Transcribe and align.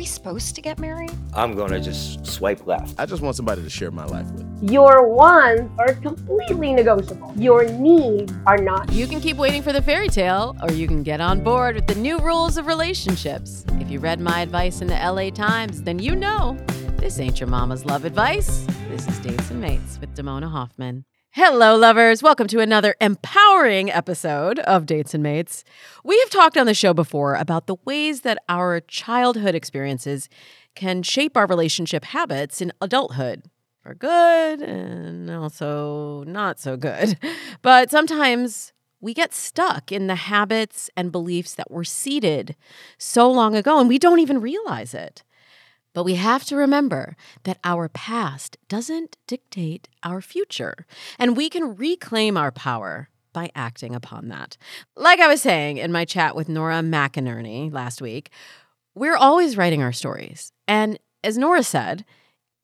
Are 0.00 0.02
we 0.02 0.06
supposed 0.06 0.54
to 0.54 0.62
get 0.62 0.78
married? 0.78 1.12
I'm 1.34 1.54
gonna 1.54 1.78
just 1.78 2.24
swipe 2.24 2.66
left. 2.66 2.98
I 2.98 3.04
just 3.04 3.20
want 3.20 3.36
somebody 3.36 3.62
to 3.62 3.68
share 3.68 3.90
my 3.90 4.06
life 4.06 4.24
with. 4.30 4.70
Your 4.72 5.06
wants 5.06 5.70
are 5.78 5.92
completely 5.92 6.72
negotiable. 6.72 7.34
Your 7.36 7.68
needs 7.68 8.32
are 8.46 8.56
not. 8.56 8.90
You 8.90 9.06
can 9.06 9.20
keep 9.20 9.36
waiting 9.36 9.60
for 9.62 9.74
the 9.74 9.82
fairy 9.82 10.08
tale, 10.08 10.56
or 10.62 10.72
you 10.72 10.88
can 10.88 11.02
get 11.02 11.20
on 11.20 11.44
board 11.44 11.74
with 11.74 11.86
the 11.86 11.96
new 11.96 12.18
rules 12.20 12.56
of 12.56 12.66
relationships. 12.66 13.66
If 13.72 13.90
you 13.90 14.00
read 14.00 14.20
my 14.20 14.40
advice 14.40 14.80
in 14.80 14.88
the 14.88 14.94
LA 14.94 15.28
Times, 15.28 15.82
then 15.82 15.98
you 15.98 16.16
know 16.16 16.56
this 16.96 17.20
ain't 17.20 17.38
your 17.38 17.50
mama's 17.50 17.84
love 17.84 18.06
advice. 18.06 18.66
This 18.88 19.06
is 19.06 19.18
Dates 19.18 19.50
and 19.50 19.60
Mates 19.60 20.00
with 20.00 20.14
Damona 20.14 20.50
Hoffman. 20.50 21.04
Hello, 21.34 21.76
lovers. 21.76 22.24
Welcome 22.24 22.48
to 22.48 22.58
another 22.58 22.96
empowering 23.00 23.88
episode 23.88 24.58
of 24.58 24.84
Dates 24.84 25.14
and 25.14 25.22
Mates. 25.22 25.62
We 26.02 26.18
have 26.18 26.30
talked 26.30 26.58
on 26.58 26.66
the 26.66 26.74
show 26.74 26.92
before 26.92 27.36
about 27.36 27.68
the 27.68 27.76
ways 27.84 28.22
that 28.22 28.42
our 28.48 28.80
childhood 28.80 29.54
experiences 29.54 30.28
can 30.74 31.04
shape 31.04 31.36
our 31.36 31.46
relationship 31.46 32.06
habits 32.06 32.60
in 32.60 32.72
adulthood 32.80 33.44
for 33.80 33.94
good 33.94 34.60
and 34.60 35.30
also 35.30 36.24
not 36.24 36.58
so 36.58 36.76
good. 36.76 37.16
But 37.62 37.92
sometimes 37.92 38.72
we 39.00 39.14
get 39.14 39.32
stuck 39.32 39.92
in 39.92 40.08
the 40.08 40.16
habits 40.16 40.90
and 40.96 41.12
beliefs 41.12 41.54
that 41.54 41.70
were 41.70 41.84
seeded 41.84 42.56
so 42.98 43.30
long 43.30 43.54
ago 43.54 43.78
and 43.78 43.88
we 43.88 44.00
don't 44.00 44.18
even 44.18 44.40
realize 44.40 44.94
it. 44.94 45.22
But 45.92 46.04
we 46.04 46.14
have 46.14 46.44
to 46.44 46.56
remember 46.56 47.16
that 47.42 47.58
our 47.64 47.88
past 47.88 48.56
doesn't 48.68 49.16
dictate 49.26 49.88
our 50.02 50.20
future, 50.20 50.86
and 51.18 51.36
we 51.36 51.48
can 51.50 51.74
reclaim 51.76 52.36
our 52.36 52.52
power 52.52 53.08
by 53.32 53.50
acting 53.54 53.94
upon 53.94 54.28
that. 54.28 54.56
Like 54.96 55.20
I 55.20 55.28
was 55.28 55.42
saying 55.42 55.78
in 55.78 55.92
my 55.92 56.04
chat 56.04 56.34
with 56.34 56.48
Nora 56.48 56.80
McInerny 56.80 57.72
last 57.72 58.00
week, 58.00 58.30
we're 58.94 59.16
always 59.16 59.56
writing 59.56 59.82
our 59.82 59.92
stories. 59.92 60.52
And 60.66 60.98
as 61.22 61.38
Nora 61.38 61.62
said, 61.62 62.04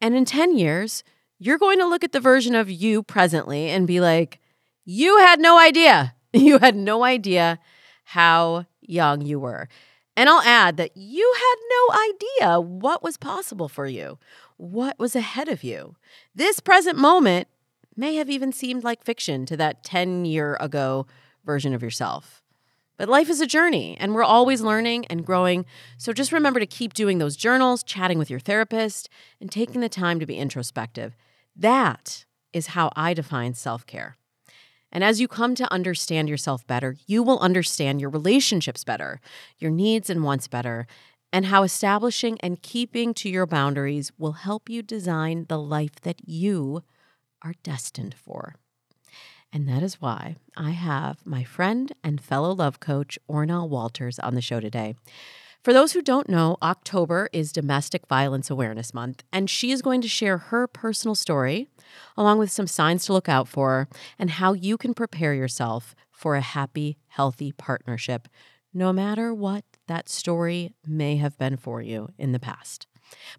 and 0.00 0.14
in 0.14 0.24
10 0.24 0.56
years, 0.56 1.04
you're 1.38 1.58
going 1.58 1.78
to 1.78 1.86
look 1.86 2.04
at 2.04 2.12
the 2.12 2.20
version 2.20 2.54
of 2.54 2.70
you 2.70 3.02
presently 3.02 3.68
and 3.68 3.86
be 3.86 4.00
like, 4.00 4.40
you 4.84 5.18
had 5.18 5.40
no 5.40 5.58
idea. 5.58 6.14
You 6.32 6.58
had 6.58 6.76
no 6.76 7.02
idea 7.02 7.58
how 8.04 8.66
young 8.82 9.22
you 9.22 9.40
were. 9.40 9.68
And 10.16 10.30
I'll 10.30 10.42
add 10.42 10.78
that 10.78 10.96
you 10.96 11.32
had 11.36 11.54
no 11.70 12.48
idea 12.48 12.60
what 12.60 13.02
was 13.02 13.18
possible 13.18 13.68
for 13.68 13.86
you, 13.86 14.18
what 14.56 14.98
was 14.98 15.14
ahead 15.14 15.48
of 15.48 15.62
you. 15.62 15.96
This 16.34 16.58
present 16.58 16.96
moment 16.96 17.48
may 17.94 18.16
have 18.16 18.30
even 18.30 18.50
seemed 18.50 18.82
like 18.82 19.04
fiction 19.04 19.44
to 19.46 19.56
that 19.58 19.84
10 19.84 20.24
year 20.24 20.56
ago 20.58 21.06
version 21.44 21.74
of 21.74 21.82
yourself. 21.82 22.42
But 22.96 23.10
life 23.10 23.28
is 23.28 23.42
a 23.42 23.46
journey, 23.46 23.94
and 24.00 24.14
we're 24.14 24.24
always 24.24 24.62
learning 24.62 25.04
and 25.06 25.24
growing. 25.24 25.66
So 25.98 26.14
just 26.14 26.32
remember 26.32 26.60
to 26.60 26.66
keep 26.66 26.94
doing 26.94 27.18
those 27.18 27.36
journals, 27.36 27.82
chatting 27.82 28.18
with 28.18 28.30
your 28.30 28.40
therapist, 28.40 29.10
and 29.38 29.52
taking 29.52 29.82
the 29.82 29.88
time 29.90 30.18
to 30.18 30.26
be 30.26 30.38
introspective. 30.38 31.14
That 31.54 32.24
is 32.54 32.68
how 32.68 32.90
I 32.96 33.12
define 33.12 33.52
self 33.52 33.86
care. 33.86 34.16
And 34.92 35.02
as 35.04 35.20
you 35.20 35.28
come 35.28 35.54
to 35.56 35.72
understand 35.72 36.28
yourself 36.28 36.66
better, 36.66 36.96
you 37.06 37.22
will 37.22 37.38
understand 37.40 38.00
your 38.00 38.10
relationships 38.10 38.84
better, 38.84 39.20
your 39.58 39.70
needs 39.70 40.08
and 40.08 40.22
wants 40.22 40.48
better, 40.48 40.86
and 41.32 41.46
how 41.46 41.62
establishing 41.64 42.38
and 42.40 42.62
keeping 42.62 43.12
to 43.14 43.28
your 43.28 43.46
boundaries 43.46 44.12
will 44.16 44.32
help 44.32 44.68
you 44.68 44.82
design 44.82 45.46
the 45.48 45.58
life 45.58 46.00
that 46.02 46.26
you 46.26 46.82
are 47.42 47.54
destined 47.62 48.14
for. 48.14 48.54
And 49.52 49.68
that 49.68 49.82
is 49.82 50.00
why 50.00 50.36
I 50.56 50.70
have 50.70 51.24
my 51.24 51.44
friend 51.44 51.92
and 52.02 52.20
fellow 52.20 52.52
love 52.52 52.80
coach, 52.80 53.18
Orna 53.26 53.64
Walters, 53.64 54.18
on 54.18 54.34
the 54.34 54.40
show 54.40 54.60
today. 54.60 54.94
For 55.66 55.72
those 55.72 55.94
who 55.94 56.00
don't 56.00 56.28
know, 56.28 56.58
October 56.62 57.28
is 57.32 57.50
Domestic 57.50 58.06
Violence 58.06 58.50
Awareness 58.50 58.94
Month, 58.94 59.24
and 59.32 59.50
she 59.50 59.72
is 59.72 59.82
going 59.82 60.00
to 60.00 60.06
share 60.06 60.38
her 60.38 60.68
personal 60.68 61.16
story, 61.16 61.66
along 62.16 62.38
with 62.38 62.52
some 62.52 62.68
signs 62.68 63.04
to 63.06 63.12
look 63.12 63.28
out 63.28 63.48
for, 63.48 63.88
and 64.16 64.30
how 64.30 64.52
you 64.52 64.76
can 64.76 64.94
prepare 64.94 65.34
yourself 65.34 65.96
for 66.08 66.36
a 66.36 66.40
happy, 66.40 66.98
healthy 67.08 67.50
partnership, 67.50 68.28
no 68.72 68.92
matter 68.92 69.34
what 69.34 69.64
that 69.88 70.08
story 70.08 70.72
may 70.86 71.16
have 71.16 71.36
been 71.36 71.56
for 71.56 71.82
you 71.82 72.10
in 72.16 72.30
the 72.30 72.38
past. 72.38 72.86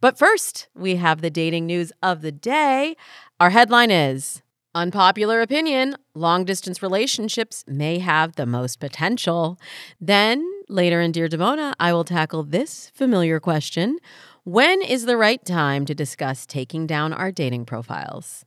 But 0.02 0.18
first, 0.18 0.68
we 0.76 0.98
have 0.98 1.22
the 1.22 1.30
dating 1.30 1.66
news 1.66 1.94
of 2.04 2.22
the 2.22 2.34
day. 2.34 2.98
Our 3.40 3.52
headline 3.52 3.90
is 3.90 4.42
Unpopular 4.76 5.42
opinion 5.42 5.96
long 6.14 6.44
distance 6.44 6.84
relationships 6.84 7.64
may 7.68 8.00
have 8.00 8.36
the 8.36 8.46
most 8.46 8.82
potential. 8.82 9.58
Then, 10.02 10.46
later 10.70 11.02
in 11.02 11.12
Dear 11.12 11.28
Damona, 11.28 11.74
I 11.80 11.94
will 11.94 12.04
tackle 12.04 12.44
this 12.44 12.92
familiar 12.94 13.40
question 13.40 13.98
When 14.44 14.82
is 14.82 15.06
the 15.06 15.18
right 15.18 15.44
time 15.44 15.86
to 15.86 15.96
discuss 15.96 16.46
taking 16.46 16.88
down 16.88 17.14
our 17.14 17.32
dating 17.32 17.66
profiles? 17.66 18.46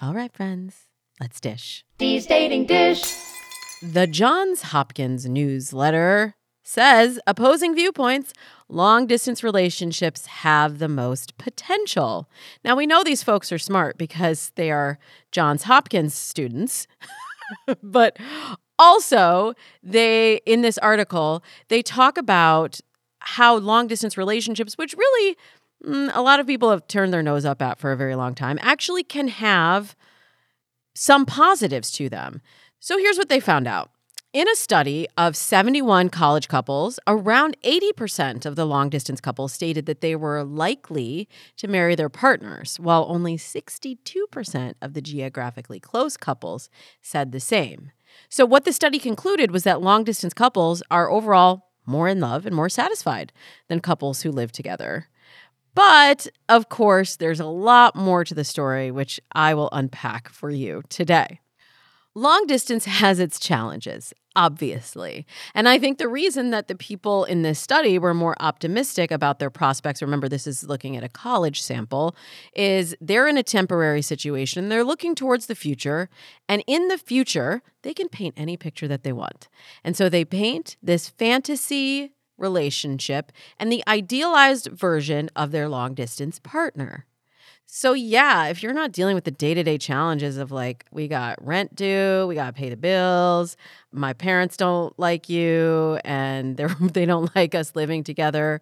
All 0.00 0.14
right, 0.14 0.32
friends, 0.32 0.86
let's 1.20 1.40
dish. 1.40 1.84
Dating 1.98 2.66
dish. 2.66 3.02
The 3.82 4.06
Johns 4.06 4.62
Hopkins 4.62 5.26
newsletter 5.26 6.34
says 6.62 7.18
opposing 7.26 7.74
viewpoints, 7.74 8.32
long 8.68 9.06
distance 9.06 9.42
relationships 9.42 10.26
have 10.26 10.78
the 10.78 10.88
most 10.88 11.36
potential. 11.38 12.28
Now, 12.64 12.76
we 12.76 12.86
know 12.86 13.02
these 13.02 13.22
folks 13.22 13.50
are 13.50 13.58
smart 13.58 13.98
because 13.98 14.52
they 14.54 14.70
are 14.70 14.98
Johns 15.32 15.64
Hopkins 15.64 16.14
students, 16.14 16.86
but 17.82 18.16
also 18.80 19.52
they, 19.82 20.40
in 20.46 20.62
this 20.62 20.78
article, 20.78 21.44
they 21.68 21.82
talk 21.82 22.16
about 22.16 22.80
how 23.20 23.54
long 23.54 23.86
distance 23.86 24.16
relationships, 24.16 24.78
which 24.78 24.94
really 24.94 25.36
mm, 25.86 26.10
a 26.14 26.22
lot 26.22 26.40
of 26.40 26.46
people 26.46 26.70
have 26.70 26.88
turned 26.88 27.12
their 27.12 27.22
nose 27.22 27.44
up 27.44 27.60
at 27.60 27.78
for 27.78 27.92
a 27.92 27.96
very 27.96 28.16
long 28.16 28.34
time, 28.34 28.58
actually 28.62 29.04
can 29.04 29.28
have 29.28 29.94
some 30.94 31.26
positives 31.26 31.90
to 31.92 32.08
them. 32.08 32.40
So 32.80 32.96
here's 32.96 33.18
what 33.18 33.28
they 33.28 33.38
found 33.38 33.68
out. 33.68 33.90
In 34.32 34.48
a 34.48 34.54
study 34.54 35.08
of 35.18 35.36
71 35.36 36.08
college 36.08 36.46
couples, 36.46 37.00
around 37.06 37.56
80% 37.64 38.46
of 38.46 38.54
the 38.54 38.64
long 38.64 38.88
distance 38.88 39.20
couples 39.20 39.52
stated 39.52 39.86
that 39.86 40.00
they 40.00 40.14
were 40.14 40.44
likely 40.44 41.28
to 41.56 41.66
marry 41.66 41.96
their 41.96 42.08
partners, 42.08 42.78
while 42.78 43.06
only 43.08 43.36
62% 43.36 44.74
of 44.80 44.94
the 44.94 45.02
geographically 45.02 45.80
close 45.80 46.16
couples 46.16 46.70
said 47.02 47.32
the 47.32 47.40
same. 47.40 47.90
So, 48.28 48.46
what 48.46 48.64
the 48.64 48.72
study 48.72 48.98
concluded 48.98 49.50
was 49.50 49.64
that 49.64 49.82
long 49.82 50.04
distance 50.04 50.34
couples 50.34 50.82
are 50.90 51.10
overall 51.10 51.70
more 51.86 52.08
in 52.08 52.20
love 52.20 52.46
and 52.46 52.54
more 52.54 52.68
satisfied 52.68 53.32
than 53.68 53.80
couples 53.80 54.22
who 54.22 54.30
live 54.30 54.52
together. 54.52 55.08
But 55.74 56.26
of 56.48 56.68
course, 56.68 57.16
there's 57.16 57.40
a 57.40 57.46
lot 57.46 57.94
more 57.96 58.24
to 58.24 58.34
the 58.34 58.44
story, 58.44 58.90
which 58.90 59.20
I 59.32 59.54
will 59.54 59.68
unpack 59.72 60.28
for 60.28 60.50
you 60.50 60.82
today. 60.88 61.40
Long 62.20 62.46
distance 62.46 62.84
has 62.84 63.18
its 63.18 63.40
challenges, 63.40 64.12
obviously. 64.36 65.24
And 65.54 65.66
I 65.66 65.78
think 65.78 65.96
the 65.96 66.06
reason 66.06 66.50
that 66.50 66.68
the 66.68 66.74
people 66.74 67.24
in 67.24 67.40
this 67.40 67.58
study 67.58 67.98
were 67.98 68.12
more 68.12 68.36
optimistic 68.40 69.10
about 69.10 69.38
their 69.38 69.48
prospects, 69.48 70.02
remember, 70.02 70.28
this 70.28 70.46
is 70.46 70.64
looking 70.64 70.98
at 70.98 71.02
a 71.02 71.08
college 71.08 71.62
sample, 71.62 72.14
is 72.54 72.94
they're 73.00 73.26
in 73.26 73.38
a 73.38 73.42
temporary 73.42 74.02
situation. 74.02 74.68
They're 74.68 74.84
looking 74.84 75.14
towards 75.14 75.46
the 75.46 75.54
future. 75.54 76.10
And 76.46 76.62
in 76.66 76.88
the 76.88 76.98
future, 76.98 77.62
they 77.80 77.94
can 77.94 78.10
paint 78.10 78.34
any 78.36 78.58
picture 78.58 78.86
that 78.86 79.02
they 79.02 79.14
want. 79.14 79.48
And 79.82 79.96
so 79.96 80.10
they 80.10 80.26
paint 80.26 80.76
this 80.82 81.08
fantasy 81.08 82.12
relationship 82.36 83.32
and 83.58 83.72
the 83.72 83.82
idealized 83.88 84.66
version 84.66 85.30
of 85.34 85.52
their 85.52 85.70
long 85.70 85.94
distance 85.94 86.38
partner. 86.38 87.06
So, 87.72 87.92
yeah, 87.92 88.48
if 88.48 88.64
you're 88.64 88.72
not 88.72 88.90
dealing 88.90 89.14
with 89.14 89.22
the 89.22 89.30
day 89.30 89.54
to 89.54 89.62
day 89.62 89.78
challenges 89.78 90.38
of 90.38 90.50
like, 90.50 90.86
we 90.90 91.06
got 91.06 91.38
rent 91.40 91.76
due, 91.76 92.26
we 92.26 92.34
got 92.34 92.46
to 92.46 92.52
pay 92.52 92.68
the 92.68 92.76
bills, 92.76 93.56
my 93.92 94.12
parents 94.12 94.56
don't 94.56 94.92
like 94.98 95.28
you, 95.28 96.00
and 96.04 96.56
they're, 96.56 96.74
they 96.80 97.06
don't 97.06 97.34
like 97.36 97.54
us 97.54 97.76
living 97.76 98.02
together, 98.02 98.60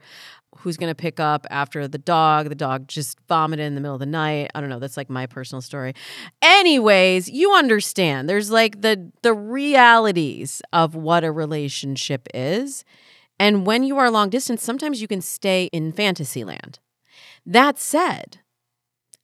who's 0.58 0.76
going 0.76 0.90
to 0.90 0.94
pick 0.94 1.19
up 1.20 1.46
after 1.49 1.88
the 1.88 1.96
dog? 1.96 2.50
The 2.50 2.55
dog 2.55 2.87
just 2.87 3.19
vomited 3.28 3.64
in 3.64 3.75
the 3.75 3.81
middle 3.81 3.94
of 3.94 4.00
the 4.00 4.05
night. 4.05 4.50
I 4.55 4.60
don't 4.60 4.69
know. 4.69 4.78
That's 4.78 4.99
like 4.99 5.08
my 5.08 5.25
personal 5.25 5.62
story. 5.62 5.94
Anyways, 6.43 7.31
you 7.31 7.54
understand. 7.54 8.28
There's 8.28 8.50
like 8.50 8.82
the 8.82 9.11
the 9.22 9.32
realities 9.32 10.61
of 10.75 10.94
what 10.94 11.25
a 11.25 11.32
relationship 11.32 12.28
is. 12.34 12.84
And 13.40 13.64
when 13.64 13.84
you 13.84 13.96
are 13.96 14.11
long 14.11 14.28
distance, 14.28 14.62
sometimes 14.62 15.00
you 15.00 15.08
can 15.08 15.22
stay 15.22 15.70
in 15.72 15.93
fantasy 15.93 16.44
land. 16.44 16.78
That 17.46 17.78
said, 17.78 18.40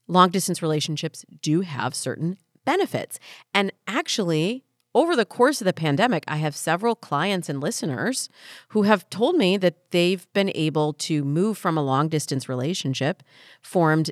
long 0.07 0.31
distance 0.31 0.63
relationships 0.63 1.25
do 1.41 1.61
have 1.63 1.95
certain 1.95 2.37
benefits. 2.65 3.19
And 3.53 3.73
actually, 3.87 4.65
over 4.95 5.17
the 5.17 5.25
course 5.25 5.61
of 5.61 5.65
the 5.65 5.73
pandemic, 5.73 6.25
I 6.29 6.37
have 6.37 6.55
several 6.55 6.95
clients 6.95 7.49
and 7.49 7.61
listeners 7.61 8.29
who 8.69 8.83
have 8.83 9.09
told 9.11 9.37
me 9.37 9.57
that 9.57 9.91
they've 9.91 10.27
been 10.33 10.53
able 10.55 10.93
to 10.95 11.25
move 11.25 11.59
from 11.59 11.77
a 11.77 11.83
long 11.83 12.09
distance 12.09 12.49
relationship 12.49 13.23
formed 13.61 14.11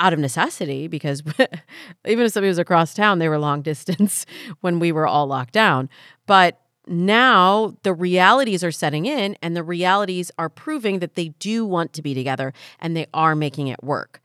out 0.00 0.12
of 0.12 0.18
necessity 0.18 0.86
because 0.88 1.22
even 2.06 2.26
if 2.26 2.32
somebody 2.32 2.48
was 2.48 2.58
across 2.58 2.94
town, 2.94 3.18
they 3.18 3.28
were 3.28 3.38
long 3.38 3.62
distance 3.62 4.26
when 4.60 4.78
we 4.78 4.92
were 4.92 5.06
all 5.06 5.26
locked 5.26 5.52
down. 5.52 5.88
But 6.26 6.60
now 6.86 7.76
the 7.82 7.94
realities 7.94 8.62
are 8.62 8.72
setting 8.72 9.06
in 9.06 9.36
and 9.42 9.56
the 9.56 9.62
realities 9.62 10.30
are 10.38 10.48
proving 10.48 10.98
that 10.98 11.14
they 11.14 11.28
do 11.28 11.64
want 11.64 11.92
to 11.94 12.02
be 12.02 12.14
together 12.14 12.52
and 12.78 12.96
they 12.96 13.06
are 13.14 13.34
making 13.34 13.68
it 13.68 13.82
work. 13.82 14.20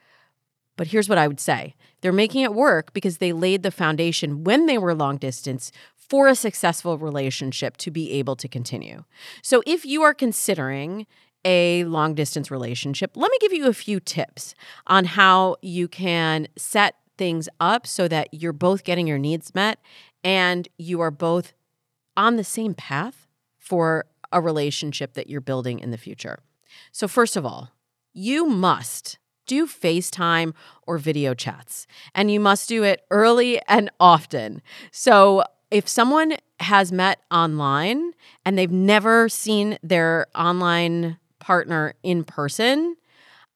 But 0.80 0.88
here's 0.88 1.10
what 1.10 1.18
I 1.18 1.28
would 1.28 1.42
say 1.42 1.76
they're 2.00 2.14
making 2.14 2.44
it 2.44 2.54
work 2.54 2.94
because 2.94 3.18
they 3.18 3.34
laid 3.34 3.64
the 3.64 3.70
foundation 3.70 4.46
when 4.46 4.66
they 4.66 4.78
were 4.78 4.96
long 4.96 5.18
distance 5.18 5.74
for 5.94 6.30
a 6.30 6.36
successful 6.36 6.98
relationship 6.98 7.76
to 7.78 7.92
be 7.92 8.14
able 8.14 8.38
to 8.38 8.48
continue. 8.48 9.04
So 9.42 9.62
if 9.68 9.86
you 9.86 10.04
are 10.04 10.14
considering 10.14 11.06
a 11.44 11.84
long 11.84 12.16
distance 12.16 12.50
relationship, 12.50 13.12
let 13.18 13.30
me 13.30 13.38
give 13.42 13.52
you 13.52 13.68
a 13.68 13.74
few 13.74 14.00
tips 14.00 14.56
on 14.88 15.04
how 15.04 15.58
you 15.62 15.90
can 15.90 16.48
set 16.56 16.96
things 17.18 17.50
up 17.60 17.86
so 17.86 18.08
that 18.08 18.30
you're 18.32 18.54
both 18.54 18.86
getting 18.86 19.06
your 19.06 19.18
needs 19.18 19.54
met 19.54 19.80
and 20.24 20.70
you 20.78 21.02
are 21.02 21.12
both 21.12 21.52
on 22.16 22.38
the 22.38 22.44
same 22.46 22.74
path 22.74 23.28
for 23.58 24.06
a 24.32 24.40
relationship 24.40 25.16
that 25.16 25.30
you're 25.30 25.42
building 25.42 25.80
in 25.80 25.92
the 25.92 25.98
future. 25.98 26.40
So, 26.94 27.10
first 27.10 27.36
of 27.36 27.46
all, 27.46 27.72
you 28.14 28.46
must 28.46 29.20
do 29.50 29.68
FaceTime 29.68 30.54
or 30.88 30.98
video 30.98 31.34
chats, 31.34 31.88
and 32.16 32.32
you 32.32 32.40
must 32.40 32.70
do 32.70 32.84
it 32.84 33.04
early 33.12 33.60
and 33.68 33.90
often. 34.00 34.62
So, 34.92 35.44
if 35.72 35.88
someone 35.88 36.36
has 36.62 36.92
met 36.92 37.20
online 37.30 38.14
and 38.46 38.58
they've 38.58 38.72
never 38.72 39.30
seen 39.30 39.78
their 39.84 40.28
online 40.34 41.18
partner 41.40 41.94
in 42.02 42.24
person, 42.24 42.96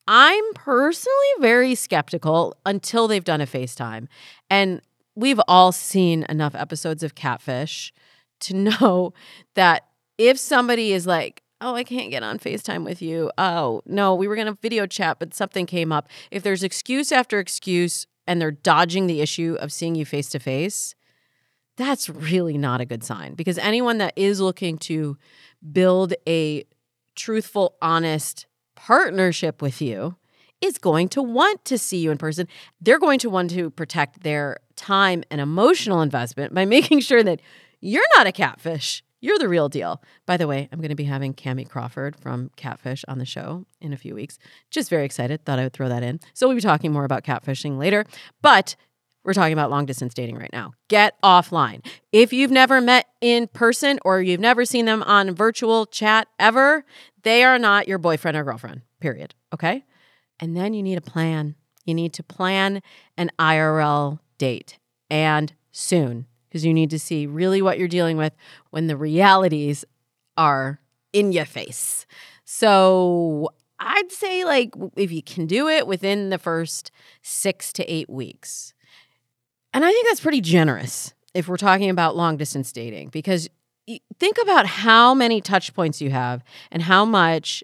I'm 0.07 0.43
personally 0.53 1.33
very 1.39 1.75
skeptical 1.75 2.55
until 2.65 3.07
they've 3.07 3.23
done 3.23 3.41
a 3.41 3.47
FaceTime. 3.47 4.07
And 4.49 4.81
we've 5.15 5.41
all 5.47 5.71
seen 5.71 6.25
enough 6.27 6.55
episodes 6.55 7.03
of 7.03 7.15
Catfish 7.15 7.93
to 8.41 8.53
know 8.55 9.13
that 9.55 9.87
if 10.17 10.37
somebody 10.37 10.93
is 10.93 11.07
like, 11.07 11.42
oh, 11.63 11.75
I 11.75 11.83
can't 11.83 12.11
get 12.11 12.23
on 12.23 12.39
FaceTime 12.39 12.83
with 12.83 13.01
you. 13.01 13.31
Oh, 13.37 13.81
no, 13.85 14.13
we 14.13 14.27
were 14.27 14.35
going 14.35 14.47
to 14.47 14.57
video 14.61 14.85
chat, 14.85 15.17
but 15.17 15.33
something 15.33 15.65
came 15.65 15.91
up. 15.91 16.09
If 16.29 16.43
there's 16.43 16.61
excuse 16.61 17.11
after 17.11 17.39
excuse 17.39 18.05
and 18.27 18.41
they're 18.41 18.51
dodging 18.51 19.07
the 19.07 19.21
issue 19.21 19.55
of 19.59 19.71
seeing 19.71 19.95
you 19.95 20.05
face 20.05 20.29
to 20.29 20.39
face, 20.39 20.93
that's 21.77 22.09
really 22.09 22.57
not 22.57 22.81
a 22.81 22.85
good 22.85 23.03
sign 23.03 23.33
because 23.33 23.57
anyone 23.57 23.97
that 23.97 24.13
is 24.15 24.39
looking 24.39 24.77
to 24.77 25.17
build 25.71 26.13
a 26.27 26.65
truthful, 27.15 27.75
honest 27.81 28.45
partnership 28.75 29.61
with 29.61 29.81
you 29.81 30.17
is 30.61 30.77
going 30.77 31.09
to 31.09 31.21
want 31.21 31.63
to 31.65 31.77
see 31.77 31.97
you 31.97 32.11
in 32.11 32.17
person. 32.17 32.47
They're 32.81 32.99
going 32.99 33.19
to 33.19 33.29
want 33.29 33.51
to 33.51 33.69
protect 33.69 34.23
their 34.23 34.57
time 34.75 35.23
and 35.31 35.41
emotional 35.41 36.01
investment 36.01 36.53
by 36.53 36.65
making 36.77 36.99
sure 36.99 37.23
that 37.23 37.41
you're 37.79 38.03
not 38.17 38.27
a 38.27 38.31
catfish 38.31 39.03
you're 39.23 39.39
the 39.39 39.47
real 39.47 39.69
deal. 39.69 40.03
By 40.25 40.35
the 40.35 40.47
way, 40.47 40.67
I'm 40.69 40.79
going 40.79 40.89
to 40.89 40.95
be 40.95 41.05
having 41.05 41.33
Kamie 41.33 41.67
Crawford 41.67 42.17
from 42.17 42.51
Catfish 42.57 43.05
on 43.07 43.19
the 43.19 43.25
show 43.25 43.65
in 43.79 43.93
a 43.93 43.97
few 43.97 44.13
weeks. 44.13 44.37
Just 44.69 44.89
very 44.89 45.05
excited. 45.05 45.45
Thought 45.45 45.59
I 45.59 45.63
would 45.63 45.71
throw 45.71 45.87
that 45.87 46.03
in. 46.03 46.19
So 46.33 46.45
we'll 46.45 46.57
be 46.57 46.61
talking 46.61 46.91
more 46.91 47.05
about 47.05 47.23
catfishing 47.23 47.77
later. 47.77 48.05
But 48.41 48.75
we're 49.23 49.33
talking 49.33 49.53
about 49.53 49.71
long 49.71 49.85
distance 49.85 50.13
dating 50.13 50.35
right 50.35 50.49
now. 50.51 50.73
Get 50.89 51.15
offline. 51.21 51.85
If 52.11 52.33
you've 52.33 52.51
never 52.51 52.81
met 52.81 53.07
in 53.21 53.47
person 53.47 53.97
or 54.03 54.21
you've 54.21 54.41
never 54.41 54.65
seen 54.65 54.83
them 54.83 55.01
on 55.03 55.33
virtual 55.33 55.85
chat 55.85 56.27
ever, 56.37 56.83
they 57.21 57.45
are 57.45 57.57
not 57.57 57.87
your 57.87 57.99
boyfriend 57.99 58.35
or 58.35 58.43
girlfriend, 58.43 58.81
period. 58.99 59.35
Okay. 59.53 59.85
And 60.41 60.57
then 60.57 60.73
you 60.73 60.83
need 60.83 60.97
a 60.97 61.01
plan. 61.01 61.55
You 61.85 61.93
need 61.93 62.11
to 62.15 62.23
plan 62.23 62.81
an 63.15 63.31
IRL 63.39 64.19
date 64.37 64.79
and 65.09 65.53
soon 65.71 66.25
because 66.53 66.63
you 66.63 66.73
need 66.73 66.91
to 66.91 66.99
see 66.99 67.25
really 67.25 67.63
what 67.63 67.79
you're 67.79 67.87
dealing 67.87 68.15
with 68.15 68.35
when 68.69 68.85
the 68.85 68.95
realities 68.95 69.83
are 70.37 70.79
in 71.11 71.31
your 71.31 71.45
face. 71.45 72.05
So 72.45 73.49
I'd 73.79 74.11
say, 74.11 74.45
like, 74.45 74.75
if 74.95 75.11
you 75.11 75.23
can 75.23 75.47
do 75.47 75.67
it 75.67 75.87
within 75.87 76.29
the 76.29 76.37
first 76.37 76.91
six 77.23 77.73
to 77.73 77.91
eight 77.91 78.07
weeks. 78.07 78.75
And 79.73 79.83
I 79.83 79.89
think 79.89 80.07
that's 80.07 80.19
pretty 80.19 80.41
generous 80.41 81.15
if 81.33 81.47
we're 81.47 81.57
talking 81.57 81.89
about 81.89 82.15
long 82.15 82.37
distance 82.37 82.71
dating 82.71 83.09
because 83.09 83.49
think 84.19 84.37
about 84.39 84.67
how 84.67 85.15
many 85.15 85.41
touch 85.41 85.73
points 85.73 86.01
you 86.01 86.11
have 86.11 86.43
and 86.71 86.83
how 86.83 87.03
much 87.03 87.63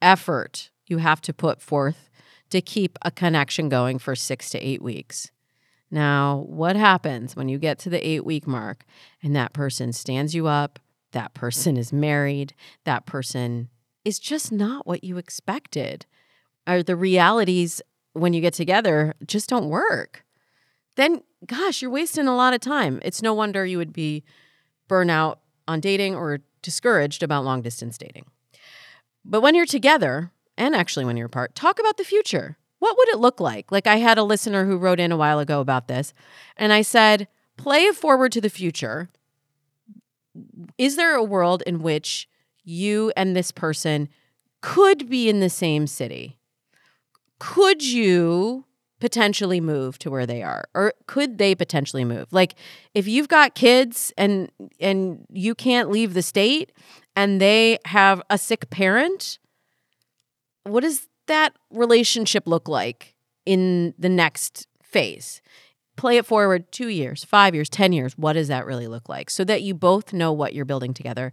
effort 0.00 0.70
you 0.86 0.98
have 0.98 1.20
to 1.22 1.32
put 1.32 1.60
forth 1.60 2.08
to 2.50 2.60
keep 2.60 3.00
a 3.02 3.10
connection 3.10 3.68
going 3.68 3.98
for 3.98 4.14
six 4.14 4.48
to 4.50 4.58
eight 4.60 4.80
weeks. 4.80 5.32
Now, 5.94 6.44
what 6.48 6.74
happens 6.74 7.36
when 7.36 7.48
you 7.48 7.56
get 7.56 7.78
to 7.78 7.88
the 7.88 8.04
eight 8.04 8.24
week 8.24 8.48
mark 8.48 8.84
and 9.22 9.36
that 9.36 9.52
person 9.52 9.92
stands 9.92 10.34
you 10.34 10.48
up? 10.48 10.80
That 11.12 11.34
person 11.34 11.76
is 11.76 11.92
married. 11.92 12.52
That 12.82 13.06
person 13.06 13.68
is 14.04 14.18
just 14.18 14.50
not 14.50 14.88
what 14.88 15.04
you 15.04 15.18
expected. 15.18 16.04
Or 16.66 16.82
the 16.82 16.96
realities 16.96 17.80
when 18.12 18.32
you 18.32 18.40
get 18.40 18.54
together 18.54 19.14
just 19.24 19.48
don't 19.48 19.68
work. 19.68 20.24
Then, 20.96 21.22
gosh, 21.46 21.80
you're 21.80 21.92
wasting 21.92 22.26
a 22.26 22.34
lot 22.34 22.54
of 22.54 22.60
time. 22.60 22.98
It's 23.04 23.22
no 23.22 23.32
wonder 23.32 23.64
you 23.64 23.78
would 23.78 23.92
be 23.92 24.24
burnout 24.88 25.36
on 25.68 25.78
dating 25.78 26.16
or 26.16 26.40
discouraged 26.60 27.22
about 27.22 27.44
long 27.44 27.62
distance 27.62 27.96
dating. 27.96 28.26
But 29.24 29.42
when 29.42 29.54
you're 29.54 29.64
together, 29.64 30.32
and 30.58 30.74
actually 30.74 31.04
when 31.04 31.16
you're 31.16 31.26
apart, 31.26 31.54
talk 31.54 31.78
about 31.78 31.98
the 31.98 32.04
future 32.04 32.56
what 32.84 32.98
would 32.98 33.08
it 33.08 33.18
look 33.18 33.40
like? 33.40 33.72
Like 33.72 33.86
I 33.86 33.96
had 33.96 34.18
a 34.18 34.22
listener 34.22 34.66
who 34.66 34.76
wrote 34.76 35.00
in 35.00 35.10
a 35.10 35.16
while 35.16 35.38
ago 35.38 35.60
about 35.60 35.88
this, 35.88 36.12
and 36.54 36.70
I 36.70 36.82
said, 36.82 37.28
play 37.56 37.90
forward 37.92 38.30
to 38.32 38.42
the 38.42 38.50
future. 38.50 39.08
Is 40.76 40.96
there 40.96 41.14
a 41.14 41.24
world 41.24 41.62
in 41.66 41.80
which 41.80 42.28
you 42.62 43.10
and 43.16 43.34
this 43.34 43.52
person 43.52 44.10
could 44.60 45.08
be 45.08 45.30
in 45.30 45.40
the 45.40 45.48
same 45.48 45.86
city? 45.86 46.38
Could 47.38 47.82
you 47.82 48.66
potentially 49.00 49.62
move 49.62 49.98
to 50.00 50.10
where 50.10 50.26
they 50.26 50.42
are 50.42 50.68
or 50.74 50.92
could 51.06 51.36
they 51.36 51.54
potentially 51.54 52.04
move 52.04 52.32
like 52.32 52.54
if 52.94 53.06
you've 53.06 53.28
got 53.28 53.54
kids 53.54 54.14
and 54.16 54.50
and 54.80 55.26
you 55.30 55.54
can't 55.54 55.90
leave 55.90 56.14
the 56.14 56.22
state 56.22 56.72
and 57.14 57.38
they 57.38 57.76
have 57.84 58.22
a 58.30 58.38
sick 58.38 58.70
parent 58.70 59.38
what 60.62 60.84
is 60.84 61.08
that 61.26 61.54
relationship 61.70 62.46
look 62.46 62.68
like 62.68 63.14
in 63.46 63.94
the 63.98 64.08
next 64.08 64.66
phase? 64.82 65.40
Play 65.96 66.16
it 66.16 66.26
forward 66.26 66.70
two 66.72 66.88
years, 66.88 67.24
five 67.24 67.54
years, 67.54 67.68
10 67.68 67.92
years. 67.92 68.18
What 68.18 68.32
does 68.32 68.48
that 68.48 68.66
really 68.66 68.88
look 68.88 69.08
like? 69.08 69.30
So 69.30 69.44
that 69.44 69.62
you 69.62 69.74
both 69.74 70.12
know 70.12 70.32
what 70.32 70.54
you're 70.54 70.64
building 70.64 70.92
together. 70.92 71.32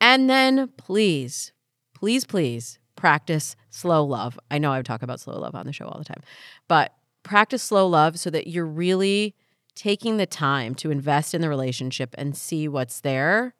And 0.00 0.30
then 0.30 0.68
please, 0.76 1.52
please, 1.94 2.24
please 2.24 2.78
practice 2.94 3.56
slow 3.70 4.04
love. 4.04 4.38
I 4.50 4.58
know 4.58 4.72
I 4.72 4.80
talk 4.82 5.02
about 5.02 5.20
slow 5.20 5.38
love 5.38 5.54
on 5.54 5.66
the 5.66 5.72
show 5.72 5.86
all 5.86 5.98
the 5.98 6.04
time, 6.04 6.22
but 6.68 6.94
practice 7.22 7.62
slow 7.62 7.86
love 7.86 8.18
so 8.18 8.30
that 8.30 8.46
you're 8.46 8.64
really 8.66 9.34
taking 9.74 10.16
the 10.16 10.26
time 10.26 10.74
to 10.76 10.90
invest 10.90 11.34
in 11.34 11.40
the 11.40 11.48
relationship 11.48 12.14
and 12.16 12.36
see 12.36 12.66
what's 12.68 13.00
there 13.00 13.54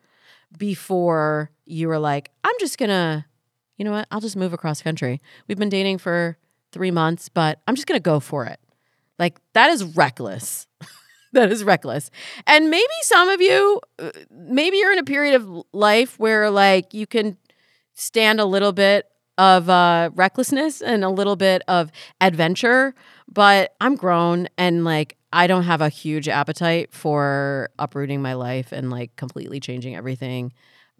before 0.56 1.50
you 1.64 1.90
are 1.90 1.98
like, 1.98 2.30
I'm 2.42 2.54
just 2.58 2.78
going 2.78 2.88
to 2.88 3.24
you 3.76 3.84
know 3.84 3.92
what? 3.92 4.06
I'll 4.10 4.20
just 4.20 4.36
move 4.36 4.52
across 4.52 4.82
country. 4.82 5.20
We've 5.48 5.58
been 5.58 5.68
dating 5.68 5.98
for 5.98 6.38
three 6.72 6.90
months, 6.90 7.28
but 7.28 7.60
I'm 7.66 7.74
just 7.74 7.86
going 7.86 7.98
to 7.98 8.02
go 8.02 8.20
for 8.20 8.44
it. 8.44 8.60
Like, 9.18 9.38
that 9.54 9.70
is 9.70 9.84
reckless. 9.84 10.66
that 11.32 11.50
is 11.50 11.64
reckless. 11.64 12.10
And 12.46 12.70
maybe 12.70 12.86
some 13.02 13.28
of 13.28 13.40
you, 13.40 13.80
uh, 13.98 14.10
maybe 14.30 14.78
you're 14.78 14.92
in 14.92 14.98
a 14.98 15.04
period 15.04 15.34
of 15.34 15.64
life 15.72 16.18
where, 16.18 16.50
like, 16.50 16.92
you 16.92 17.06
can 17.06 17.36
stand 17.94 18.40
a 18.40 18.44
little 18.44 18.72
bit 18.72 19.06
of 19.38 19.68
uh, 19.68 20.10
recklessness 20.14 20.80
and 20.80 21.04
a 21.04 21.10
little 21.10 21.36
bit 21.36 21.62
of 21.68 21.90
adventure, 22.20 22.94
but 23.30 23.74
I'm 23.80 23.96
grown 23.96 24.48
and 24.56 24.84
like 24.84 25.16
I 25.32 25.46
don't 25.46 25.64
have 25.64 25.82
a 25.82 25.88
huge 25.88 26.28
appetite 26.28 26.92
for 26.92 27.68
uprooting 27.78 28.22
my 28.22 28.34
life 28.34 28.72
and 28.72 28.90
like 28.90 29.14
completely 29.16 29.60
changing 29.60 29.94
everything 29.94 30.52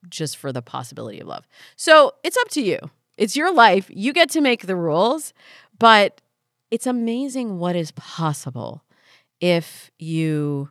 just 0.09 0.37
for 0.37 0.53
the 0.53 0.63
possibility 0.63 1.21
of 1.21 1.27
love. 1.27 1.47
So 1.77 2.13
it's 2.23 2.37
up 2.37 2.49
to 2.51 2.63
you. 2.63 2.79
It's 3.17 3.37
your 3.37 3.53
life. 3.53 3.91
You 3.91 4.13
get 4.13 4.31
to 4.31 4.41
make 4.41 4.67
the 4.67 4.77
rules, 4.77 5.33
but 5.79 6.21
it's 6.71 6.87
amazing 6.87 7.59
what 7.59 7.77
is 7.77 7.93
possible 7.93 8.83
if 9.41 9.91
you 9.99 10.71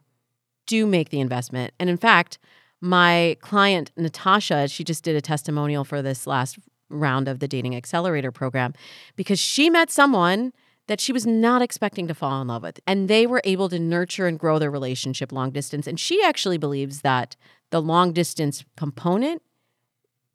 do 0.68 0.86
make 0.86 1.10
the 1.10 1.20
investment. 1.20 1.74
And 1.80 1.90
in 1.90 1.98
fact, 1.98 2.38
my 2.82 3.38
client, 3.42 3.92
Natasha, 3.96 4.68
she 4.68 4.84
just 4.84 5.04
did 5.04 5.16
a 5.16 5.22
testimonial 5.22 5.84
for 5.84 6.02
this 6.02 6.28
last 6.28 6.60
round 6.90 7.28
of 7.28 7.40
the 7.40 7.48
Dating 7.48 7.76
Accelerator 7.76 8.32
program 8.32 8.74
because 9.16 9.40
she 9.40 9.70
met 9.70 9.90
someone 9.90 10.54
that 10.88 11.02
she 11.02 11.12
was 11.12 11.26
not 11.26 11.62
expecting 11.62 12.08
to 12.08 12.14
fall 12.14 12.42
in 12.42 12.48
love 12.48 12.62
with. 12.62 12.80
And 12.86 13.08
they 13.08 13.26
were 13.26 13.42
able 13.44 13.70
to 13.70 13.80
nurture 13.80 14.28
and 14.28 14.38
grow 14.38 14.60
their 14.60 14.70
relationship 14.70 15.32
long 15.32 15.52
distance. 15.52 15.88
And 15.88 16.00
she 16.00 16.24
actually 16.24 16.58
believes 16.58 17.02
that 17.02 17.36
the 17.70 17.82
long 17.82 18.14
distance 18.14 18.64
component 18.76 19.42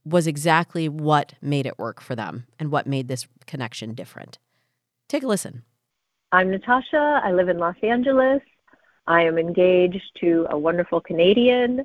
was 0.04 0.26
exactly 0.26 0.88
what 0.88 1.34
made 1.40 1.66
it 1.66 1.78
work 1.78 2.00
for 2.00 2.14
them 2.14 2.46
and 2.58 2.70
what 2.70 2.86
made 2.86 3.08
this 3.08 3.26
connection 3.46 3.94
different. 3.94 4.38
Take 5.08 5.22
a 5.22 5.26
listen. 5.26 5.62
I'm 6.32 6.50
Natasha. 6.50 7.20
I 7.22 7.32
live 7.32 7.48
in 7.48 7.58
Los 7.58 7.76
Angeles. 7.82 8.40
I 9.06 9.22
am 9.22 9.38
engaged 9.38 10.18
to 10.20 10.46
a 10.50 10.58
wonderful 10.58 11.00
Canadian 11.00 11.84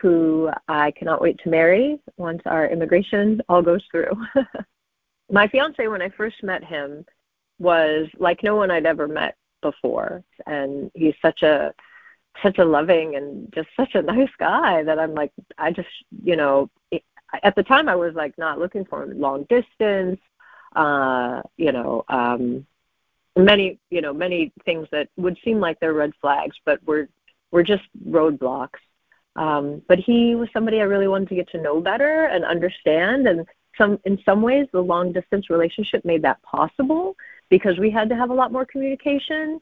who 0.00 0.50
I 0.68 0.92
cannot 0.92 1.20
wait 1.20 1.38
to 1.42 1.50
marry 1.50 2.00
once 2.16 2.42
our 2.46 2.66
immigration 2.68 3.42
all 3.48 3.62
goes 3.62 3.82
through. 3.90 4.12
My 5.30 5.48
fiance, 5.48 5.86
when 5.88 6.02
I 6.02 6.08
first 6.08 6.42
met 6.42 6.64
him, 6.64 7.04
was 7.58 8.08
like 8.18 8.42
no 8.42 8.56
one 8.56 8.70
I'd 8.70 8.86
ever 8.86 9.06
met 9.06 9.36
before, 9.60 10.24
and 10.46 10.90
he's 10.94 11.14
such 11.20 11.42
a 11.42 11.74
such 12.42 12.58
a 12.58 12.64
loving 12.64 13.16
and 13.16 13.52
just 13.52 13.68
such 13.76 13.94
a 13.94 14.02
nice 14.02 14.30
guy 14.38 14.82
that 14.82 14.98
I'm 14.98 15.14
like 15.14 15.32
I 15.58 15.72
just 15.72 15.88
you 16.22 16.36
know 16.36 16.70
at 17.42 17.54
the 17.54 17.62
time 17.62 17.88
I 17.88 17.94
was 17.96 18.14
like 18.14 18.36
not 18.38 18.58
looking 18.58 18.84
for 18.84 19.02
him 19.02 19.20
long 19.20 19.44
distance, 19.44 20.20
uh, 20.74 21.42
you 21.56 21.70
know, 21.70 22.04
um, 22.08 22.66
many 23.36 23.78
you 23.90 24.00
know 24.00 24.12
many 24.12 24.52
things 24.64 24.88
that 24.92 25.08
would 25.16 25.38
seem 25.44 25.60
like 25.60 25.78
they're 25.80 25.92
red 25.92 26.12
flags, 26.20 26.56
but 26.64 26.84
were 26.86 27.08
were 27.50 27.62
just 27.62 27.84
roadblocks 28.08 28.78
um, 29.36 29.82
but 29.88 29.98
he 29.98 30.34
was 30.34 30.48
somebody 30.52 30.80
I 30.80 30.84
really 30.84 31.08
wanted 31.08 31.28
to 31.28 31.34
get 31.34 31.48
to 31.50 31.60
know 31.60 31.80
better 31.80 32.26
and 32.26 32.44
understand. 32.44 33.26
And 33.28 33.46
some, 33.78 33.98
in 34.04 34.18
some 34.24 34.42
ways, 34.42 34.66
the 34.72 34.80
long 34.80 35.12
distance 35.12 35.50
relationship 35.50 36.04
made 36.04 36.22
that 36.22 36.42
possible 36.42 37.16
because 37.48 37.78
we 37.78 37.90
had 37.90 38.08
to 38.08 38.16
have 38.16 38.30
a 38.30 38.34
lot 38.34 38.52
more 38.52 38.64
communication. 38.64 39.60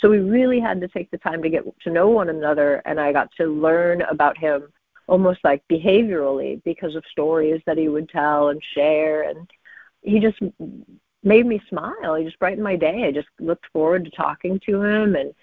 So 0.00 0.08
we 0.08 0.18
really 0.18 0.60
had 0.60 0.80
to 0.80 0.88
take 0.88 1.10
the 1.10 1.18
time 1.18 1.42
to 1.42 1.50
get 1.50 1.64
to 1.80 1.90
know 1.90 2.08
one 2.08 2.28
another. 2.28 2.82
And 2.84 3.00
I 3.00 3.12
got 3.12 3.30
to 3.36 3.46
learn 3.46 4.02
about 4.02 4.38
him 4.38 4.72
almost 5.06 5.40
like 5.42 5.62
behaviorally 5.70 6.62
because 6.64 6.94
of 6.94 7.04
stories 7.10 7.60
that 7.66 7.78
he 7.78 7.88
would 7.88 8.08
tell 8.08 8.48
and 8.48 8.62
share. 8.74 9.22
And 9.22 9.50
he 10.02 10.20
just 10.20 10.38
made 11.22 11.46
me 11.46 11.60
smile. 11.68 12.14
He 12.14 12.24
just 12.24 12.38
brightened 12.38 12.62
my 12.64 12.76
day. 12.76 13.04
I 13.04 13.12
just 13.12 13.28
looked 13.40 13.66
forward 13.72 14.04
to 14.04 14.10
talking 14.10 14.60
to 14.66 14.82
him 14.82 15.16
and 15.16 15.34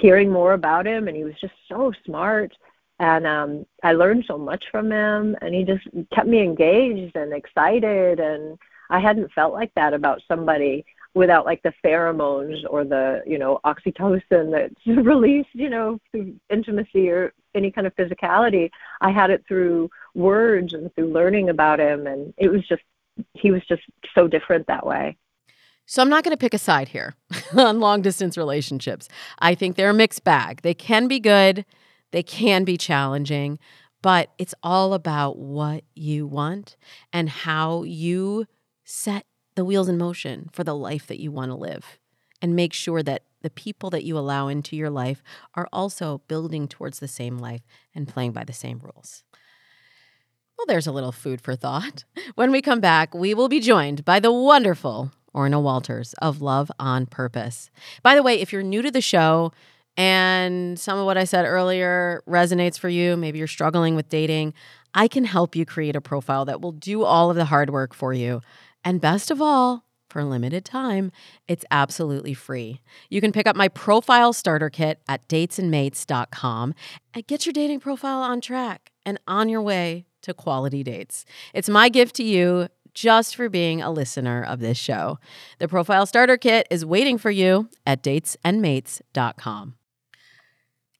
hearing 0.00 0.30
more 0.32 0.54
about 0.54 0.86
him. 0.86 1.08
And 1.08 1.16
he 1.16 1.24
was 1.24 1.34
just 1.40 1.54
so 1.68 1.92
smart 2.04 2.52
and 2.98 3.26
um 3.26 3.66
I 3.82 3.92
learned 3.92 4.24
so 4.26 4.38
much 4.38 4.64
from 4.70 4.90
him 4.90 5.36
and 5.40 5.54
he 5.54 5.64
just 5.64 5.86
kept 6.14 6.28
me 6.28 6.40
engaged 6.40 7.16
and 7.16 7.32
excited 7.32 8.20
and 8.20 8.58
I 8.88 9.00
hadn't 9.00 9.32
felt 9.32 9.52
like 9.52 9.72
that 9.74 9.94
about 9.94 10.22
somebody 10.28 10.84
without 11.16 11.46
like 11.46 11.62
the 11.62 11.72
pheromones 11.82 12.62
or 12.68 12.84
the 12.84 13.22
you 13.26 13.38
know 13.38 13.58
oxytocin 13.64 14.52
that's 14.52 14.86
released 15.04 15.48
you 15.54 15.70
know 15.70 15.98
through 16.10 16.34
intimacy 16.50 17.08
or 17.08 17.32
any 17.54 17.72
kind 17.72 17.86
of 17.86 17.96
physicality 17.96 18.70
I 19.00 19.10
had 19.10 19.30
it 19.30 19.42
through 19.48 19.88
words 20.14 20.74
and 20.74 20.94
through 20.94 21.12
learning 21.12 21.48
about 21.48 21.80
him 21.80 22.06
and 22.06 22.34
it 22.36 22.48
was 22.48 22.60
just 22.68 22.82
he 23.32 23.50
was 23.50 23.62
just 23.66 23.82
so 24.14 24.28
different 24.28 24.66
that 24.66 24.86
way 24.86 25.16
so 25.86 26.02
I'm 26.02 26.10
not 26.10 26.24
going 26.24 26.32
to 26.32 26.36
pick 26.36 26.52
a 26.52 26.58
side 26.58 26.88
here 26.88 27.14
on 27.56 27.78
long 27.78 28.02
distance 28.02 28.36
relationships. 28.36 29.08
I 29.38 29.54
think 29.54 29.76
they're 29.76 29.90
a 29.90 29.94
mixed 29.94 30.24
bag. 30.24 30.62
They 30.62 30.74
can 30.74 31.06
be 31.06 31.20
good, 31.20 31.64
they 32.10 32.24
can 32.24 32.64
be 32.64 32.76
challenging, 32.76 33.60
but 34.02 34.30
it's 34.36 34.54
all 34.64 34.94
about 34.94 35.38
what 35.38 35.84
you 35.94 36.26
want 36.26 36.76
and 37.12 37.28
how 37.28 37.84
you 37.84 38.46
set 38.84 39.26
the 39.56 39.64
wheels 39.64 39.88
in 39.88 39.98
motion 39.98 40.48
for 40.52 40.62
the 40.62 40.74
life 40.74 41.06
that 41.08 41.18
you 41.18 41.32
want 41.32 41.50
to 41.50 41.56
live. 41.56 41.98
And 42.40 42.54
make 42.54 42.72
sure 42.72 43.02
that 43.02 43.22
the 43.42 43.50
people 43.50 43.90
that 43.90 44.04
you 44.04 44.16
allow 44.16 44.48
into 44.48 44.76
your 44.76 44.90
life 44.90 45.22
are 45.54 45.68
also 45.72 46.20
building 46.28 46.68
towards 46.68 47.00
the 47.00 47.08
same 47.08 47.38
life 47.38 47.62
and 47.94 48.06
playing 48.06 48.32
by 48.32 48.44
the 48.44 48.52
same 48.52 48.78
rules. 48.82 49.24
Well, 50.56 50.66
there's 50.66 50.86
a 50.86 50.92
little 50.92 51.12
food 51.12 51.40
for 51.40 51.56
thought. 51.56 52.04
When 52.34 52.50
we 52.50 52.60
come 52.60 52.80
back, 52.80 53.14
we 53.14 53.34
will 53.34 53.48
be 53.48 53.60
joined 53.60 54.04
by 54.04 54.20
the 54.20 54.32
wonderful 54.32 55.10
Orna 55.32 55.60
Walters 55.60 56.14
of 56.14 56.42
Love 56.42 56.70
on 56.78 57.06
Purpose. 57.06 57.70
By 58.02 58.14
the 58.14 58.22
way, 58.22 58.40
if 58.40 58.52
you're 58.52 58.62
new 58.62 58.82
to 58.82 58.90
the 58.90 59.00
show, 59.00 59.52
and 59.96 60.78
some 60.78 60.98
of 60.98 61.06
what 61.06 61.16
I 61.16 61.24
said 61.24 61.46
earlier 61.46 62.22
resonates 62.28 62.78
for 62.78 62.88
you, 62.88 63.16
maybe 63.16 63.38
you're 63.38 63.46
struggling 63.46 63.96
with 63.96 64.08
dating, 64.08 64.52
I 64.94 65.08
can 65.08 65.24
help 65.24 65.56
you 65.56 65.64
create 65.64 65.96
a 65.96 66.00
profile 66.00 66.44
that 66.46 66.60
will 66.60 66.72
do 66.72 67.04
all 67.04 67.30
of 67.30 67.36
the 67.36 67.46
hard 67.46 67.70
work 67.70 67.94
for 67.94 68.12
you. 68.12 68.42
And 68.86 69.00
best 69.00 69.32
of 69.32 69.42
all, 69.42 69.84
for 70.08 70.20
a 70.20 70.24
limited 70.24 70.64
time, 70.64 71.10
it's 71.48 71.64
absolutely 71.72 72.34
free. 72.34 72.82
You 73.10 73.20
can 73.20 73.32
pick 73.32 73.48
up 73.48 73.56
my 73.56 73.66
profile 73.66 74.32
starter 74.32 74.70
kit 74.70 75.00
at 75.08 75.26
datesandmates.com 75.26 76.72
and 77.12 77.26
get 77.26 77.44
your 77.44 77.52
dating 77.52 77.80
profile 77.80 78.22
on 78.22 78.40
track 78.40 78.92
and 79.04 79.18
on 79.26 79.48
your 79.48 79.60
way 79.60 80.06
to 80.22 80.32
quality 80.32 80.84
dates. 80.84 81.24
It's 81.52 81.68
my 81.68 81.88
gift 81.88 82.14
to 82.16 82.22
you 82.22 82.68
just 82.94 83.34
for 83.34 83.48
being 83.48 83.82
a 83.82 83.90
listener 83.90 84.44
of 84.44 84.60
this 84.60 84.78
show. 84.78 85.18
The 85.58 85.66
profile 85.66 86.06
starter 86.06 86.36
kit 86.36 86.68
is 86.70 86.86
waiting 86.86 87.18
for 87.18 87.32
you 87.32 87.68
at 87.84 88.04
datesandmates.com. 88.04 89.74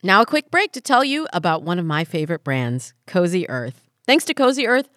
Now, 0.02 0.22
a 0.22 0.26
quick 0.26 0.50
break 0.50 0.72
to 0.72 0.80
tell 0.80 1.04
you 1.04 1.28
about 1.32 1.62
one 1.62 1.78
of 1.78 1.86
my 1.86 2.02
favorite 2.02 2.42
brands, 2.42 2.94
Cozy 3.06 3.48
Earth. 3.48 3.80
Thanks 4.04 4.24
to 4.24 4.34
Cozy 4.34 4.66
Earth, 4.66 4.88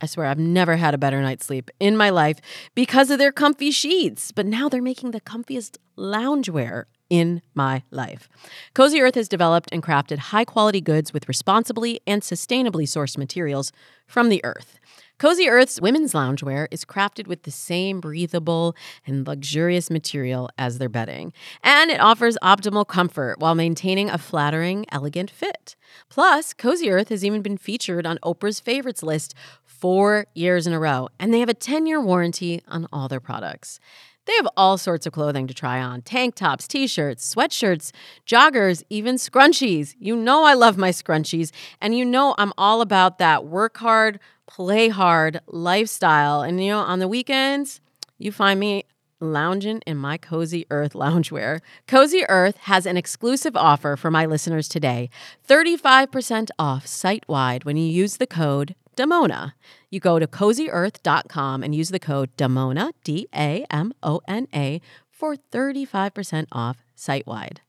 I 0.00 0.06
swear 0.06 0.26
I've 0.26 0.38
never 0.38 0.76
had 0.76 0.94
a 0.94 0.98
better 0.98 1.20
night's 1.20 1.46
sleep 1.46 1.70
in 1.80 1.96
my 1.96 2.10
life 2.10 2.38
because 2.74 3.10
of 3.10 3.18
their 3.18 3.32
comfy 3.32 3.70
sheets, 3.70 4.30
but 4.32 4.46
now 4.46 4.68
they're 4.68 4.80
making 4.80 5.10
the 5.10 5.20
comfiest 5.20 5.78
loungewear 5.96 6.84
in 7.10 7.42
my 7.54 7.82
life. 7.90 8.28
Cozy 8.74 9.00
Earth 9.00 9.14
has 9.14 9.28
developed 9.28 9.70
and 9.72 9.82
crafted 9.82 10.18
high 10.18 10.44
quality 10.44 10.80
goods 10.80 11.12
with 11.12 11.28
responsibly 11.28 12.00
and 12.06 12.22
sustainably 12.22 12.84
sourced 12.84 13.18
materials 13.18 13.72
from 14.06 14.28
the 14.28 14.44
earth. 14.44 14.78
Cozy 15.18 15.48
Earth's 15.48 15.80
women's 15.80 16.12
loungewear 16.12 16.68
is 16.70 16.84
crafted 16.84 17.26
with 17.26 17.42
the 17.42 17.50
same 17.50 18.00
breathable 18.00 18.76
and 19.04 19.26
luxurious 19.26 19.90
material 19.90 20.48
as 20.56 20.78
their 20.78 20.88
bedding, 20.88 21.32
and 21.64 21.90
it 21.90 22.00
offers 22.00 22.38
optimal 22.40 22.86
comfort 22.86 23.40
while 23.40 23.56
maintaining 23.56 24.08
a 24.08 24.16
flattering, 24.16 24.86
elegant 24.92 25.28
fit. 25.28 25.74
Plus, 26.08 26.54
Cozy 26.54 26.88
Earth 26.88 27.08
has 27.08 27.24
even 27.24 27.42
been 27.42 27.58
featured 27.58 28.06
on 28.06 28.18
Oprah's 28.22 28.60
favorites 28.60 29.02
list 29.02 29.34
four 29.78 30.26
years 30.34 30.66
in 30.66 30.72
a 30.72 30.78
row, 30.78 31.08
and 31.18 31.32
they 31.32 31.40
have 31.40 31.48
a 31.48 31.54
10 31.54 31.86
year 31.86 32.00
warranty 32.00 32.62
on 32.68 32.86
all 32.92 33.08
their 33.08 33.20
products. 33.20 33.80
They 34.26 34.34
have 34.34 34.48
all 34.58 34.76
sorts 34.76 35.06
of 35.06 35.14
clothing 35.14 35.46
to 35.46 35.54
try 35.54 35.80
on 35.80 36.02
tank 36.02 36.34
tops, 36.34 36.68
t 36.68 36.86
shirts, 36.86 37.34
sweatshirts, 37.34 37.92
joggers, 38.26 38.82
even 38.90 39.14
scrunchies. 39.14 39.94
You 39.98 40.16
know, 40.16 40.44
I 40.44 40.52
love 40.52 40.76
my 40.76 40.90
scrunchies, 40.90 41.50
and 41.80 41.96
you 41.96 42.04
know, 42.04 42.34
I'm 42.36 42.52
all 42.58 42.82
about 42.82 43.18
that 43.18 43.46
work 43.46 43.78
hard, 43.78 44.20
play 44.46 44.90
hard 44.90 45.40
lifestyle. 45.46 46.42
And 46.42 46.62
you 46.62 46.72
know, 46.72 46.80
on 46.80 46.98
the 46.98 47.08
weekends, 47.08 47.80
you 48.18 48.30
find 48.30 48.60
me 48.60 48.84
lounging 49.20 49.80
in 49.86 49.96
my 49.96 50.18
Cozy 50.18 50.66
Earth 50.70 50.92
loungewear. 50.92 51.60
Cozy 51.86 52.24
Earth 52.28 52.56
has 52.58 52.86
an 52.86 52.96
exclusive 52.96 53.56
offer 53.56 53.96
for 53.96 54.10
my 54.10 54.26
listeners 54.26 54.68
today 54.68 55.08
35% 55.48 56.50
off 56.58 56.86
site 56.86 57.24
wide 57.28 57.64
when 57.64 57.76
you 57.76 57.86
use 57.86 58.18
the 58.18 58.26
code 58.26 58.74
Damona. 58.98 59.52
You 59.90 60.00
go 60.00 60.18
to 60.18 60.26
cozyearth.com 60.26 61.62
and 61.62 61.74
use 61.74 61.90
the 61.90 62.00
code 62.00 62.36
Damona, 62.36 62.90
D 63.04 63.28
A 63.32 63.64
M 63.70 63.92
O 64.02 64.20
N 64.26 64.48
A, 64.52 64.80
for 65.08 65.36
35% 65.36 66.46
off 66.50 66.82
site 66.96 67.26
wide. 67.26 67.60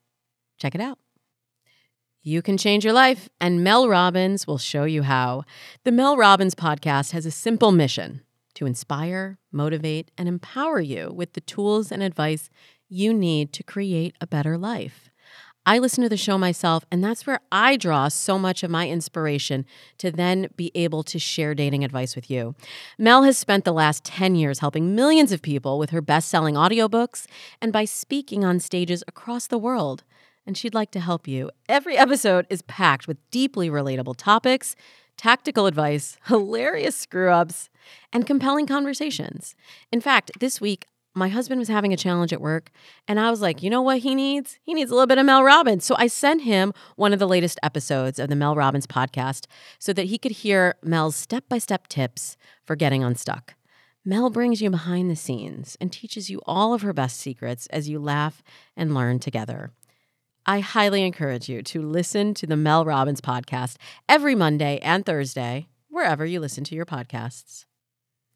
Check 0.58 0.74
it 0.74 0.82
out. 0.82 0.98
You 2.22 2.42
can 2.42 2.58
change 2.58 2.84
your 2.84 2.94
life, 2.94 3.30
and 3.40 3.64
Mel 3.64 3.88
Robbins 3.88 4.46
will 4.46 4.58
show 4.58 4.84
you 4.84 5.04
how. 5.04 5.44
The 5.84 5.92
Mel 5.92 6.18
Robbins 6.18 6.56
podcast 6.56 7.12
has 7.12 7.26
a 7.26 7.32
simple 7.32 7.72
mission 7.72 8.22
to 8.56 8.66
inspire, 8.66 9.38
motivate, 9.52 10.12
and 10.18 10.28
empower 10.28 10.82
you 10.82 11.12
with 11.14 11.34
the 11.34 11.42
tools 11.42 11.92
and 11.92 12.04
advice 12.04 12.50
you 12.90 13.14
need 13.14 13.54
to 13.54 13.64
create 13.64 14.16
a 14.20 14.28
better 14.28 14.58
life. 14.58 15.09
I 15.70 15.78
listen 15.78 16.02
to 16.02 16.10
the 16.10 16.18
show 16.18 16.40
myself, 16.40 16.84
and 16.92 17.04
that's 17.04 17.28
where 17.28 17.42
I 17.52 17.78
draw 17.78 18.08
so 18.08 18.40
much 18.40 18.64
of 18.64 18.72
my 18.72 18.90
inspiration 18.90 19.68
to 20.00 20.10
then 20.10 20.48
be 20.56 20.72
able 20.74 21.04
to 21.04 21.20
share 21.20 21.54
dating 21.54 21.84
advice 21.84 22.16
with 22.16 22.28
you. 22.28 22.56
Mel 22.98 23.22
has 23.22 23.38
spent 23.38 23.66
the 23.66 23.72
last 23.72 24.04
10 24.04 24.34
years 24.34 24.62
helping 24.62 24.96
millions 24.96 25.32
of 25.32 25.44
people 25.44 25.78
with 25.78 25.92
her 25.92 26.02
best 26.02 26.28
selling 26.28 26.56
audiobooks 26.56 27.28
and 27.62 27.72
by 27.72 27.86
speaking 27.86 28.44
on 28.44 28.60
stages 28.60 29.04
across 29.08 29.46
the 29.46 29.60
world. 29.60 30.04
And 30.44 30.58
she'd 30.58 30.74
like 30.74 30.90
to 30.90 31.00
help 31.00 31.28
you. 31.28 31.52
Every 31.68 31.96
episode 31.96 32.48
is 32.50 32.64
packed 32.64 33.08
with 33.08 33.20
deeply 33.30 33.70
relatable 33.70 34.16
topics, 34.18 34.76
tactical 35.18 35.68
advice, 35.68 36.18
hilarious 36.26 36.96
screw 36.96 37.30
ups, 37.30 37.70
and 38.12 38.26
compelling 38.26 38.66
conversations. 38.66 39.54
In 39.92 40.02
fact, 40.02 40.32
this 40.40 40.60
week, 40.60 40.88
my 41.16 41.28
husband 41.28 41.60
was 41.60 41.68
having 41.68 41.92
a 41.92 41.98
challenge 41.98 42.32
at 42.32 42.42
work, 42.42 42.72
and 43.08 43.20
I 43.20 43.30
was 43.30 43.42
like, 43.42 43.64
you 43.64 43.70
know 43.70 43.82
what 43.82 44.00
he 44.00 44.16
needs? 44.16 44.60
He 44.64 44.74
needs 44.74 44.92
a 44.92 44.94
little 44.94 45.08
bit 45.08 45.18
of 45.18 45.26
Mel 45.26 45.44
Robbins. 45.44 45.86
So 45.86 45.96
I 45.98 46.08
sent 46.08 46.44
him 46.44 46.74
one 46.96 47.14
of 47.14 47.20
the 47.20 47.28
latest 47.28 47.60
episodes 47.64 48.20
of 48.20 48.30
the 48.30 48.36
Mel 48.36 48.56
Robbins 48.56 48.88
podcast 48.88 49.46
so 49.80 49.92
that 49.94 50.06
he 50.06 50.18
could 50.18 50.32
hear 50.32 50.76
Mel's 50.84 51.16
step 51.16 51.46
by 51.50 51.58
step 51.58 51.88
tips 51.88 52.38
for 52.64 52.76
getting 52.76 53.04
unstuck. 53.04 53.56
Mel 54.06 54.30
brings 54.30 54.62
you 54.62 54.70
behind 54.70 55.12
the 55.12 55.16
scenes 55.16 55.76
and 55.82 55.92
teaches 55.92 56.30
you 56.30 56.42
all 56.46 56.74
of 56.74 56.82
her 56.84 56.94
best 56.94 57.20
secrets 57.20 57.68
as 57.68 57.90
you 57.90 58.00
laugh 58.00 58.42
and 58.78 58.96
learn 58.96 59.20
together. 59.20 59.72
I 60.46 60.62
highly 60.62 61.04
encourage 61.04 61.50
you 61.50 61.62
to 61.64 61.82
listen 61.82 62.34
to 62.36 62.48
the 62.48 62.56
Mel 62.56 62.86
Robbins 62.86 63.22
podcast 63.22 63.76
every 64.08 64.36
Monday 64.36 64.80
and 64.82 65.06
Thursday, 65.06 65.68
wherever 65.90 66.26
you 66.26 66.40
listen 66.40 66.64
to 66.64 66.76
your 66.76 66.86
podcasts. 66.86 67.66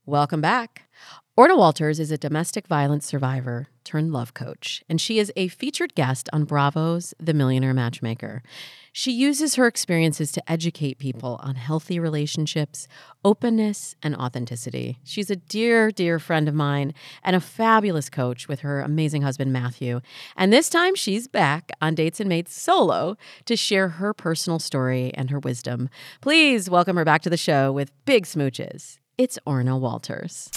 Welcome 0.05 0.41
back. 0.41 0.89
Orna 1.37 1.55
Walters 1.55 1.97
is 1.97 2.11
a 2.11 2.17
domestic 2.17 2.67
violence 2.67 3.05
survivor 3.05 3.69
turned 3.85 4.11
love 4.11 4.33
coach, 4.33 4.83
and 4.89 4.99
she 4.99 5.17
is 5.17 5.31
a 5.37 5.47
featured 5.47 5.95
guest 5.95 6.27
on 6.33 6.43
Bravo's 6.43 7.13
The 7.21 7.33
Millionaire 7.33 7.73
Matchmaker. 7.73 8.43
She 8.91 9.13
uses 9.13 9.55
her 9.55 9.65
experiences 9.65 10.33
to 10.33 10.51
educate 10.51 10.99
people 10.99 11.39
on 11.41 11.55
healthy 11.55 12.01
relationships, 12.01 12.85
openness, 13.23 13.95
and 14.03 14.13
authenticity. 14.17 14.99
She's 15.05 15.31
a 15.31 15.37
dear, 15.37 15.89
dear 15.89 16.19
friend 16.19 16.49
of 16.49 16.53
mine 16.53 16.93
and 17.23 17.33
a 17.33 17.39
fabulous 17.39 18.09
coach 18.09 18.49
with 18.49 18.59
her 18.59 18.81
amazing 18.81 19.21
husband, 19.21 19.53
Matthew. 19.53 20.01
And 20.35 20.51
this 20.51 20.67
time 20.67 20.95
she's 20.95 21.29
back 21.29 21.71
on 21.81 21.95
Dates 21.95 22.19
and 22.19 22.27
Mates 22.27 22.53
solo 22.53 23.15
to 23.45 23.55
share 23.55 23.87
her 23.87 24.13
personal 24.13 24.59
story 24.59 25.13
and 25.13 25.29
her 25.29 25.39
wisdom. 25.39 25.87
Please 26.19 26.69
welcome 26.69 26.97
her 26.97 27.05
back 27.05 27.21
to 27.21 27.29
the 27.29 27.37
show 27.37 27.71
with 27.71 27.93
big 28.03 28.25
smooches. 28.25 28.99
It's 29.23 29.39
Orna 29.45 29.77
Walters. 29.77 30.51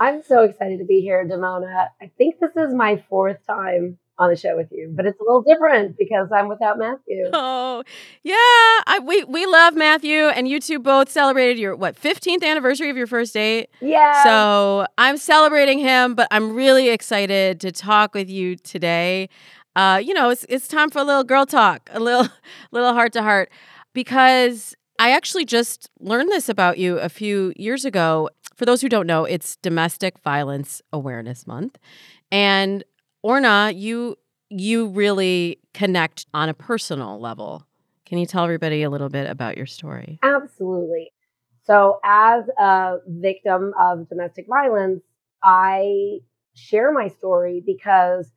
I'm 0.00 0.22
so 0.22 0.44
excited 0.44 0.78
to 0.78 0.86
be 0.86 1.02
here, 1.02 1.22
Damona. 1.26 1.88
I 2.00 2.10
think 2.16 2.40
this 2.40 2.56
is 2.56 2.72
my 2.72 3.04
fourth 3.10 3.46
time 3.46 3.98
on 4.16 4.30
the 4.30 4.36
show 4.36 4.56
with 4.56 4.68
you, 4.72 4.90
but 4.96 5.04
it's 5.04 5.20
a 5.20 5.22
little 5.22 5.42
different 5.42 5.98
because 5.98 6.28
I'm 6.34 6.48
without 6.48 6.78
Matthew. 6.78 7.28
Oh, 7.34 7.82
yeah. 8.22 8.34
I, 8.86 9.00
we 9.04 9.22
we 9.24 9.44
love 9.44 9.74
Matthew, 9.74 10.28
and 10.28 10.48
you 10.48 10.60
two 10.60 10.78
both 10.78 11.10
celebrated 11.10 11.58
your 11.58 11.76
what 11.76 11.94
15th 11.94 12.42
anniversary 12.42 12.88
of 12.88 12.96
your 12.96 13.06
first 13.06 13.34
date. 13.34 13.68
Yeah. 13.82 14.24
So 14.24 14.86
I'm 14.96 15.18
celebrating 15.18 15.80
him, 15.80 16.14
but 16.14 16.26
I'm 16.30 16.54
really 16.54 16.88
excited 16.88 17.60
to 17.60 17.70
talk 17.70 18.14
with 18.14 18.30
you 18.30 18.56
today. 18.56 19.28
Uh, 19.76 20.00
you 20.02 20.14
know, 20.14 20.30
it's 20.30 20.46
it's 20.48 20.68
time 20.68 20.88
for 20.88 21.00
a 21.00 21.04
little 21.04 21.24
girl 21.24 21.44
talk, 21.44 21.90
a 21.92 22.00
little 22.00 22.28
little 22.70 22.94
heart 22.94 23.12
to 23.12 23.22
heart, 23.22 23.50
because 23.92 24.74
I 25.04 25.10
actually 25.10 25.44
just 25.44 25.90
learned 26.00 26.30
this 26.30 26.48
about 26.48 26.78
you 26.78 26.98
a 26.98 27.10
few 27.10 27.52
years 27.56 27.84
ago. 27.84 28.30
For 28.54 28.64
those 28.64 28.80
who 28.80 28.88
don't 28.88 29.06
know, 29.06 29.26
it's 29.26 29.56
Domestic 29.56 30.18
Violence 30.20 30.80
Awareness 30.94 31.46
Month. 31.46 31.76
And 32.32 32.82
Orna, 33.22 33.70
you 33.74 34.16
you 34.48 34.86
really 34.86 35.58
connect 35.74 36.24
on 36.32 36.48
a 36.48 36.54
personal 36.54 37.20
level. 37.20 37.66
Can 38.06 38.16
you 38.16 38.24
tell 38.24 38.44
everybody 38.44 38.82
a 38.82 38.88
little 38.88 39.10
bit 39.10 39.28
about 39.28 39.58
your 39.58 39.66
story? 39.66 40.20
Absolutely. 40.22 41.12
So, 41.66 42.00
as 42.02 42.44
a 42.58 42.96
victim 43.06 43.74
of 43.78 44.08
domestic 44.08 44.46
violence, 44.48 45.02
I 45.42 46.20
share 46.54 46.92
my 46.92 47.08
story 47.08 47.62
because 47.66 48.32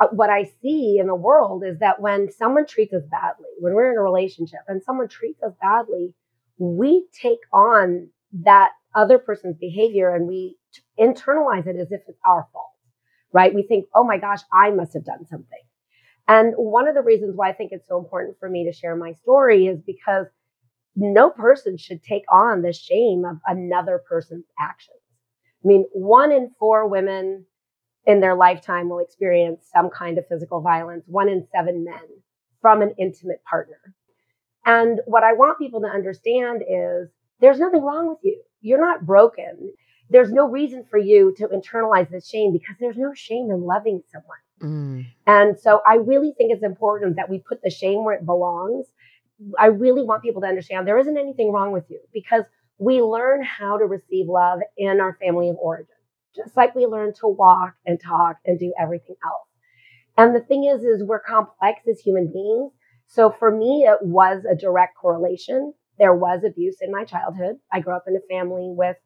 Uh, 0.00 0.08
what 0.12 0.30
I 0.30 0.50
see 0.62 0.98
in 0.98 1.06
the 1.06 1.14
world 1.14 1.62
is 1.64 1.78
that 1.80 2.00
when 2.00 2.30
someone 2.32 2.66
treats 2.66 2.94
us 2.94 3.02
badly, 3.10 3.50
when 3.58 3.74
we're 3.74 3.92
in 3.92 3.98
a 3.98 4.02
relationship 4.02 4.60
and 4.66 4.82
someone 4.82 5.08
treats 5.08 5.42
us 5.42 5.52
badly, 5.60 6.14
we 6.58 7.06
take 7.12 7.40
on 7.52 8.08
that 8.44 8.70
other 8.94 9.18
person's 9.18 9.56
behavior 9.58 10.14
and 10.14 10.26
we 10.26 10.56
internalize 10.98 11.66
it 11.66 11.76
as 11.76 11.92
if 11.92 12.00
it's 12.08 12.18
our 12.26 12.48
fault, 12.52 12.72
right? 13.32 13.54
We 13.54 13.62
think, 13.62 13.86
oh 13.94 14.04
my 14.04 14.18
gosh, 14.18 14.40
I 14.52 14.70
must 14.70 14.94
have 14.94 15.04
done 15.04 15.26
something. 15.26 15.62
And 16.28 16.54
one 16.56 16.88
of 16.88 16.94
the 16.94 17.02
reasons 17.02 17.34
why 17.36 17.50
I 17.50 17.52
think 17.52 17.72
it's 17.72 17.88
so 17.88 17.98
important 17.98 18.36
for 18.38 18.48
me 18.48 18.64
to 18.64 18.72
share 18.72 18.96
my 18.96 19.12
story 19.12 19.66
is 19.66 19.80
because 19.84 20.26
no 20.96 21.30
person 21.30 21.76
should 21.76 22.02
take 22.02 22.24
on 22.32 22.62
the 22.62 22.72
shame 22.72 23.24
of 23.24 23.38
another 23.46 24.02
person's 24.08 24.44
actions. 24.58 24.98
I 25.64 25.68
mean, 25.68 25.86
one 25.92 26.32
in 26.32 26.52
four 26.58 26.88
women 26.88 27.46
in 28.06 28.20
their 28.20 28.34
lifetime 28.34 28.88
will 28.88 28.98
experience 28.98 29.68
some 29.72 29.90
kind 29.90 30.18
of 30.18 30.26
physical 30.28 30.60
violence, 30.60 31.04
one 31.06 31.28
in 31.28 31.46
seven 31.54 31.84
men 31.84 32.00
from 32.60 32.82
an 32.82 32.94
intimate 32.98 33.42
partner. 33.44 33.94
And 34.64 35.00
what 35.06 35.24
I 35.24 35.32
want 35.32 35.58
people 35.58 35.80
to 35.80 35.86
understand 35.86 36.62
is 36.68 37.08
there's 37.40 37.58
nothing 37.58 37.82
wrong 37.82 38.08
with 38.08 38.18
you. 38.22 38.42
You're 38.60 38.80
not 38.80 39.06
broken. 39.06 39.72
There's 40.10 40.32
no 40.32 40.48
reason 40.48 40.84
for 40.90 40.98
you 40.98 41.34
to 41.38 41.48
internalize 41.48 42.10
this 42.10 42.28
shame 42.28 42.52
because 42.52 42.76
there's 42.80 42.96
no 42.96 43.14
shame 43.14 43.50
in 43.50 43.62
loving 43.62 44.02
someone. 44.12 44.38
Mm. 44.60 45.06
And 45.26 45.58
so 45.58 45.80
I 45.86 45.94
really 45.96 46.34
think 46.36 46.52
it's 46.52 46.64
important 46.64 47.16
that 47.16 47.30
we 47.30 47.38
put 47.38 47.62
the 47.62 47.70
shame 47.70 48.04
where 48.04 48.14
it 48.14 48.26
belongs. 48.26 48.86
I 49.58 49.66
really 49.66 50.02
want 50.02 50.22
people 50.22 50.42
to 50.42 50.48
understand 50.48 50.86
there 50.86 50.98
isn't 50.98 51.16
anything 51.16 51.52
wrong 51.52 51.72
with 51.72 51.84
you 51.88 52.00
because 52.12 52.44
we 52.78 53.00
learn 53.00 53.42
how 53.42 53.78
to 53.78 53.86
receive 53.86 54.26
love 54.26 54.60
in 54.76 55.00
our 55.00 55.16
family 55.20 55.48
of 55.48 55.56
origin 55.56 55.94
just 56.34 56.56
like 56.56 56.74
we 56.74 56.86
learn 56.86 57.12
to 57.20 57.28
walk 57.28 57.74
and 57.86 58.00
talk 58.00 58.36
and 58.44 58.58
do 58.58 58.72
everything 58.78 59.16
else. 59.24 59.48
And 60.16 60.34
the 60.34 60.40
thing 60.40 60.64
is, 60.64 60.84
is 60.84 61.02
we're 61.02 61.20
complex 61.20 61.80
as 61.88 62.00
human 62.00 62.30
beings. 62.32 62.72
So 63.06 63.30
for 63.30 63.50
me, 63.50 63.86
it 63.88 63.98
was 64.02 64.44
a 64.44 64.54
direct 64.54 64.96
correlation. 64.96 65.72
There 65.98 66.14
was 66.14 66.42
abuse 66.44 66.76
in 66.80 66.92
my 66.92 67.04
childhood. 67.04 67.56
I 67.72 67.80
grew 67.80 67.94
up 67.94 68.04
in 68.06 68.16
a 68.16 68.34
family 68.34 68.72
with 68.76 68.96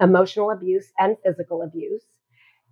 emotional 0.00 0.50
abuse 0.50 0.92
and 0.98 1.16
physical 1.24 1.62
abuse. 1.62 2.02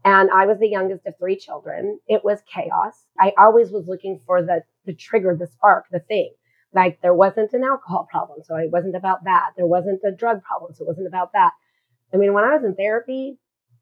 And 0.04 0.30
I 0.30 0.46
was 0.46 0.58
the 0.58 0.68
youngest 0.68 1.06
of 1.06 1.14
three 1.18 1.36
children. 1.36 2.00
It 2.08 2.24
was 2.24 2.40
chaos. 2.52 3.04
I 3.18 3.32
always 3.38 3.70
was 3.70 3.86
looking 3.86 4.20
for 4.26 4.42
the, 4.42 4.62
the 4.86 4.94
trigger, 4.94 5.36
the 5.38 5.46
spark, 5.46 5.86
the 5.90 6.00
thing. 6.00 6.32
Like 6.72 7.00
there 7.02 7.14
wasn't 7.14 7.52
an 7.52 7.64
alcohol 7.64 8.06
problem. 8.10 8.40
So 8.44 8.54
it 8.56 8.70
wasn't 8.70 8.96
about 8.96 9.24
that. 9.24 9.50
There 9.56 9.66
wasn't 9.66 10.00
a 10.04 10.12
drug 10.12 10.42
problem. 10.42 10.72
So 10.74 10.84
it 10.84 10.88
wasn't 10.88 11.08
about 11.08 11.32
that. 11.34 11.52
I 12.14 12.16
mean, 12.16 12.32
when 12.32 12.44
I 12.44 12.54
was 12.54 12.64
in 12.64 12.74
therapy, 12.74 13.38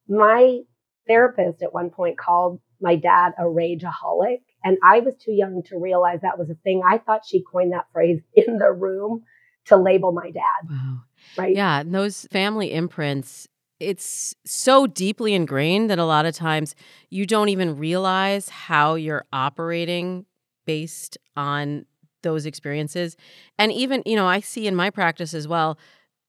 my 0.08 0.60
therapist 1.06 1.62
at 1.62 1.72
one 1.72 1.90
point 1.90 2.18
called 2.18 2.60
my 2.80 2.96
dad 2.96 3.32
a 3.38 3.42
rageaholic. 3.42 4.42
And 4.64 4.78
I 4.82 5.00
was 5.00 5.14
too 5.16 5.32
young 5.32 5.62
to 5.66 5.78
realize 5.78 6.20
that 6.22 6.38
was 6.38 6.50
a 6.50 6.54
thing. 6.54 6.82
I 6.86 6.98
thought 6.98 7.22
she 7.26 7.42
coined 7.42 7.72
that 7.72 7.86
phrase 7.92 8.20
in 8.34 8.58
the 8.58 8.70
room 8.70 9.24
to 9.66 9.76
label 9.76 10.12
my 10.12 10.30
dad. 10.30 10.68
Wow. 10.68 11.00
Right. 11.36 11.54
Yeah. 11.54 11.80
And 11.80 11.94
those 11.94 12.26
family 12.30 12.72
imprints, 12.72 13.48
it's 13.80 14.34
so 14.44 14.86
deeply 14.86 15.34
ingrained 15.34 15.90
that 15.90 15.98
a 15.98 16.04
lot 16.04 16.26
of 16.26 16.34
times 16.34 16.74
you 17.10 17.26
don't 17.26 17.48
even 17.48 17.76
realize 17.76 18.48
how 18.48 18.94
you're 18.94 19.24
operating 19.32 20.24
based 20.66 21.18
on 21.36 21.84
those 22.22 22.46
experiences. 22.46 23.16
And 23.58 23.72
even, 23.72 24.02
you 24.04 24.16
know, 24.16 24.26
I 24.26 24.40
see 24.40 24.66
in 24.66 24.74
my 24.74 24.90
practice 24.90 25.34
as 25.34 25.46
well, 25.46 25.78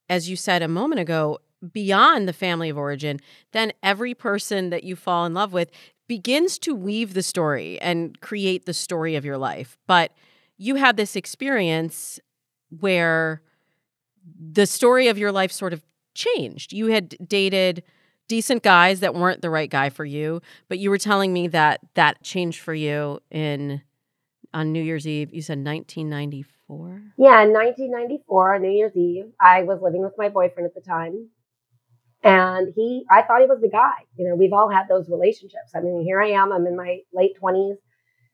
as 0.09 0.29
you 0.29 0.35
said 0.35 0.61
a 0.61 0.67
moment 0.67 0.99
ago, 0.99 1.39
beyond 1.71 2.27
the 2.27 2.33
family 2.33 2.69
of 2.69 2.77
origin, 2.77 3.19
then 3.51 3.71
every 3.83 4.13
person 4.13 4.69
that 4.69 4.83
you 4.83 4.95
fall 4.95 5.25
in 5.25 5.33
love 5.33 5.53
with 5.53 5.71
begins 6.07 6.57
to 6.59 6.73
weave 6.73 7.13
the 7.13 7.23
story 7.23 7.79
and 7.81 8.19
create 8.21 8.65
the 8.65 8.73
story 8.73 9.15
of 9.15 9.25
your 9.25 9.37
life. 9.37 9.77
But 9.87 10.11
you 10.57 10.75
had 10.75 10.97
this 10.97 11.15
experience 11.15 12.19
where 12.79 13.41
the 14.39 14.65
story 14.65 15.07
of 15.07 15.17
your 15.17 15.31
life 15.31 15.51
sort 15.51 15.73
of 15.73 15.81
changed. 16.13 16.73
You 16.73 16.87
had 16.87 17.15
dated 17.27 17.83
decent 18.27 18.63
guys 18.63 18.99
that 18.99 19.15
weren't 19.15 19.41
the 19.41 19.49
right 19.49 19.69
guy 19.69 19.89
for 19.89 20.05
you, 20.05 20.41
but 20.67 20.79
you 20.79 20.89
were 20.89 20.97
telling 20.97 21.33
me 21.33 21.47
that 21.47 21.81
that 21.95 22.23
changed 22.23 22.59
for 22.59 22.73
you 22.73 23.19
in 23.31 23.81
on 24.53 24.71
New 24.71 24.81
Year's 24.81 25.07
Eve. 25.07 25.33
You 25.33 25.41
said 25.41 25.59
1994? 25.59 27.01
Yeah, 27.17 27.43
in 27.43 27.53
1994 27.53 28.55
on 28.55 28.61
New 28.61 28.71
Year's 28.71 28.95
Eve, 28.95 29.31
I 29.39 29.63
was 29.63 29.79
living 29.81 30.01
with 30.01 30.13
my 30.17 30.29
boyfriend 30.29 30.65
at 30.67 30.75
the 30.75 30.81
time. 30.81 31.29
And 32.23 32.73
he, 32.75 33.05
I 33.09 33.21
thought 33.21 33.41
he 33.41 33.47
was 33.47 33.61
the 33.61 33.69
guy. 33.69 33.93
You 34.17 34.27
know, 34.27 34.35
we've 34.35 34.53
all 34.53 34.69
had 34.69 34.87
those 34.89 35.09
relationships. 35.09 35.71
I 35.73 35.79
mean, 35.79 36.03
here 36.03 36.21
I 36.21 36.31
am, 36.31 36.51
I'm 36.51 36.67
in 36.67 36.75
my 36.75 36.99
late 37.13 37.31
20s, 37.41 37.77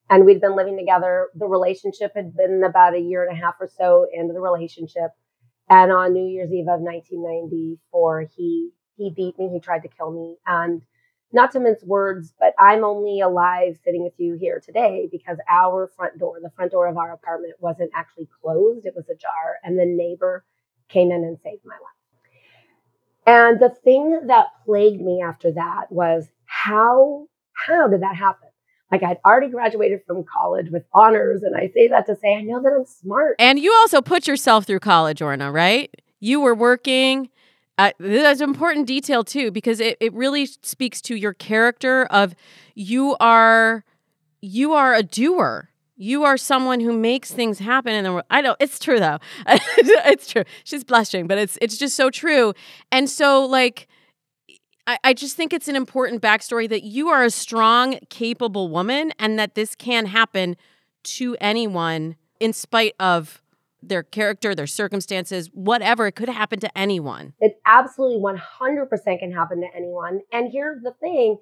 and 0.10 0.26
we'd 0.26 0.42
been 0.42 0.56
living 0.56 0.78
together. 0.78 1.30
The 1.36 1.46
relationship 1.46 2.14
had 2.16 2.36
been 2.36 2.64
about 2.64 2.96
a 2.96 3.00
year 3.00 3.24
and 3.24 3.38
a 3.38 3.40
half 3.40 3.56
or 3.60 3.70
so 3.78 4.08
into 4.12 4.34
the 4.34 4.42
relationship. 4.42 5.12
And 5.70 5.92
on 5.92 6.14
New 6.14 6.28
Year's 6.28 6.52
Eve 6.52 6.68
of 6.68 6.82
1994, 6.82 8.28
he 8.36 8.72
he 8.98 9.12
beat 9.16 9.38
me. 9.38 9.50
He 9.52 9.60
tried 9.60 9.82
to 9.82 9.90
kill 9.90 10.12
me. 10.12 10.38
And 10.48 10.82
not 11.34 11.52
to 11.52 11.60
mince 11.60 11.84
words, 11.84 12.34
but 12.40 12.54
I'm 12.58 12.84
only 12.84 13.20
alive 13.20 13.78
sitting 13.84 14.04
with 14.04 14.14
you 14.18 14.38
here 14.40 14.62
today 14.64 15.10
because 15.12 15.38
our 15.50 15.92
front 15.96 16.18
door, 16.18 16.38
the 16.42 16.52
front 16.56 16.72
door 16.72 16.88
of 16.88 16.98
our 16.98 17.12
apartment, 17.12 17.56
wasn't 17.60 17.92
actually 17.94 18.30
closed. 18.42 18.86
It 18.86 18.94
was 18.96 19.10
ajar. 19.10 19.58
And 19.64 19.78
the 19.78 19.86
neighbor 19.86 20.46
came 20.88 21.12
in 21.12 21.24
and 21.24 21.38
saved 21.44 21.66
my 21.66 21.76
life. 21.76 21.95
And 23.26 23.60
the 23.60 23.70
thing 23.70 24.28
that 24.28 24.48
plagued 24.66 25.02
me 25.02 25.22
after 25.22 25.52
that 25.52 25.92
was 25.92 26.28
how 26.46 27.28
how 27.54 27.88
did 27.88 28.02
that 28.02 28.16
happen? 28.16 28.50
Like 28.92 29.04
I'd 29.04 29.18
already 29.26 29.50
graduated 29.50 30.02
from 30.06 30.24
college 30.24 30.70
with 30.70 30.84
honors, 30.94 31.42
and 31.44 31.56
I 31.56 31.70
say 31.74 31.88
that 31.88 32.06
to 32.06 32.16
say 32.16 32.36
I 32.36 32.42
know 32.42 32.62
that 32.62 32.72
I'm 32.78 32.86
smart. 32.86 33.36
And 33.40 33.58
you 33.60 33.74
also 33.82 34.02
put 34.02 34.28
yourself 34.28 34.66
through 34.66 34.80
college, 34.80 35.22
Orna, 35.22 35.52
right? 35.52 35.90
You 36.20 36.40
were 36.40 36.56
working. 36.56 37.30
Uh, 37.78 37.92
that's 38.00 38.40
an 38.40 38.50
important 38.50 38.88
detail 38.88 39.24
too, 39.24 39.52
because 39.52 39.80
it, 39.82 39.98
it 40.00 40.14
really 40.14 40.46
speaks 40.46 41.02
to 41.02 41.16
your 41.16 41.34
character 41.34 42.06
of 42.06 42.36
you 42.74 43.18
are 43.20 43.84
you 44.42 44.74
are 44.74 44.94
a 44.94 45.04
doer. 45.04 45.70
You 45.98 46.24
are 46.24 46.38
someone 46.38 46.82
who 46.82 46.92
makes 46.92 47.32
things 47.32 47.60
happen 47.60 47.94
in 47.94 48.04
the 48.04 48.12
world. 48.12 48.26
I 48.30 48.42
know 48.42 48.56
it's 48.60 48.80
true 48.80 49.00
though. 49.00 49.20
it's 49.48 50.28
true. 50.28 50.44
She's 50.64 50.84
blushing, 50.84 51.28
but 51.28 51.38
it's 51.38 51.58
it's 51.62 51.78
just 51.78 51.96
so 51.96 52.10
true. 52.10 52.54
And 52.92 53.10
so 53.10 53.46
like 53.46 53.88
I, 54.88 54.98
I 55.04 55.14
just 55.14 55.36
think 55.36 55.54
it's 55.54 55.68
an 55.68 55.76
important 55.76 56.22
backstory 56.22 56.70
that 56.70 56.84
you 56.84 57.10
are 57.10 57.24
a 57.24 57.32
strong, 57.32 58.00
capable 58.10 58.70
woman 58.70 59.14
and 59.20 59.40
that 59.40 59.56
this 59.56 59.76
can 59.76 60.08
happen 60.08 60.58
to 61.04 61.38
anyone 61.40 62.16
in 62.40 62.54
spite 62.54 62.94
of 63.00 63.42
their 63.82 64.04
character, 64.04 64.56
their 64.56 64.68
circumstances, 64.68 65.50
whatever. 65.54 66.08
It 66.08 66.14
could 66.14 66.30
happen 66.30 66.60
to 66.60 66.78
anyone. 66.78 67.34
It 67.40 67.60
absolutely 67.66 68.20
100% 68.20 69.20
can 69.20 69.32
happen 69.32 69.62
to 69.62 69.68
anyone. 69.76 70.22
And 70.32 70.52
here's 70.52 70.82
the 70.82 70.94
thing 71.00 71.38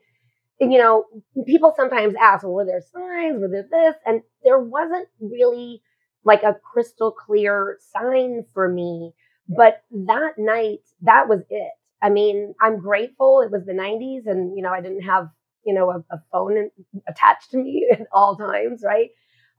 you 0.59 0.77
know, 0.77 1.05
people 1.45 1.73
sometimes 1.75 2.13
ask, 2.19 2.43
well, 2.43 2.53
were 2.53 2.65
there 2.65 2.81
signs? 2.93 3.41
Were 3.41 3.49
there 3.49 3.67
this? 3.69 3.95
And 4.05 4.21
there 4.43 4.59
wasn't 4.59 5.07
really 5.19 5.81
like 6.23 6.43
a 6.43 6.55
crystal 6.73 7.11
clear 7.11 7.77
sign 7.93 8.45
for 8.53 8.69
me. 8.69 9.13
But 9.49 9.83
that 9.91 10.33
night, 10.37 10.79
that 11.01 11.27
was 11.27 11.41
it. 11.49 11.71
I 12.01 12.09
mean, 12.09 12.53
I'm 12.61 12.79
grateful 12.79 13.41
it 13.41 13.51
was 13.51 13.65
the 13.65 13.73
90s 13.73 14.25
and, 14.25 14.55
you 14.55 14.63
know, 14.63 14.71
I 14.71 14.81
didn't 14.81 15.03
have, 15.03 15.27
you 15.65 15.73
know, 15.73 15.89
a, 15.89 16.03
a 16.13 16.19
phone 16.31 16.69
attached 17.07 17.51
to 17.51 17.57
me 17.57 17.87
at 17.91 18.07
all 18.11 18.35
times, 18.37 18.83
right? 18.85 19.09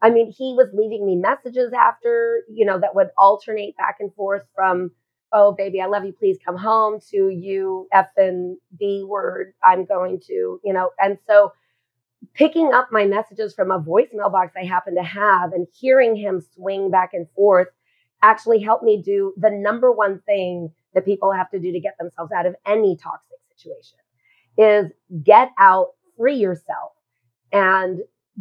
I 0.03 0.11
mean, 0.11 0.33
he 0.37 0.55
was 0.57 0.69
leaving 0.75 1.07
me 1.07 1.17
messages 1.17 1.73
after, 1.73 2.43
you 2.53 2.67
know, 2.67 2.79
that 2.79 2.95
would 2.95 3.09
alternate 3.17 3.77
back 3.77 3.97
and 4.01 4.13
forth 4.15 4.43
from, 4.55 4.91
oh, 5.35 5.53
baby, 5.53 5.81
I 5.81 5.87
love 5.87 6.05
you, 6.05 6.13
please 6.13 6.39
come 6.43 6.57
home 6.57 7.01
to 7.11 7.29
you 7.29 7.89
F 7.93 8.07
and 8.17 8.57
B 8.79 9.05
word, 9.07 9.53
I'm 9.65 9.85
going 9.85 10.21
to, 10.29 10.61
you 10.65 10.73
know, 10.73 10.91
and 10.99 11.19
so 11.27 11.53
picking 12.33 12.73
up 12.73 12.89
my 12.91 13.05
messages 13.05 13.53
from 13.53 13.71
a 13.71 13.81
voicemail 13.81 14.33
box 14.33 14.53
I 14.57 14.65
happen 14.65 14.95
to 14.95 15.03
have 15.03 15.53
and 15.53 15.67
hearing 15.79 16.17
him 16.17 16.41
swing 16.55 16.91
back 16.91 17.11
and 17.13 17.27
forth 17.35 17.69
actually 18.23 18.61
helped 18.61 18.85
me 18.85 19.03
do 19.05 19.35
the 19.37 19.51
number 19.51 19.93
one 19.93 20.21
thing 20.25 20.71
that 20.95 21.05
people 21.05 21.33
have 21.33 21.51
to 21.51 21.59
do 21.59 21.73
to 21.73 21.81
get 21.81 21.99
themselves 21.99 22.33
out 22.33 22.47
of 22.47 22.55
any 22.65 22.97
toxic 22.97 23.39
situation 23.55 23.99
is 24.57 24.87
get 25.23 25.51
out, 25.59 25.89
free 26.17 26.37
yourself, 26.37 26.93
and 27.53 27.99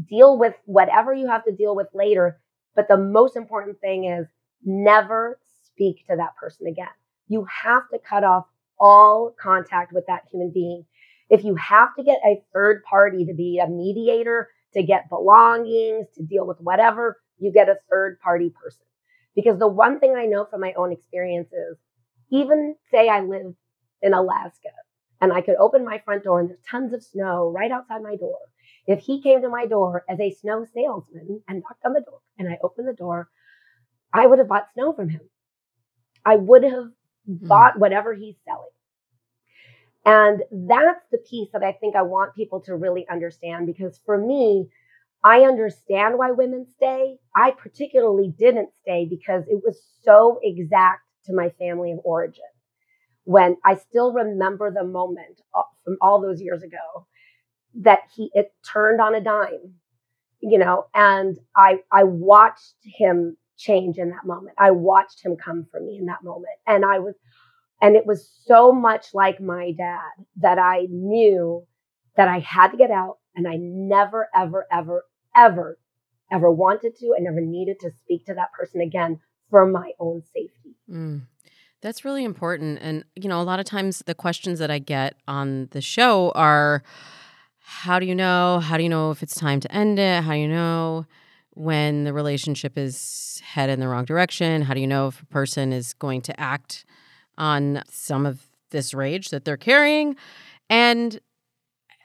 deal 0.07 0.37
with 0.37 0.53
whatever 0.65 1.13
you 1.13 1.27
have 1.27 1.43
to 1.43 1.51
deal 1.51 1.75
with 1.75 1.87
later. 1.93 2.39
But 2.75 2.87
the 2.87 2.97
most 2.97 3.35
important 3.35 3.79
thing 3.81 4.05
is 4.05 4.27
never 4.63 5.39
speak 5.73 6.05
to 6.09 6.15
that 6.15 6.35
person 6.39 6.67
again. 6.67 6.87
You 7.27 7.45
have 7.63 7.83
to 7.91 7.99
cut 7.99 8.23
off 8.23 8.45
all 8.79 9.33
contact 9.41 9.93
with 9.93 10.05
that 10.07 10.23
human 10.31 10.51
being. 10.51 10.85
If 11.29 11.43
you 11.43 11.55
have 11.55 11.95
to 11.95 12.03
get 12.03 12.19
a 12.25 12.43
third 12.53 12.83
party 12.83 13.25
to 13.25 13.33
be 13.33 13.59
a 13.59 13.67
mediator, 13.67 14.49
to 14.73 14.83
get 14.83 15.09
belongings, 15.09 16.07
to 16.15 16.23
deal 16.23 16.45
with 16.45 16.59
whatever, 16.59 17.19
you 17.39 17.51
get 17.51 17.69
a 17.69 17.77
third 17.89 18.19
party 18.19 18.49
person. 18.49 18.85
Because 19.35 19.57
the 19.57 19.67
one 19.67 19.99
thing 19.99 20.15
I 20.15 20.25
know 20.25 20.45
from 20.45 20.61
my 20.61 20.73
own 20.73 20.91
experience 20.91 21.51
is 21.51 21.77
even 22.29 22.75
say 22.91 23.09
I 23.09 23.21
lived 23.21 23.55
in 24.01 24.13
Alaska 24.13 24.69
and 25.21 25.31
I 25.31 25.41
could 25.41 25.55
open 25.55 25.85
my 25.85 26.01
front 26.03 26.23
door 26.23 26.39
and 26.39 26.49
there's 26.49 26.59
tons 26.69 26.93
of 26.93 27.03
snow 27.03 27.49
right 27.49 27.71
outside 27.71 28.03
my 28.03 28.15
door. 28.15 28.37
If 28.85 28.99
he 28.99 29.21
came 29.21 29.41
to 29.41 29.49
my 29.49 29.65
door 29.65 30.03
as 30.09 30.19
a 30.19 30.31
snow 30.31 30.65
salesman 30.73 31.41
and 31.47 31.63
knocked 31.63 31.85
on 31.85 31.93
the 31.93 32.01
door 32.01 32.19
and 32.37 32.49
I 32.49 32.57
opened 32.61 32.87
the 32.87 32.93
door, 32.93 33.29
I 34.13 34.27
would 34.27 34.39
have 34.39 34.47
bought 34.47 34.67
snow 34.73 34.93
from 34.93 35.09
him. 35.09 35.21
I 36.25 36.35
would 36.37 36.63
have 36.63 36.91
mm-hmm. 37.29 37.47
bought 37.47 37.79
whatever 37.79 38.13
he's 38.13 38.35
selling. 38.45 38.69
And 40.05 40.43
that's 40.51 41.05
the 41.11 41.17
piece 41.17 41.49
that 41.53 41.63
I 41.63 41.71
think 41.73 41.95
I 41.95 42.01
want 42.01 42.35
people 42.35 42.59
to 42.61 42.75
really 42.75 43.07
understand 43.09 43.67
because 43.67 43.99
for 44.05 44.17
me, 44.17 44.67
I 45.23 45.41
understand 45.41 46.17
why 46.17 46.31
women 46.31 46.65
stay. 46.75 47.17
I 47.35 47.51
particularly 47.51 48.33
didn't 48.37 48.69
stay 48.81 49.07
because 49.09 49.43
it 49.47 49.61
was 49.63 49.81
so 50.03 50.39
exact 50.43 51.01
to 51.25 51.33
my 51.33 51.49
family 51.57 51.93
of 51.93 51.99
origin. 52.03 52.43
When 53.23 53.55
I 53.63 53.75
still 53.75 54.11
remember 54.11 54.69
the 54.69 54.83
moment 54.83 55.39
uh, 55.57 55.61
from 55.85 55.97
all 56.01 56.21
those 56.21 56.41
years 56.41 56.61
ago 56.61 57.07
that 57.75 57.99
he 58.13 58.29
it 58.33 58.53
turned 58.69 58.99
on 58.99 59.15
a 59.15 59.21
dime, 59.21 59.75
you 60.41 60.57
know, 60.57 60.87
and 60.93 61.37
I 61.55 61.79
I 61.89 62.03
watched 62.03 62.75
him 62.83 63.37
change 63.57 63.97
in 63.97 64.09
that 64.09 64.25
moment. 64.25 64.55
I 64.57 64.71
watched 64.71 65.23
him 65.23 65.35
come 65.35 65.65
for 65.71 65.79
me 65.79 65.97
in 65.97 66.05
that 66.07 66.23
moment. 66.23 66.47
And 66.67 66.85
I 66.85 66.99
was 66.99 67.15
and 67.81 67.95
it 67.95 68.05
was 68.05 68.29
so 68.45 68.71
much 68.71 69.13
like 69.13 69.41
my 69.41 69.71
dad 69.71 70.25
that 70.37 70.57
I 70.57 70.87
knew 70.89 71.65
that 72.15 72.27
I 72.27 72.39
had 72.39 72.69
to 72.69 72.77
get 72.77 72.91
out 72.91 73.17
and 73.35 73.47
I 73.47 73.57
never 73.57 74.29
ever 74.35 74.65
ever 74.71 75.03
ever 75.35 75.77
ever 76.31 76.51
wanted 76.51 76.95
to 76.97 77.13
and 77.15 77.25
never 77.25 77.41
needed 77.41 77.79
to 77.81 77.91
speak 78.03 78.25
to 78.25 78.33
that 78.33 78.53
person 78.53 78.81
again 78.81 79.19
for 79.49 79.65
my 79.65 79.91
own 79.99 80.21
safety. 80.21 80.75
Mm. 80.89 81.23
That's 81.81 82.05
really 82.05 82.23
important. 82.23 82.79
And, 82.81 83.03
you 83.15 83.27
know, 83.27 83.41
a 83.41 83.43
lot 83.43 83.59
of 83.59 83.65
times 83.65 83.99
the 84.05 84.15
questions 84.15 84.57
that 84.59 84.71
I 84.71 84.79
get 84.79 85.15
on 85.27 85.67
the 85.71 85.81
show 85.81 86.31
are 86.33 86.81
how 87.59 87.99
do 87.99 88.05
you 88.05 88.15
know? 88.15 88.59
How 88.59 88.77
do 88.77 88.83
you 88.83 88.89
know 88.89 89.11
if 89.11 89.21
it's 89.21 89.35
time 89.35 89.59
to 89.59 89.71
end 89.71 89.99
it? 89.99 90.23
How 90.23 90.31
do 90.31 90.37
you 90.37 90.47
know 90.47 91.05
when 91.55 92.03
the 92.03 92.13
relationship 92.13 92.77
is 92.77 93.41
headed 93.43 93.73
in 93.73 93.79
the 93.79 93.87
wrong 93.87 94.05
direction? 94.05 94.63
How 94.63 94.73
do 94.73 94.81
you 94.81 94.87
know 94.87 95.07
if 95.07 95.21
a 95.21 95.25
person 95.25 95.71
is 95.71 95.93
going 95.93 96.21
to 96.21 96.39
act 96.39 96.85
on 97.37 97.83
some 97.89 98.25
of 98.25 98.47
this 98.71 98.93
rage 98.93 99.29
that 99.29 99.45
they're 99.45 99.57
carrying? 99.57 100.15
And 100.69 101.19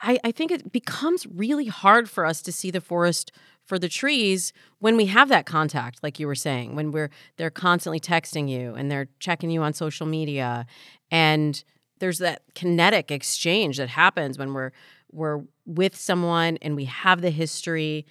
I, 0.02 0.18
I 0.24 0.32
think 0.32 0.50
it 0.50 0.72
becomes 0.72 1.26
really 1.26 1.66
hard 1.66 2.08
for 2.08 2.24
us 2.24 2.42
to 2.42 2.52
see 2.52 2.70
the 2.70 2.80
forest 2.80 3.32
for 3.64 3.78
the 3.78 3.88
trees 3.88 4.52
when 4.78 4.96
we 4.96 5.06
have 5.06 5.28
that 5.28 5.44
contact 5.44 6.02
like 6.02 6.18
you 6.18 6.26
were 6.26 6.34
saying 6.34 6.74
when 6.74 6.90
we're 6.90 7.10
they're 7.36 7.50
constantly 7.50 8.00
texting 8.00 8.48
you 8.48 8.74
and 8.74 8.90
they're 8.90 9.08
checking 9.18 9.50
you 9.50 9.62
on 9.62 9.74
social 9.74 10.06
media 10.06 10.64
and 11.10 11.64
there's 11.98 12.18
that 12.18 12.42
kinetic 12.54 13.10
exchange 13.10 13.76
that 13.76 13.90
happens 13.90 14.38
when 14.38 14.54
we're 14.54 14.72
we're 15.12 15.42
with 15.66 15.94
someone 15.94 16.56
and 16.62 16.76
we 16.76 16.86
have 16.86 17.20
the 17.20 17.30
history 17.30 18.06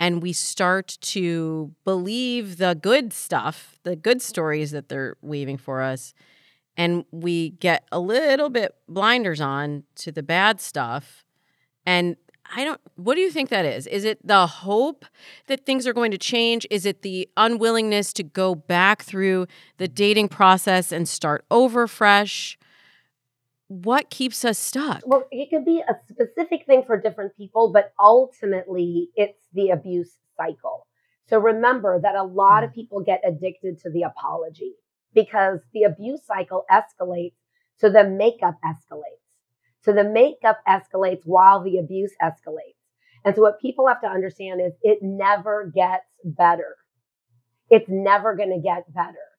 and 0.00 0.22
we 0.22 0.32
start 0.32 0.98
to 1.00 1.72
believe 1.84 2.56
the 2.56 2.74
good 2.74 3.12
stuff 3.12 3.78
the 3.84 3.94
good 3.94 4.20
stories 4.20 4.72
that 4.72 4.88
they're 4.88 5.16
weaving 5.22 5.58
for 5.58 5.82
us 5.82 6.12
and 6.76 7.04
we 7.12 7.50
get 7.50 7.86
a 7.92 8.00
little 8.00 8.48
bit 8.48 8.74
blinders 8.88 9.40
on 9.40 9.84
to 9.94 10.10
the 10.10 10.22
bad 10.22 10.60
stuff 10.60 11.24
and 11.86 12.16
I 12.52 12.64
don't, 12.64 12.80
what 12.96 13.14
do 13.14 13.20
you 13.20 13.30
think 13.30 13.48
that 13.50 13.64
is? 13.64 13.86
Is 13.86 14.04
it 14.04 14.26
the 14.26 14.46
hope 14.46 15.04
that 15.46 15.64
things 15.66 15.86
are 15.86 15.92
going 15.92 16.10
to 16.10 16.18
change? 16.18 16.66
Is 16.70 16.84
it 16.84 17.02
the 17.02 17.28
unwillingness 17.36 18.12
to 18.14 18.22
go 18.22 18.54
back 18.54 19.02
through 19.02 19.46
the 19.76 19.86
dating 19.86 20.28
process 20.28 20.90
and 20.90 21.08
start 21.08 21.44
over 21.50 21.86
fresh? 21.86 22.58
What 23.70 24.10
keeps 24.10 24.44
us 24.44 24.58
stuck? 24.58 25.02
Well, 25.06 25.28
it 25.30 25.48
could 25.48 25.64
be 25.64 25.80
a 25.80 25.94
specific 26.08 26.66
thing 26.66 26.82
for 26.84 27.00
different 27.00 27.36
people, 27.36 27.70
but 27.72 27.92
ultimately 28.00 29.10
it's 29.14 29.46
the 29.52 29.70
abuse 29.70 30.10
cycle. 30.36 30.88
So 31.28 31.38
remember 31.38 32.00
that 32.02 32.16
a 32.16 32.24
lot 32.24 32.64
of 32.64 32.70
mm. 32.70 32.74
people 32.74 33.00
get 33.00 33.20
addicted 33.24 33.78
to 33.82 33.90
the 33.90 34.02
apology 34.02 34.72
because 35.14 35.60
the 35.72 35.84
abuse 35.84 36.20
cycle 36.26 36.64
escalates, 36.68 37.36
so 37.78 37.88
the 37.88 38.02
makeup 38.02 38.58
escalates. 38.64 39.22
So 39.82 39.92
the 39.92 40.02
makeup 40.02 40.58
escalates 40.68 41.22
while 41.22 41.62
the 41.62 41.78
abuse 41.78 42.12
escalates. 42.20 42.74
And 43.24 43.36
so 43.36 43.42
what 43.42 43.60
people 43.60 43.86
have 43.86 44.00
to 44.00 44.08
understand 44.08 44.60
is 44.60 44.72
it 44.82 44.98
never 45.00 45.70
gets 45.72 46.06
better. 46.24 46.74
It's 47.70 47.88
never 47.88 48.34
going 48.34 48.50
to 48.50 48.60
get 48.60 48.92
better. 48.92 49.29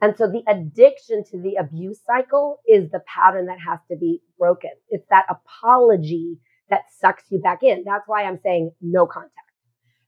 And 0.00 0.16
so 0.16 0.26
the 0.26 0.42
addiction 0.48 1.24
to 1.30 1.38
the 1.40 1.54
abuse 1.56 2.00
cycle 2.06 2.60
is 2.66 2.90
the 2.90 3.00
pattern 3.06 3.46
that 3.46 3.58
has 3.60 3.78
to 3.90 3.96
be 3.96 4.20
broken. 4.38 4.70
It's 4.90 5.06
that 5.10 5.24
apology 5.30 6.38
that 6.70 6.82
sucks 6.98 7.24
you 7.30 7.38
back 7.40 7.62
in. 7.62 7.84
That's 7.86 8.06
why 8.06 8.24
I'm 8.24 8.40
saying 8.42 8.72
no 8.80 9.06
contact. 9.06 9.32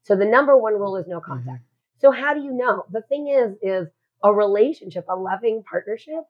So 0.03 0.17
the 0.17 0.25
number 0.25 0.57
one 0.57 0.75
rule 0.75 0.97
is 0.97 1.07
no 1.07 1.19
mm-hmm. 1.21 1.33
contact. 1.33 1.63
Mm-hmm. 1.63 2.01
So 2.01 2.11
how 2.11 2.35
do 2.35 2.41
you 2.43 2.53
know? 2.53 2.85
The 2.91 3.03
thing 3.03 3.29
is, 3.29 3.57
is 3.63 3.89
a 4.23 4.33
relationship, 4.33 5.07
a 5.09 5.17
loving 5.17 5.63
partnership 5.69 6.25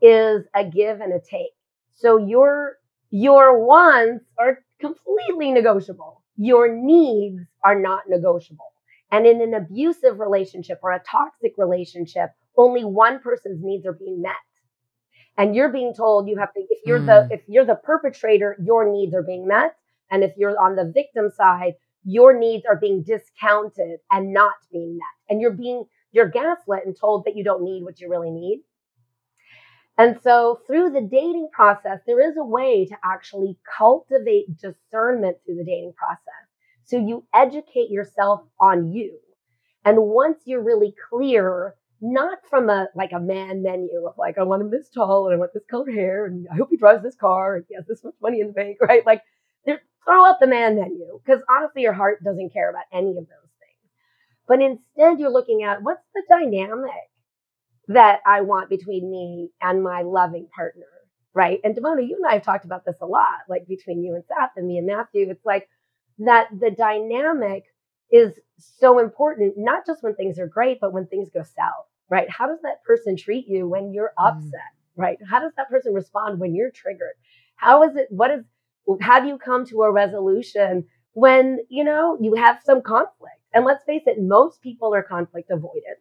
is 0.00 0.44
a 0.54 0.64
give 0.64 1.00
and 1.00 1.12
a 1.12 1.20
take. 1.20 1.52
So 1.94 2.16
you're 2.16 2.76
Your 3.10 3.66
wants 3.66 4.24
are 4.38 4.60
completely 4.80 5.50
negotiable. 5.50 6.22
Your 6.36 6.72
needs 6.72 7.42
are 7.64 7.78
not 7.78 8.08
negotiable. 8.08 8.72
And 9.10 9.26
in 9.26 9.40
an 9.42 9.52
abusive 9.52 10.20
relationship 10.20 10.78
or 10.82 10.92
a 10.92 11.02
toxic 11.02 11.54
relationship, 11.58 12.30
only 12.60 12.84
one 12.84 13.20
person's 13.20 13.62
needs 13.62 13.86
are 13.86 13.92
being 13.92 14.20
met. 14.22 14.34
And 15.36 15.54
you're 15.54 15.72
being 15.72 15.94
told 15.94 16.28
you 16.28 16.36
have 16.38 16.52
to, 16.54 16.60
if 16.68 16.80
you're 16.84 17.00
mm. 17.00 17.06
the, 17.06 17.34
if 17.34 17.40
you're 17.48 17.64
the 17.64 17.76
perpetrator, 17.76 18.56
your 18.62 18.90
needs 18.92 19.14
are 19.14 19.22
being 19.22 19.46
met. 19.46 19.74
And 20.10 20.22
if 20.22 20.32
you're 20.36 20.58
on 20.60 20.76
the 20.76 20.92
victim 20.94 21.30
side, 21.34 21.74
your 22.04 22.38
needs 22.38 22.64
are 22.68 22.76
being 22.76 23.02
discounted 23.02 24.00
and 24.10 24.32
not 24.32 24.54
being 24.72 24.98
met. 24.98 25.32
And 25.32 25.40
you're 25.40 25.52
being, 25.52 25.84
you're 26.12 26.28
gaslit 26.28 26.84
and 26.84 26.96
told 26.98 27.24
that 27.24 27.36
you 27.36 27.44
don't 27.44 27.64
need 27.64 27.84
what 27.84 28.00
you 28.00 28.10
really 28.10 28.30
need. 28.30 28.62
And 29.96 30.18
so 30.22 30.60
through 30.66 30.90
the 30.90 31.02
dating 31.02 31.48
process, 31.52 32.00
there 32.06 32.26
is 32.26 32.36
a 32.36 32.44
way 32.44 32.86
to 32.86 32.96
actually 33.04 33.58
cultivate 33.78 34.56
discernment 34.56 35.36
through 35.44 35.56
the 35.56 35.64
dating 35.64 35.92
process. 35.96 36.44
So 36.84 36.96
you 36.98 37.24
educate 37.34 37.90
yourself 37.90 38.40
on 38.60 38.92
you. 38.92 39.18
And 39.84 39.98
once 39.98 40.38
you're 40.44 40.62
really 40.62 40.94
clear, 41.08 41.74
not 42.00 42.38
from 42.48 42.70
a 42.70 42.88
like 42.94 43.12
a 43.12 43.20
man 43.20 43.62
menu 43.62 44.06
of 44.06 44.14
like, 44.18 44.38
I 44.38 44.42
want 44.44 44.62
him 44.62 44.70
this 44.70 44.88
tall 44.88 45.26
and 45.26 45.34
I 45.34 45.38
want 45.38 45.52
this 45.54 45.64
color 45.70 45.90
hair 45.90 46.26
and 46.26 46.46
I 46.52 46.56
hope 46.56 46.68
he 46.70 46.76
drives 46.76 47.02
this 47.02 47.16
car 47.16 47.56
and 47.56 47.64
he 47.68 47.74
has 47.74 47.86
this 47.86 48.04
much 48.04 48.14
money 48.22 48.40
in 48.40 48.48
the 48.48 48.52
bank, 48.52 48.78
right? 48.82 49.04
Like 49.06 49.22
throw 50.04 50.24
out 50.24 50.40
the 50.40 50.46
man 50.46 50.76
menu 50.76 51.20
because 51.24 51.42
honestly, 51.50 51.82
your 51.82 51.92
heart 51.92 52.22
doesn't 52.24 52.52
care 52.52 52.70
about 52.70 52.84
any 52.92 53.10
of 53.10 53.26
those 53.26 53.50
things. 53.60 53.90
But 54.48 54.60
instead, 54.62 55.20
you're 55.20 55.30
looking 55.32 55.62
at 55.62 55.82
what's 55.82 56.04
the 56.14 56.22
dynamic 56.28 56.90
that 57.88 58.20
I 58.26 58.42
want 58.42 58.70
between 58.70 59.10
me 59.10 59.50
and 59.60 59.82
my 59.82 60.02
loving 60.02 60.48
partner, 60.54 60.86
right? 61.34 61.60
And 61.64 61.76
Damona, 61.76 62.06
you 62.08 62.16
and 62.16 62.26
I 62.26 62.34
have 62.34 62.44
talked 62.44 62.64
about 62.64 62.84
this 62.84 62.96
a 63.02 63.06
lot, 63.06 63.40
like 63.48 63.66
between 63.66 64.02
you 64.02 64.14
and 64.14 64.24
Seth 64.26 64.52
and 64.56 64.66
me 64.66 64.78
and 64.78 64.86
Matthew. 64.86 65.28
It's 65.30 65.44
like 65.44 65.68
that 66.18 66.48
the 66.58 66.70
dynamic 66.70 67.64
is 68.10 68.32
so 68.58 68.98
important, 68.98 69.54
not 69.56 69.86
just 69.86 70.02
when 70.02 70.14
things 70.14 70.38
are 70.38 70.46
great, 70.46 70.78
but 70.80 70.92
when 70.92 71.06
things 71.06 71.30
go 71.32 71.42
south, 71.42 71.86
right? 72.10 72.28
How 72.28 72.46
does 72.46 72.60
that 72.62 72.82
person 72.84 73.16
treat 73.16 73.46
you 73.48 73.66
when 73.66 73.92
you're 73.94 74.12
mm. 74.18 74.28
upset, 74.28 74.52
mm. 74.52 75.02
right? 75.02 75.18
How 75.28 75.40
does 75.40 75.52
that 75.56 75.70
person 75.70 75.94
respond 75.94 76.38
when 76.40 76.54
you're 76.54 76.70
triggered? 76.70 77.14
How 77.56 77.84
is 77.84 77.96
it, 77.96 78.08
what 78.10 78.30
is, 78.30 78.44
have 79.00 79.26
you 79.26 79.38
come 79.38 79.64
to 79.66 79.82
a 79.82 79.92
resolution 79.92 80.86
when, 81.12 81.60
you 81.68 81.84
know, 81.84 82.18
you 82.20 82.34
have 82.34 82.60
some 82.64 82.82
conflict? 82.82 83.36
And 83.54 83.64
let's 83.64 83.84
face 83.84 84.02
it, 84.06 84.20
most 84.20 84.60
people 84.60 84.94
are 84.94 85.02
conflict 85.02 85.50
avoidant. 85.50 86.00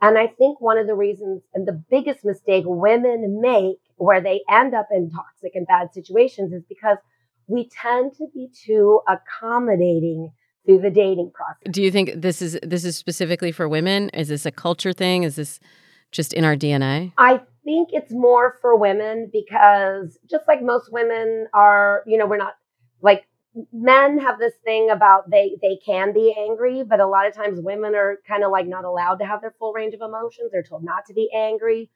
And 0.00 0.18
I 0.18 0.26
think 0.26 0.60
one 0.60 0.78
of 0.78 0.86
the 0.88 0.96
reasons 0.96 1.42
and 1.54 1.66
the 1.66 1.80
biggest 1.90 2.24
mistake 2.24 2.64
women 2.66 3.40
make 3.40 3.78
where 3.96 4.20
they 4.20 4.40
end 4.50 4.74
up 4.74 4.88
in 4.90 5.10
toxic 5.10 5.52
and 5.54 5.66
bad 5.66 5.92
situations 5.92 6.52
is 6.52 6.64
because 6.68 6.98
we 7.46 7.68
tend 7.68 8.14
to 8.14 8.26
be 8.34 8.48
too 8.64 9.00
accommodating 9.08 10.32
through 10.66 10.80
the 10.80 10.90
dating 10.90 11.32
process. 11.34 11.72
Do 11.72 11.82
you 11.82 11.90
think 11.90 12.12
this 12.14 12.40
is 12.40 12.58
this 12.62 12.84
is 12.84 12.96
specifically 12.96 13.52
for 13.52 13.68
women? 13.68 14.08
Is 14.10 14.28
this 14.28 14.46
a 14.46 14.52
culture 14.52 14.92
thing? 14.92 15.24
Is 15.24 15.36
this 15.36 15.60
just 16.10 16.32
in 16.32 16.44
our 16.44 16.56
DNA? 16.56 17.12
I 17.18 17.40
think 17.64 17.90
it's 17.92 18.12
more 18.12 18.58
for 18.60 18.76
women 18.76 19.30
because 19.32 20.18
just 20.30 20.46
like 20.46 20.62
most 20.62 20.92
women 20.92 21.46
are, 21.54 22.02
you 22.06 22.18
know, 22.18 22.26
we're 22.26 22.36
not 22.36 22.54
like 23.00 23.26
men 23.72 24.18
have 24.18 24.38
this 24.38 24.54
thing 24.64 24.90
about 24.90 25.30
they 25.30 25.58
they 25.60 25.78
can 25.84 26.12
be 26.12 26.34
angry, 26.38 26.82
but 26.84 27.00
a 27.00 27.06
lot 27.06 27.26
of 27.26 27.34
times 27.34 27.60
women 27.60 27.94
are 27.94 28.18
kind 28.26 28.44
of 28.44 28.50
like 28.50 28.66
not 28.66 28.84
allowed 28.84 29.16
to 29.16 29.26
have 29.26 29.40
their 29.40 29.54
full 29.58 29.72
range 29.72 29.94
of 29.94 30.00
emotions. 30.00 30.50
They're 30.52 30.62
told 30.62 30.84
not 30.84 31.04
to 31.06 31.14
be 31.14 31.28
angry. 31.34 31.90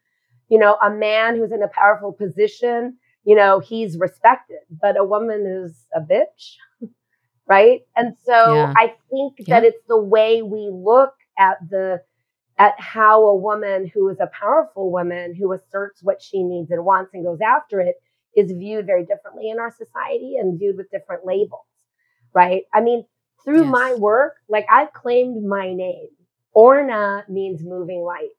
You 0.49 0.59
know, 0.59 0.77
a 0.83 0.91
man 0.91 1.37
who's 1.37 1.53
in 1.53 1.63
a 1.63 1.69
powerful 1.69 2.13
position, 2.13 2.99
you 3.25 3.35
know, 3.35 3.59
he's 3.59 3.99
respected, 3.99 4.59
but 4.71 4.99
a 4.99 5.05
woman 5.05 5.45
is 5.47 5.87
a 5.95 6.01
bitch, 6.01 6.57
right? 7.49 7.81
And 7.97 8.15
so 8.25 8.55
yeah. 8.55 8.75
I 8.77 8.95
think 9.11 9.35
yeah. 9.39 9.61
that 9.61 9.65
it's 9.65 9.83
the 9.89 10.01
way 10.01 10.43
we 10.43 10.71
look 10.73 11.15
at 11.39 11.59
the 11.69 12.03
at 12.59 12.75
how 12.79 13.25
a 13.27 13.37
woman 13.37 13.91
who 13.93 14.09
is 14.09 14.19
a 14.19 14.29
powerful 14.29 14.91
woman 14.91 15.35
who 15.35 15.53
asserts 15.53 16.03
what 16.03 16.23
she 16.23 16.43
needs 16.43 16.71
and 16.71 16.85
wants 16.85 17.13
and 17.13 17.25
goes 17.25 17.41
after 17.47 17.81
it 17.81 17.97
is 18.35 18.51
viewed 18.53 18.87
very 18.87 19.05
differently 19.05 19.51
in 19.51 19.59
our 19.59 19.71
society 19.71 20.37
and 20.39 20.59
viewed 20.59 20.77
with 20.77 20.91
different 20.91 21.27
labels, 21.27 21.67
right? 22.35 22.63
I 22.73 22.81
mean, 22.81 23.05
through 23.45 23.65
yes. 23.65 23.71
my 23.71 23.95
work, 23.95 24.35
like 24.49 24.67
I've 24.71 24.93
claimed 24.93 25.45
my 25.45 25.73
name. 25.73 26.09
Orna 26.53 27.25
means 27.29 27.63
moving 27.63 28.01
light. 28.01 28.31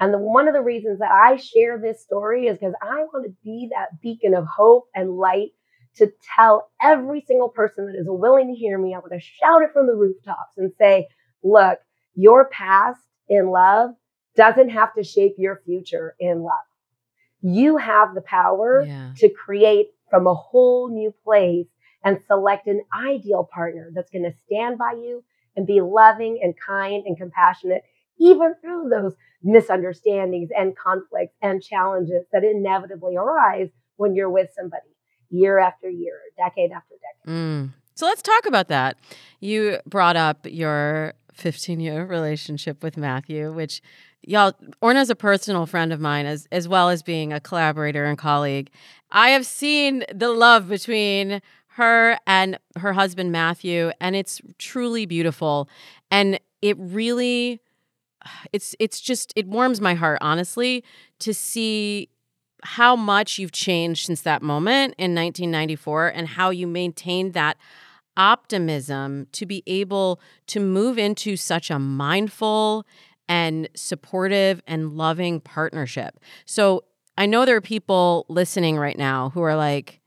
And 0.00 0.12
the, 0.12 0.18
one 0.18 0.48
of 0.48 0.54
the 0.54 0.60
reasons 0.60 0.98
that 1.00 1.10
I 1.10 1.36
share 1.36 1.78
this 1.78 2.02
story 2.02 2.46
is 2.46 2.58
because 2.58 2.74
I 2.82 3.04
want 3.12 3.26
to 3.26 3.34
be 3.44 3.70
that 3.72 4.00
beacon 4.00 4.34
of 4.34 4.46
hope 4.46 4.86
and 4.94 5.16
light 5.16 5.50
to 5.96 6.12
tell 6.36 6.70
every 6.82 7.22
single 7.26 7.48
person 7.48 7.86
that 7.86 7.98
is 7.98 8.06
willing 8.08 8.48
to 8.48 8.58
hear 8.58 8.78
me. 8.78 8.94
I 8.94 8.98
want 8.98 9.12
to 9.12 9.20
shout 9.20 9.62
it 9.62 9.72
from 9.72 9.86
the 9.86 9.94
rooftops 9.94 10.56
and 10.56 10.72
say, 10.78 11.08
look, 11.42 11.78
your 12.14 12.48
past 12.48 13.00
in 13.28 13.50
love 13.50 13.90
doesn't 14.36 14.70
have 14.70 14.94
to 14.94 15.04
shape 15.04 15.34
your 15.38 15.60
future 15.64 16.14
in 16.18 16.42
love 16.42 16.64
you 17.44 17.76
have 17.76 18.14
the 18.14 18.22
power 18.22 18.84
yeah. 18.86 19.12
to 19.18 19.28
create 19.28 19.88
from 20.08 20.26
a 20.26 20.34
whole 20.34 20.88
new 20.88 21.14
place 21.24 21.66
and 22.02 22.18
select 22.26 22.66
an 22.66 22.82
ideal 22.94 23.46
partner 23.52 23.90
that's 23.94 24.10
going 24.10 24.24
to 24.24 24.34
stand 24.46 24.78
by 24.78 24.92
you 24.92 25.22
and 25.54 25.66
be 25.66 25.82
loving 25.82 26.40
and 26.42 26.54
kind 26.66 27.04
and 27.06 27.18
compassionate, 27.18 27.82
even 28.18 28.54
through 28.62 28.88
those 28.88 29.14
misunderstandings 29.42 30.48
and 30.56 30.74
conflicts 30.76 31.36
and 31.42 31.62
challenges 31.62 32.24
that 32.32 32.44
inevitably 32.44 33.14
arise 33.14 33.68
when 33.96 34.14
you're 34.14 34.30
with 34.30 34.48
somebody 34.56 34.93
year 35.34 35.58
after 35.58 35.88
year, 35.88 36.20
decade 36.36 36.72
after 36.72 36.94
decade. 36.94 37.34
Mm. 37.34 37.70
So 37.94 38.06
let's 38.06 38.22
talk 38.22 38.46
about 38.46 38.68
that. 38.68 38.96
You 39.40 39.78
brought 39.86 40.16
up 40.16 40.46
your 40.50 41.14
15 41.34 41.80
year 41.80 42.04
relationship 42.04 42.82
with 42.82 42.96
Matthew, 42.96 43.52
which 43.52 43.82
y'all 44.22 44.52
Orna's 44.82 45.10
a 45.10 45.14
personal 45.14 45.66
friend 45.66 45.92
of 45.92 46.00
mine 46.00 46.26
as 46.26 46.48
as 46.50 46.66
well 46.66 46.88
as 46.88 47.02
being 47.02 47.32
a 47.32 47.40
collaborator 47.40 48.04
and 48.04 48.18
colleague. 48.18 48.70
I 49.10 49.30
have 49.30 49.46
seen 49.46 50.04
the 50.12 50.30
love 50.30 50.68
between 50.68 51.40
her 51.68 52.18
and 52.26 52.58
her 52.78 52.92
husband 52.92 53.32
Matthew 53.32 53.90
and 54.00 54.14
it's 54.14 54.40
truly 54.58 55.06
beautiful 55.06 55.68
and 56.10 56.38
it 56.62 56.76
really 56.78 57.60
it's 58.52 58.74
it's 58.78 59.00
just 59.00 59.32
it 59.36 59.46
warms 59.46 59.80
my 59.80 59.94
heart 59.94 60.18
honestly 60.20 60.84
to 61.18 61.34
see 61.34 62.08
how 62.64 62.96
much 62.96 63.38
you've 63.38 63.52
changed 63.52 64.06
since 64.06 64.22
that 64.22 64.42
moment 64.42 64.94
in 64.98 65.14
1994 65.14 66.08
and 66.08 66.28
how 66.28 66.50
you 66.50 66.66
maintained 66.66 67.34
that 67.34 67.56
optimism 68.16 69.26
to 69.32 69.44
be 69.44 69.62
able 69.66 70.20
to 70.46 70.60
move 70.60 70.98
into 70.98 71.36
such 71.36 71.70
a 71.70 71.78
mindful 71.78 72.86
and 73.28 73.68
supportive 73.74 74.62
and 74.66 74.92
loving 74.92 75.40
partnership. 75.40 76.18
So 76.44 76.84
I 77.16 77.26
know 77.26 77.44
there 77.44 77.56
are 77.56 77.60
people 77.60 78.26
listening 78.28 78.76
right 78.76 78.98
now 78.98 79.30
who 79.30 79.42
are 79.42 79.56
like, 79.56 80.00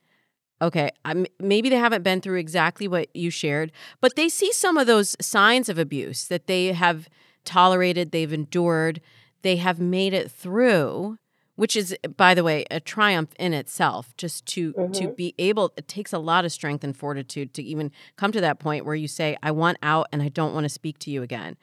okay, 0.62 0.90
I'm, 1.06 1.26
maybe 1.40 1.70
they 1.70 1.78
haven't 1.78 2.04
been 2.04 2.22
through 2.22 2.40
exactly 2.40 2.88
what 2.88 3.16
you 3.16 3.30
shared, 3.30 3.72
but 4.02 4.16
they 4.16 4.30
see 4.30 4.52
some 4.52 4.78
of 4.78 4.88
those 4.88 5.16
signs 5.22 5.70
of 5.70 5.78
abuse 5.78 6.28
that 6.28 6.48
they 6.48 6.74
have 6.74 7.08
tolerated, 7.46 8.12
they've 8.12 8.34
endured, 8.34 9.00
they 9.44 9.58
have 9.58 9.80
made 9.80 10.14
it 10.14 10.32
through 10.32 11.18
which 11.58 11.76
is 11.76 11.96
by 12.16 12.34
the 12.34 12.44
way 12.44 12.64
a 12.72 12.80
triumph 12.80 13.32
in 13.38 13.54
itself 13.54 14.16
just 14.16 14.46
to 14.46 14.72
mm-hmm. 14.74 14.92
to 14.94 15.10
be 15.10 15.36
able 15.38 15.74
it 15.76 15.88
takes 15.90 16.14
a 16.14 16.20
lot 16.20 16.46
of 16.46 16.52
strength 16.54 16.84
and 16.84 16.96
fortitude 16.96 17.54
to 17.54 17.62
even 17.62 17.92
come 18.16 18.32
to 18.32 18.40
that 18.40 18.60
point 18.60 18.86
where 18.86 18.96
you 18.96 19.08
say 19.08 19.36
i 19.44 19.52
want 19.52 19.78
out 19.84 20.08
and 20.14 20.22
i 20.22 20.30
don't 20.30 20.54
want 20.54 20.64
to 20.64 20.70
speak 20.70 20.98
to 21.00 21.12
you 21.12 21.22
again. 21.22 21.58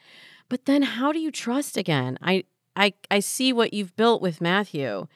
But 0.50 0.66
then 0.66 0.83
how 0.83 1.11
do 1.11 1.18
you 1.18 1.30
trust 1.30 1.78
again? 1.78 2.18
I 2.20 2.44
i 2.76 2.92
i 3.11 3.20
see 3.20 3.52
what 3.52 3.72
you've 3.72 3.96
built 3.96 4.20
with 4.20 4.40
matthew 4.40 5.07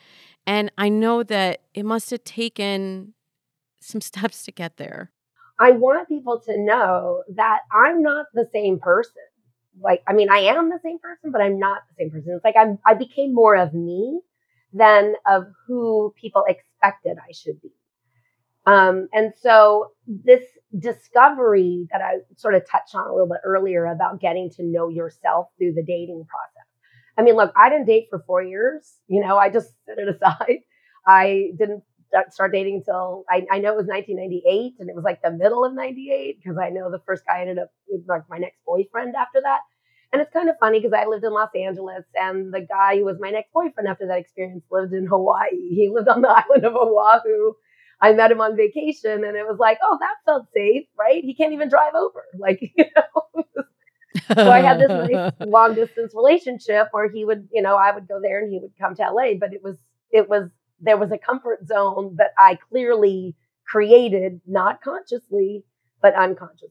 and 0.46 0.72
i 0.78 0.88
know 0.88 1.22
that 1.22 1.60
it 1.74 1.84
must 1.84 2.10
have 2.10 2.24
taken 2.24 3.12
some 3.80 4.00
steps 4.10 4.44
to 4.44 4.52
get 4.52 4.78
there. 4.78 5.10
I 5.60 5.72
want 5.72 6.08
people 6.08 6.40
to 6.46 6.56
know 6.56 7.24
that 7.34 7.60
i'm 7.72 8.00
not 8.00 8.26
the 8.32 8.48
same 8.52 8.78
person. 8.78 9.26
Like 9.80 10.02
i 10.06 10.12
mean 10.12 10.30
i 10.30 10.38
am 10.38 10.70
the 10.70 10.80
same 10.82 11.00
person 11.00 11.32
but 11.32 11.40
i'm 11.40 11.58
not 11.58 11.82
the 11.88 11.94
same 11.98 12.10
person. 12.10 12.32
It's 12.36 12.44
like 12.44 12.56
i'm 12.56 12.78
i 12.86 12.94
became 12.94 13.34
more 13.34 13.56
of 13.56 13.74
me 13.74 14.20
than 14.72 15.14
of 15.26 15.44
who 15.66 16.14
people 16.20 16.44
expected 16.46 17.16
I 17.18 17.32
should 17.32 17.60
be. 17.62 17.70
Um, 18.66 19.08
and 19.12 19.32
so 19.40 19.92
this 20.06 20.42
discovery 20.78 21.88
that 21.90 22.02
I 22.02 22.16
sort 22.36 22.54
of 22.54 22.68
touched 22.68 22.94
on 22.94 23.06
a 23.06 23.12
little 23.12 23.28
bit 23.28 23.40
earlier 23.44 23.86
about 23.86 24.20
getting 24.20 24.50
to 24.50 24.62
know 24.62 24.88
yourself 24.88 25.48
through 25.56 25.72
the 25.72 25.82
dating 25.82 26.26
process. 26.28 26.68
I 27.16 27.22
mean, 27.22 27.34
look, 27.34 27.52
I 27.56 27.70
didn't 27.70 27.86
date 27.86 28.08
for 28.10 28.22
four 28.26 28.42
years. 28.42 28.98
You 29.08 29.22
know, 29.22 29.38
I 29.38 29.48
just 29.48 29.70
set 29.86 29.98
it 29.98 30.08
aside. 30.08 30.58
I 31.06 31.52
didn't 31.58 31.82
start 32.30 32.52
dating 32.52 32.76
until 32.76 33.24
I, 33.28 33.46
I 33.50 33.58
know 33.58 33.72
it 33.72 33.76
was 33.76 33.86
1998 33.86 34.74
and 34.80 34.88
it 34.88 34.96
was 34.96 35.04
like 35.04 35.22
the 35.22 35.30
middle 35.30 35.64
of 35.64 35.74
98 35.74 36.38
because 36.38 36.58
I 36.58 36.70
know 36.70 36.90
the 36.90 37.02
first 37.06 37.24
guy 37.26 37.40
ended 37.40 37.58
up 37.58 37.70
like 38.06 38.22
my 38.28 38.38
next 38.38 38.58
boyfriend 38.66 39.14
after 39.14 39.40
that. 39.42 39.60
And 40.12 40.22
it's 40.22 40.32
kind 40.32 40.48
of 40.48 40.56
funny 40.58 40.80
because 40.80 40.94
I 40.94 41.06
lived 41.06 41.24
in 41.24 41.32
Los 41.32 41.50
Angeles 41.54 42.04
and 42.14 42.52
the 42.52 42.62
guy 42.62 42.96
who 42.96 43.04
was 43.04 43.18
my 43.20 43.30
next 43.30 43.52
boyfriend 43.52 43.88
after 43.88 44.06
that 44.06 44.18
experience 44.18 44.64
lived 44.70 44.94
in 44.94 45.06
Hawaii. 45.06 45.68
He 45.70 45.90
lived 45.92 46.08
on 46.08 46.22
the 46.22 46.28
island 46.50 46.64
of 46.64 46.74
Oahu. 46.74 47.52
I 48.00 48.12
met 48.12 48.30
him 48.30 48.40
on 48.40 48.56
vacation 48.56 49.24
and 49.24 49.36
it 49.36 49.46
was 49.46 49.58
like, 49.58 49.78
oh, 49.82 49.98
that 50.00 50.14
felt 50.24 50.46
safe, 50.54 50.86
right? 50.98 51.22
He 51.22 51.34
can't 51.34 51.52
even 51.52 51.68
drive 51.68 51.94
over. 51.94 52.24
Like, 52.38 52.60
you 52.60 52.84
know. 52.96 53.44
so 54.34 54.50
I 54.50 54.60
had 54.60 54.80
this 54.80 54.88
nice 54.88 55.32
long 55.40 55.74
distance 55.74 56.14
relationship 56.14 56.88
where 56.92 57.10
he 57.10 57.24
would, 57.24 57.48
you 57.52 57.60
know, 57.60 57.76
I 57.76 57.90
would 57.90 58.08
go 58.08 58.20
there 58.22 58.40
and 58.40 58.50
he 58.50 58.60
would 58.60 58.72
come 58.80 58.94
to 58.94 59.02
LA, 59.02 59.34
but 59.38 59.52
it 59.52 59.62
was 59.62 59.76
it 60.10 60.28
was 60.28 60.48
there 60.80 60.96
was 60.96 61.10
a 61.10 61.18
comfort 61.18 61.66
zone 61.66 62.14
that 62.18 62.30
I 62.38 62.58
clearly 62.70 63.34
created, 63.66 64.40
not 64.46 64.80
consciously, 64.80 65.64
but 66.00 66.14
unconsciously. 66.14 66.70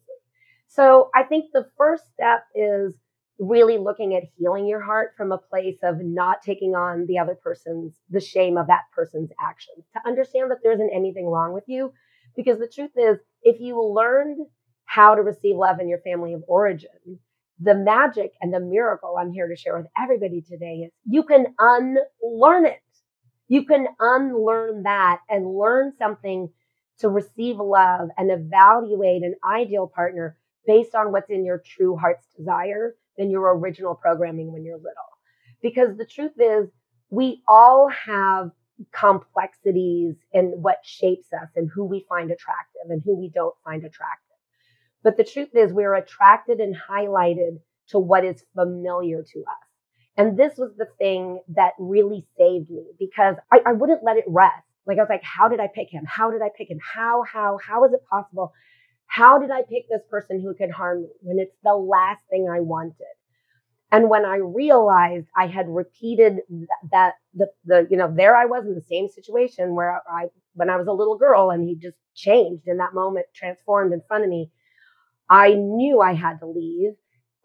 So 0.67 1.10
I 1.13 1.23
think 1.23 1.52
the 1.54 1.69
first 1.78 2.04
step 2.13 2.45
is 2.56 2.93
really 3.39 3.78
looking 3.78 4.15
at 4.15 4.23
healing 4.38 4.67
your 4.67 4.82
heart 4.82 5.13
from 5.15 5.32
a 5.32 5.38
place 5.38 5.78
of 5.84 5.97
not 6.02 6.41
taking 6.41 6.76
on 6.76 7.06
the 7.08 7.19
other 7.19 7.36
person's, 7.36 7.95
the 8.10 8.19
shame 8.19 8.58
of 8.58 8.67
that 8.67 8.84
person's 8.95 9.32
actions, 9.39 9.86
to 9.93 10.08
understand 10.08 10.52
that 10.52 10.58
there 10.63 10.73
isn't 10.73 10.91
anything 10.93 11.28
wrong 11.28 11.54
with 11.54 11.65
you. 11.67 11.93
Because 12.36 12.60
the 12.60 12.67
truth 12.67 12.91
is, 12.95 13.17
if 13.43 13.60
you 13.60 13.82
learned 13.82 14.45
how 14.86 15.15
to 15.15 15.21
receive 15.21 15.56
love 15.56 15.80
in 15.80 15.89
your 15.89 16.00
family 16.00 16.34
of 16.34 16.43
origin, 16.47 17.19
the 17.60 17.76
magic 17.76 18.32
and 18.41 18.54
the 18.54 18.60
miracle 18.60 19.15
I'm 19.19 19.32
here 19.32 19.47
to 19.47 19.56
share 19.56 19.78
with 19.78 19.88
everybody 20.00 20.41
today 20.41 20.86
is 20.86 20.91
you 21.06 21.23
can 21.23 21.47
unlearn 21.60 22.65
it. 22.65 22.82
You 23.47 23.65
can 23.65 23.88
unlearn 24.00 24.84
that 24.84 25.21
and 25.30 25.58
learn 25.58 25.93
something 25.97 26.50
to 27.00 27.10
receive 27.10 27.58
love 27.58 28.10
and 28.17 28.32
evaluate 28.32 29.23
an 29.23 29.36
ideal 29.43 29.88
partner 29.88 30.38
based 30.65 30.95
on 30.95 31.12
what's 31.12 31.30
in 31.30 31.45
your 31.45 31.62
true 31.65 31.95
heart's 31.95 32.28
desire 32.38 32.95
than 33.17 33.30
your 33.30 33.58
original 33.58 33.95
programming 33.95 34.51
when 34.51 34.63
you're 34.63 34.77
little. 34.77 34.91
Because 35.62 35.97
the 35.97 36.06
truth 36.06 36.39
is, 36.39 36.69
we 37.10 37.41
all 37.47 37.89
have 37.89 38.51
complexities 38.91 40.15
in 40.34 40.45
what 40.62 40.77
shapes 40.84 41.27
us 41.34 41.49
and 41.56 41.69
who 41.73 41.86
we 41.86 42.06
find 42.08 42.32
attractive 42.32 42.89
and 42.89 43.01
who 43.03 43.15
we 43.15 43.30
don't 43.30 43.56
find 43.63 43.84
attractive. 43.84 44.36
But 45.03 45.17
the 45.17 45.23
truth 45.23 45.49
is, 45.53 45.71
we're 45.71 45.95
attracted 45.95 46.60
and 46.60 46.75
highlighted 46.75 47.60
to 47.89 47.99
what 47.99 48.25
is 48.25 48.43
familiar 48.56 49.23
to 49.23 49.39
us. 49.39 49.67
And 50.17 50.38
this 50.38 50.58
was 50.58 50.71
the 50.77 50.88
thing 50.97 51.41
that 51.49 51.73
really 51.77 52.25
saved 52.38 52.69
me 52.69 52.86
because 52.99 53.36
I, 53.51 53.60
I 53.67 53.73
wouldn't 53.73 54.03
let 54.03 54.17
it 54.17 54.25
rest. 54.27 54.65
Like 54.86 54.97
I 54.97 55.01
was 55.01 55.10
like, 55.10 55.23
how 55.23 55.47
did 55.47 55.60
I 55.60 55.67
pick 55.67 55.89
him? 55.89 56.06
How 56.06 56.32
did 56.32 56.41
I 56.41 56.49
pick 56.56 56.69
him? 56.69 56.80
How, 56.82 57.23
how, 57.23 57.60
how 57.65 57.84
is 57.86 57.93
it 57.93 58.01
possible? 58.10 58.53
How 59.08 59.39
did 59.39 59.52
I 59.52 59.63
pick 59.63 59.89
this 59.89 60.04
person 60.10 60.41
who 60.41 60.54
could 60.54 60.72
harm 60.72 61.02
me 61.02 61.10
when 61.22 61.39
it's 61.39 61.56
the 61.63 61.76
last 61.76 62.22
thing 62.30 62.48
I 62.50 62.60
wanted? 62.60 62.93
And 63.91 64.10
when 64.10 64.26
I 64.26 64.36
realized 64.36 65.28
I 65.36 65.48
had 65.48 65.67
repeated 65.70 66.39
that, 66.91 67.13
the, 67.34 67.48
the, 67.65 67.88
you 67.89 67.96
know, 67.96 68.13
there 68.13 68.36
I 68.36 68.46
was 68.46 68.65
in 68.65 68.76
the 68.76 68.82
same 68.82 69.08
situation 69.08 69.76
where 69.76 70.02
I, 70.12 70.26
when 70.54 70.70
I 70.70 70.76
was 70.76 70.88
a 70.88 70.91
little 70.93 71.17
girl 71.17 71.52
and 71.52 71.67
he 71.67 71.76
just 71.76 71.96
changed 72.13 72.67
in 72.67 72.78
that 72.78 72.93
moment, 72.93 73.28
transformed 73.34 73.93
in 73.93 74.02
front 74.08 74.26
of 74.26 74.30
me, 74.30 74.52
I 75.30 75.54
knew 75.54 76.02
I 76.02 76.13
had 76.13 76.39
to 76.39 76.48
leave. 76.48 76.91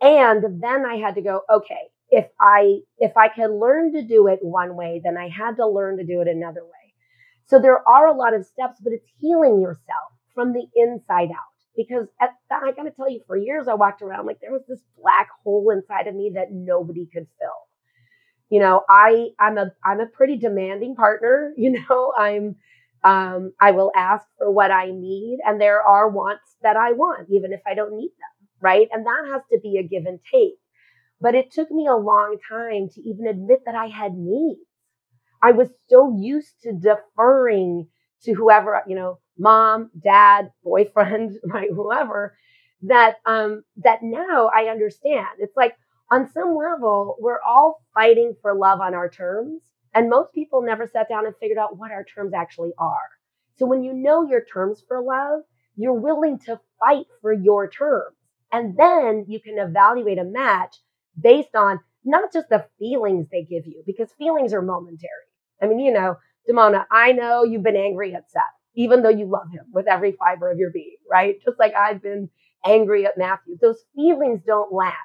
And 0.00 0.60
then 0.60 0.84
I 0.84 0.96
had 0.96 1.14
to 1.14 1.22
go, 1.22 1.42
okay, 1.48 1.90
if 2.10 2.26
I, 2.40 2.80
if 2.98 3.16
I 3.16 3.28
can 3.28 3.60
learn 3.60 3.92
to 3.92 4.02
do 4.02 4.26
it 4.26 4.40
one 4.42 4.74
way, 4.74 5.00
then 5.02 5.16
I 5.16 5.28
had 5.28 5.56
to 5.56 5.66
learn 5.66 5.98
to 5.98 6.04
do 6.04 6.20
it 6.22 6.28
another 6.28 6.64
way. 6.64 6.94
So 7.46 7.60
there 7.60 7.86
are 7.88 8.08
a 8.08 8.16
lot 8.16 8.34
of 8.34 8.44
steps, 8.44 8.80
but 8.82 8.92
it's 8.92 9.08
healing 9.20 9.60
yourself 9.60 10.12
from 10.34 10.52
the 10.52 10.66
inside 10.74 11.30
out 11.30 11.51
because 11.76 12.06
at 12.20 12.30
that, 12.50 12.62
I 12.64 12.72
got 12.72 12.84
to 12.84 12.90
tell 12.90 13.10
you, 13.10 13.20
for 13.26 13.36
years 13.36 13.68
I 13.68 13.74
walked 13.74 14.02
around 14.02 14.26
like 14.26 14.40
there 14.40 14.52
was 14.52 14.64
this 14.68 14.82
black 15.00 15.28
hole 15.44 15.70
inside 15.70 16.06
of 16.06 16.14
me 16.14 16.32
that 16.34 16.52
nobody 16.52 17.06
could 17.06 17.26
fill. 17.40 17.68
You 18.50 18.60
know, 18.60 18.82
I 18.88 19.28
I'm 19.38 19.58
a 19.58 19.72
I'm 19.84 20.00
a 20.00 20.06
pretty 20.06 20.36
demanding 20.36 20.94
partner. 20.94 21.54
You 21.58 21.84
know, 21.88 22.12
I'm 22.16 22.56
um, 23.04 23.52
I 23.60 23.72
will 23.72 23.90
ask 23.96 24.24
for 24.38 24.50
what 24.50 24.70
I 24.70 24.90
need, 24.90 25.38
and 25.44 25.60
there 25.60 25.82
are 25.82 26.08
wants 26.08 26.56
that 26.62 26.76
I 26.76 26.92
want, 26.92 27.28
even 27.30 27.52
if 27.52 27.60
I 27.66 27.74
don't 27.74 27.96
need 27.96 28.10
them, 28.10 28.48
right? 28.60 28.88
And 28.92 29.04
that 29.06 29.28
has 29.32 29.42
to 29.52 29.58
be 29.60 29.78
a 29.78 29.82
give 29.82 30.06
and 30.06 30.20
take. 30.32 30.54
But 31.20 31.34
it 31.34 31.50
took 31.52 31.70
me 31.70 31.86
a 31.86 31.96
long 31.96 32.38
time 32.48 32.88
to 32.90 33.00
even 33.02 33.26
admit 33.26 33.60
that 33.66 33.74
I 33.74 33.86
had 33.86 34.14
needs. 34.14 34.60
I 35.42 35.52
was 35.52 35.68
so 35.88 36.16
used 36.18 36.54
to 36.62 36.72
deferring 36.72 37.88
to 38.24 38.34
whoever, 38.34 38.82
you 38.86 38.96
know, 38.96 39.18
mom, 39.38 39.90
dad, 40.02 40.52
boyfriend, 40.64 41.38
right, 41.44 41.70
whoever, 41.70 42.36
that 42.82 43.16
um 43.26 43.62
that 43.76 44.00
now 44.02 44.50
I 44.54 44.64
understand. 44.64 45.26
It's 45.38 45.56
like 45.56 45.76
on 46.10 46.30
some 46.32 46.56
level, 46.56 47.16
we're 47.20 47.40
all 47.40 47.82
fighting 47.94 48.34
for 48.42 48.54
love 48.54 48.80
on 48.80 48.94
our 48.94 49.08
terms. 49.08 49.62
And 49.94 50.10
most 50.10 50.32
people 50.34 50.62
never 50.62 50.86
sat 50.86 51.08
down 51.08 51.26
and 51.26 51.34
figured 51.40 51.58
out 51.58 51.76
what 51.78 51.90
our 51.90 52.04
terms 52.04 52.32
actually 52.34 52.72
are. 52.78 53.10
So 53.56 53.66
when 53.66 53.82
you 53.82 53.92
know 53.92 54.26
your 54.28 54.44
terms 54.44 54.82
for 54.86 55.02
love, 55.02 55.42
you're 55.76 55.92
willing 55.92 56.38
to 56.40 56.60
fight 56.80 57.06
for 57.20 57.32
your 57.32 57.68
terms. 57.68 58.16
And 58.52 58.76
then 58.76 59.26
you 59.28 59.40
can 59.40 59.58
evaluate 59.58 60.18
a 60.18 60.24
match 60.24 60.76
based 61.20 61.54
on 61.54 61.80
not 62.04 62.32
just 62.32 62.48
the 62.48 62.66
feelings 62.78 63.28
they 63.30 63.44
give 63.44 63.66
you, 63.66 63.82
because 63.86 64.10
feelings 64.18 64.52
are 64.52 64.62
momentary. 64.62 65.08
I 65.62 65.66
mean, 65.66 65.78
you 65.78 65.92
know, 65.92 66.16
Damona, 66.48 66.84
I 66.90 67.12
know 67.12 67.44
you've 67.44 67.62
been 67.62 67.76
angry 67.76 68.14
at 68.14 68.30
Seth 68.30 68.42
even 68.74 69.02
though 69.02 69.10
you 69.10 69.26
love 69.26 69.50
him 69.50 69.64
with 69.72 69.86
every 69.86 70.12
fiber 70.12 70.50
of 70.50 70.58
your 70.58 70.70
being, 70.70 70.96
right? 71.10 71.36
Just 71.44 71.58
like 71.58 71.74
I've 71.74 72.02
been 72.02 72.30
angry 72.64 73.06
at 73.06 73.18
Matthew. 73.18 73.58
Those 73.60 73.82
feelings 73.94 74.40
don't 74.46 74.72
last, 74.72 74.96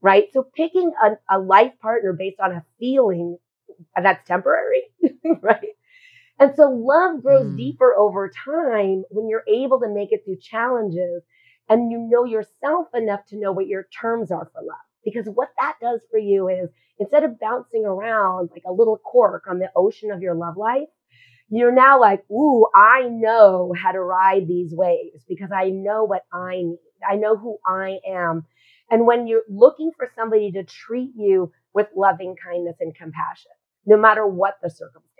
right? 0.00 0.24
So 0.32 0.42
picking 0.54 0.92
a, 1.02 1.36
a 1.36 1.38
life 1.38 1.72
partner 1.80 2.12
based 2.12 2.40
on 2.40 2.52
a 2.52 2.64
feeling 2.78 3.38
that's 4.00 4.26
temporary, 4.26 4.82
right? 5.42 5.74
And 6.38 6.52
so 6.54 6.70
love 6.70 7.22
grows 7.22 7.46
mm. 7.46 7.56
deeper 7.56 7.94
over 7.96 8.30
time 8.44 9.04
when 9.10 9.28
you're 9.28 9.44
able 9.48 9.80
to 9.80 9.88
make 9.88 10.12
it 10.12 10.22
through 10.24 10.38
challenges 10.40 11.22
and 11.68 11.90
you 11.90 11.98
know 11.98 12.24
yourself 12.24 12.88
enough 12.94 13.24
to 13.28 13.38
know 13.38 13.52
what 13.52 13.66
your 13.66 13.86
terms 14.00 14.30
are 14.30 14.50
for 14.52 14.62
love. 14.62 14.76
Because 15.04 15.26
what 15.26 15.48
that 15.58 15.76
does 15.80 16.00
for 16.10 16.18
you 16.18 16.48
is 16.48 16.68
instead 16.98 17.24
of 17.24 17.40
bouncing 17.40 17.84
around 17.84 18.50
like 18.52 18.64
a 18.66 18.72
little 18.72 18.98
cork 18.98 19.44
on 19.48 19.58
the 19.58 19.70
ocean 19.74 20.10
of 20.10 20.20
your 20.20 20.34
love 20.34 20.56
life, 20.56 20.88
you're 21.48 21.72
now 21.72 22.00
like, 22.00 22.28
ooh, 22.30 22.66
I 22.74 23.08
know 23.08 23.72
how 23.80 23.92
to 23.92 24.00
ride 24.00 24.48
these 24.48 24.72
waves 24.74 25.24
because 25.28 25.50
I 25.54 25.70
know 25.70 26.04
what 26.04 26.22
I 26.32 26.56
need. 26.56 26.78
I 27.08 27.16
know 27.16 27.36
who 27.36 27.58
I 27.64 27.98
am. 28.08 28.44
And 28.90 29.06
when 29.06 29.26
you're 29.26 29.44
looking 29.48 29.90
for 29.96 30.10
somebody 30.14 30.52
to 30.52 30.64
treat 30.64 31.12
you 31.16 31.52
with 31.74 31.88
loving 31.94 32.34
kindness 32.42 32.76
and 32.80 32.94
compassion, 32.94 33.52
no 33.84 33.96
matter 33.96 34.26
what 34.26 34.54
the 34.62 34.70
circumstances. 34.70 35.12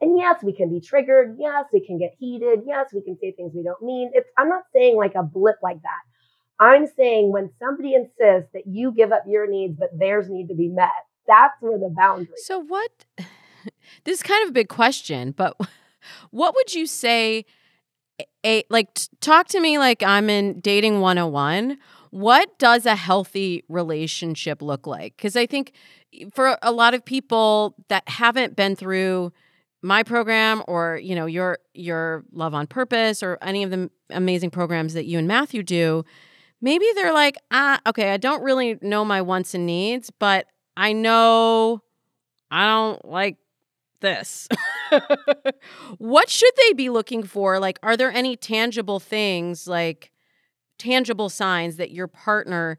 And 0.00 0.18
yes, 0.18 0.42
we 0.42 0.54
can 0.54 0.70
be 0.70 0.80
triggered. 0.80 1.36
Yes, 1.38 1.66
we 1.72 1.84
can 1.84 1.98
get 1.98 2.14
heated. 2.18 2.60
Yes, 2.66 2.88
we 2.92 3.02
can 3.02 3.18
say 3.20 3.32
things 3.32 3.52
we 3.54 3.62
don't 3.62 3.82
mean. 3.82 4.10
It's, 4.14 4.28
I'm 4.38 4.48
not 4.48 4.62
saying 4.72 4.96
like 4.96 5.14
a 5.14 5.22
blip 5.22 5.56
like 5.62 5.82
that. 5.82 6.64
I'm 6.64 6.86
saying 6.86 7.32
when 7.32 7.50
somebody 7.58 7.94
insists 7.94 8.50
that 8.52 8.66
you 8.66 8.92
give 8.92 9.12
up 9.12 9.24
your 9.26 9.46
needs, 9.50 9.76
but 9.78 9.98
theirs 9.98 10.28
need 10.28 10.48
to 10.48 10.54
be 10.54 10.68
met, 10.68 10.90
that's 11.26 11.54
where 11.60 11.78
the 11.78 11.92
boundary. 11.94 12.34
So 12.36 12.60
what? 12.60 13.04
This 14.04 14.18
is 14.18 14.22
kind 14.22 14.42
of 14.44 14.50
a 14.50 14.52
big 14.52 14.68
question, 14.68 15.32
but 15.32 15.56
what 16.30 16.54
would 16.54 16.74
you 16.74 16.86
say? 16.86 17.44
A, 18.44 18.64
like, 18.68 18.98
talk 19.20 19.48
to 19.48 19.60
me 19.60 19.78
like 19.78 20.02
I'm 20.02 20.28
in 20.28 20.60
dating 20.60 21.00
101. 21.00 21.78
What 22.10 22.58
does 22.58 22.84
a 22.84 22.96
healthy 22.96 23.64
relationship 23.68 24.60
look 24.60 24.86
like? 24.86 25.16
Because 25.16 25.36
I 25.36 25.46
think 25.46 25.72
for 26.32 26.58
a 26.62 26.72
lot 26.72 26.92
of 26.94 27.04
people 27.04 27.76
that 27.88 28.08
haven't 28.08 28.56
been 28.56 28.76
through 28.76 29.32
my 29.82 30.02
program 30.02 30.62
or 30.68 30.98
you 31.02 31.14
know 31.14 31.26
your 31.26 31.58
your 31.72 32.24
love 32.32 32.54
on 32.54 32.66
purpose 32.66 33.22
or 33.22 33.38
any 33.40 33.62
of 33.62 33.70
the 33.70 33.90
amazing 34.10 34.50
programs 34.50 34.94
that 34.94 35.06
you 35.06 35.18
and 35.18 35.26
matthew 35.26 35.62
do 35.62 36.04
maybe 36.60 36.84
they're 36.94 37.14
like 37.14 37.38
ah 37.50 37.80
okay 37.86 38.12
i 38.12 38.16
don't 38.16 38.42
really 38.42 38.78
know 38.82 39.04
my 39.04 39.22
wants 39.22 39.54
and 39.54 39.64
needs 39.64 40.10
but 40.18 40.46
i 40.76 40.92
know 40.92 41.80
i 42.50 42.66
don't 42.66 43.04
like 43.06 43.36
this. 44.00 44.48
what 45.98 46.28
should 46.28 46.52
they 46.56 46.72
be 46.72 46.90
looking 46.90 47.22
for? 47.22 47.58
Like, 47.58 47.78
are 47.82 47.96
there 47.96 48.10
any 48.10 48.36
tangible 48.36 49.00
things, 49.00 49.66
like 49.66 50.10
tangible 50.78 51.28
signs 51.28 51.76
that 51.76 51.90
your 51.90 52.06
partner 52.06 52.78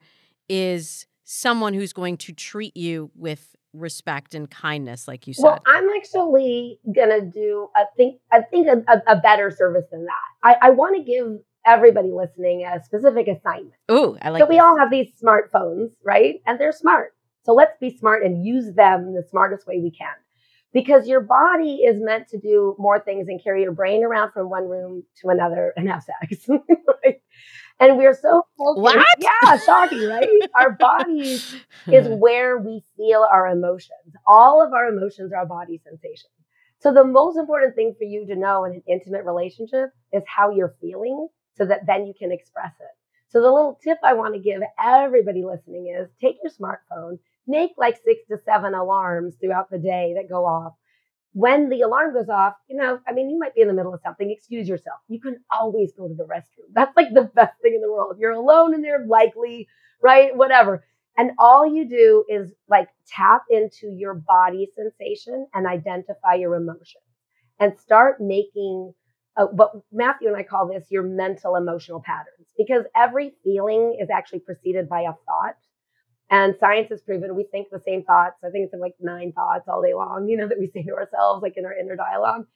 is 0.50 1.08
someone 1.24 1.74
who's 1.74 1.94
going 1.94 2.17
to 2.17 2.34
treat 2.34 2.76
you 2.76 3.12
with 3.15 3.56
respect 3.74 4.36
and 4.36 4.50
kindness, 4.50 5.08
like 5.08 5.28
you 5.28 5.34
said? 5.34 5.44
Well, 5.44 5.60
I'm 5.65 5.88
actually 5.90 6.80
gonna 6.94 7.22
do 7.22 7.69
I 7.76 7.86
think 7.96 8.19
I 8.32 8.42
think 8.42 8.67
a, 8.67 8.84
a, 8.92 9.15
a 9.15 9.22
better 9.22 9.50
service 9.52 9.86
than 9.92 10.06
that. 10.06 10.58
I, 10.62 10.67
I 10.67 10.69
want 10.72 10.98
to 10.98 11.04
give 11.04 11.40
everybody 11.65 12.12
listening 12.12 12.65
a 12.65 12.84
specific 12.84 13.28
assignment. 13.28 13.76
Ooh, 13.90 14.17
I 14.22 14.30
like. 14.30 14.42
So 14.42 14.46
this. 14.46 14.56
we 14.56 14.60
all 14.60 14.78
have 14.78 14.92
these 14.92 15.12
smartphones, 15.24 15.92
right? 16.04 16.42
And 16.46 16.60
they're 16.60 16.72
smart. 16.72 17.13
So 17.44 17.54
let's 17.54 17.78
be 17.80 17.96
smart 17.98 18.24
and 18.24 18.46
use 18.46 18.74
them 18.76 19.13
the 19.13 19.24
smartest 19.30 19.65
way 19.65 19.80
we 19.80 19.92
can 19.92 20.13
because 20.74 21.08
your 21.08 21.22
body 21.22 21.82
is 21.86 22.02
meant 22.02 22.30
to 22.30 22.38
do 22.38 22.76
more 22.80 23.00
things 23.00 23.28
and 23.28 23.44
carry 23.44 23.63
your 23.63 23.74
brain 23.74 24.04
around 24.04 24.32
from 24.32 24.50
one 24.50 24.67
room 24.67 25.04
to 25.22 25.30
another 25.30 25.74
and 25.76 25.90
have 25.90 26.04
sex. 26.04 26.48
And 27.82 27.98
we're 27.98 28.13
so 28.13 28.46
focused. 28.60 28.96
What? 28.96 29.08
Yeah, 29.17 29.58
shocking, 29.58 30.08
right? 30.08 30.30
our 30.56 30.69
body 30.69 31.42
is 31.92 32.08
where 32.08 32.60
we 32.60 32.84
feel 32.96 33.28
our 33.30 33.48
emotions. 33.48 34.13
All 34.28 34.63
of 34.63 34.72
our 34.72 34.86
emotions 34.86 35.34
are 35.34 35.48
body 35.48 35.82
sensations. 35.84 36.32
So 36.78 36.94
the 36.94 37.04
most 37.04 37.38
important 37.38 37.76
thing 37.76 37.96
for 37.98 38.04
you 38.04 38.28
to 38.28 38.36
know 38.36 38.65
in 38.65 38.74
an 38.74 38.84
intimate 38.88 39.26
relationship 39.26 39.90
is 40.13 40.22
how 40.28 40.52
you're 40.52 40.76
feeling 40.80 41.28
so 41.58 41.65
that 41.65 41.88
then 41.88 42.06
you 42.06 42.13
can 42.17 42.32
express 42.32 42.74
it. 42.80 42.96
So 43.30 43.42
the 43.42 43.52
little 43.52 43.80
tip 43.84 43.98
I 44.04 44.13
want 44.13 44.36
to 44.36 44.40
give 44.40 44.62
everybody 44.84 45.44
listening 45.44 45.96
is 45.98 46.08
take 46.22 46.38
your 46.44 46.52
smartphone, 46.52 47.17
make 47.48 47.71
like 47.77 47.98
six 48.06 48.21
to 48.29 48.37
seven 48.46 48.73
alarms 48.73 49.35
throughout 49.39 49.69
the 49.69 49.79
day 49.79 50.13
that 50.17 50.29
go 50.29 50.46
off. 50.46 50.73
When 51.33 51.69
the 51.69 51.81
alarm 51.81 52.13
goes 52.13 52.29
off, 52.29 52.56
you 52.69 52.75
know, 52.75 53.00
I 53.08 53.13
mean, 53.13 53.29
you 53.29 53.39
might 53.39 53.56
be 53.56 53.62
in 53.62 53.67
the 53.69 53.73
middle 53.73 53.94
of 53.94 54.02
something, 54.04 54.29
excuse 54.29 54.67
yourself. 54.67 55.00
You 55.08 55.21
can 55.21 55.37
always 55.52 55.94
go 55.98 56.08
to 56.08 56.13
the 56.13 56.25
restroom. 56.25 56.67
That's 56.73 56.96
like 56.98 57.13
the 57.13 57.31
best 57.35 57.54
thing 57.62 57.73
in 57.75 57.81
the 57.81 57.92
world. 57.92 58.17
You're 58.19 58.31
alone 58.31 58.73
in 58.73 58.81
there, 58.81 59.06
likely, 59.08 59.67
right? 60.02 60.35
Whatever. 60.35 60.83
And 61.17 61.31
all 61.39 61.65
you 61.65 61.87
do 61.87 62.25
is 62.29 62.52
like 62.69 62.89
tap 63.08 63.44
into 63.50 63.94
your 63.96 64.13
body 64.13 64.67
sensation 64.75 65.48
and 65.54 65.67
identify 65.67 66.35
your 66.35 66.56
emotions 66.56 67.04
and 67.60 67.77
start 67.79 68.19
making 68.19 68.94
uh, 69.37 69.46
what 69.46 69.71
Matthew 69.92 70.27
and 70.27 70.37
I 70.37 70.44
call 70.44 70.67
this 70.67 70.85
your 70.89 71.04
mental 71.04 71.56
emotional 71.56 72.02
patterns 72.02 72.48
because 72.58 72.83
every 72.96 73.33
feeling 73.44 73.98
is 74.02 74.10
actually 74.10 74.39
preceded 74.39 74.89
by 74.89 75.02
a 75.02 75.13
thought. 75.25 75.56
And 76.32 76.56
science 76.60 76.90
has 76.90 77.02
proven 77.02 77.36
we 77.36 77.44
think 77.44 77.69
the 77.69 77.79
same 77.79 78.04
thoughts. 78.04 78.38
I 78.44 78.50
think 78.50 78.65
it's 78.71 78.79
like 78.82 78.96
nine 79.02 79.34
thoughts 79.34 79.67
all 79.67 79.82
day 79.82 79.94
long, 79.94 80.27
you 80.27 80.38
know, 80.38 80.48
that 80.50 80.60
we 80.60 80.67
say 80.67 80.84
to 80.84 80.94
ourselves, 80.94 81.44
like 81.44 81.58
in 81.58 81.65
our 81.65 81.73
inner 81.73 81.96
dialogue. 81.96 82.48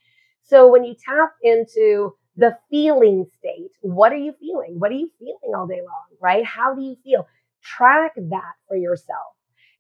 So 0.44 0.68
when 0.72 0.84
you 0.86 0.96
tap 0.96 1.34
into 1.44 2.16
the 2.38 2.58
feeling 2.70 3.26
state, 3.38 3.72
what 3.82 4.14
are 4.14 4.18
you 4.18 4.34
feeling? 4.40 4.80
What 4.80 4.92
are 4.92 4.96
you 4.96 5.12
feeling 5.20 5.56
all 5.56 5.68
day 5.68 5.82
long, 5.82 6.18
right? 6.22 6.46
How 6.46 6.76
do 6.76 6.82
you 6.82 6.96
feel? 7.04 7.28
Track 7.64 8.14
that 8.16 8.54
for 8.68 8.78
yourself. 8.78 9.34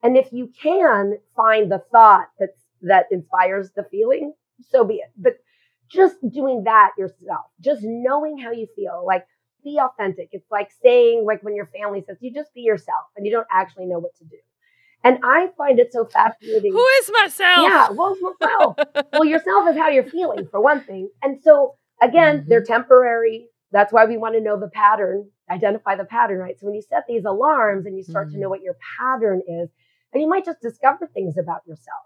And 0.03 0.17
if 0.17 0.31
you 0.31 0.51
can 0.61 1.17
find 1.35 1.71
the 1.71 1.83
thought 1.91 2.27
that 2.39 2.49
that 2.81 3.07
inspires 3.11 3.71
the 3.75 3.85
feeling, 3.89 4.33
so 4.69 4.83
be 4.83 4.95
it. 4.95 5.11
But 5.17 5.37
just 5.89 6.17
doing 6.29 6.63
that 6.65 6.91
yourself, 6.97 7.45
just 7.61 7.81
knowing 7.83 8.37
how 8.37 8.51
you 8.51 8.67
feel, 8.75 9.03
like 9.05 9.25
be 9.65 9.77
authentic. 9.79 10.29
It's 10.31 10.49
like 10.49 10.69
saying, 10.81 11.25
like 11.25 11.43
when 11.43 11.55
your 11.55 11.65
family 11.65 12.01
says, 12.07 12.17
you 12.21 12.33
just 12.33 12.53
be 12.53 12.61
yourself 12.61 13.07
and 13.17 13.25
you 13.25 13.31
don't 13.33 13.47
actually 13.51 13.87
know 13.87 13.99
what 13.99 14.15
to 14.17 14.23
do. 14.23 14.37
And 15.03 15.19
I 15.23 15.49
find 15.57 15.79
it 15.79 15.91
so 15.91 16.05
fascinating. 16.05 16.71
Who 16.71 16.87
is 17.01 17.11
myself? 17.21 17.67
Yeah, 17.69 17.89
well, 17.91 18.15
yourself. 18.17 18.77
well, 19.13 19.25
yourself 19.25 19.69
is 19.69 19.77
how 19.77 19.89
you're 19.89 20.09
feeling, 20.09 20.47
for 20.49 20.61
one 20.61 20.81
thing. 20.81 21.09
And 21.21 21.39
so, 21.43 21.75
again, 22.01 22.39
mm-hmm. 22.39 22.49
they're 22.49 22.63
temporary. 22.63 23.47
That's 23.71 23.91
why 23.91 24.05
we 24.05 24.17
want 24.17 24.35
to 24.35 24.41
know 24.41 24.59
the 24.59 24.69
pattern, 24.69 25.29
identify 25.51 25.95
the 25.95 26.05
pattern, 26.05 26.39
right? 26.39 26.57
So 26.59 26.65
when 26.65 26.75
you 26.75 26.81
set 26.81 27.03
these 27.07 27.25
alarms 27.25 27.85
and 27.85 27.97
you 27.97 28.03
start 28.03 28.27
mm-hmm. 28.27 28.35
to 28.35 28.41
know 28.41 28.49
what 28.49 28.61
your 28.61 28.77
pattern 28.97 29.41
is, 29.47 29.69
and 30.13 30.21
you 30.21 30.29
might 30.29 30.45
just 30.45 30.61
discover 30.61 31.07
things 31.13 31.37
about 31.37 31.61
yourself. 31.67 32.05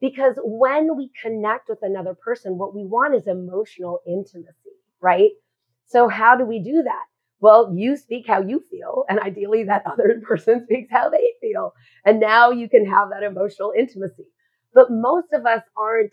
Because 0.00 0.34
when 0.42 0.96
we 0.96 1.12
connect 1.22 1.68
with 1.68 1.78
another 1.82 2.14
person, 2.14 2.58
what 2.58 2.74
we 2.74 2.84
want 2.84 3.14
is 3.14 3.28
emotional 3.28 4.00
intimacy, 4.04 4.74
right? 5.00 5.30
So 5.86 6.08
how 6.08 6.36
do 6.36 6.44
we 6.44 6.58
do 6.62 6.82
that? 6.82 7.04
Well, 7.40 7.74
you 7.74 7.96
speak 7.96 8.26
how 8.28 8.40
you 8.40 8.62
feel, 8.70 9.04
and 9.08 9.18
ideally 9.18 9.64
that 9.64 9.82
other 9.86 10.22
person 10.26 10.64
speaks 10.64 10.90
how 10.90 11.10
they 11.10 11.32
feel. 11.40 11.74
And 12.04 12.20
now 12.20 12.50
you 12.50 12.68
can 12.68 12.86
have 12.86 13.10
that 13.10 13.24
emotional 13.24 13.72
intimacy. 13.76 14.26
But 14.74 14.90
most 14.90 15.32
of 15.32 15.44
us 15.44 15.62
aren't 15.76 16.12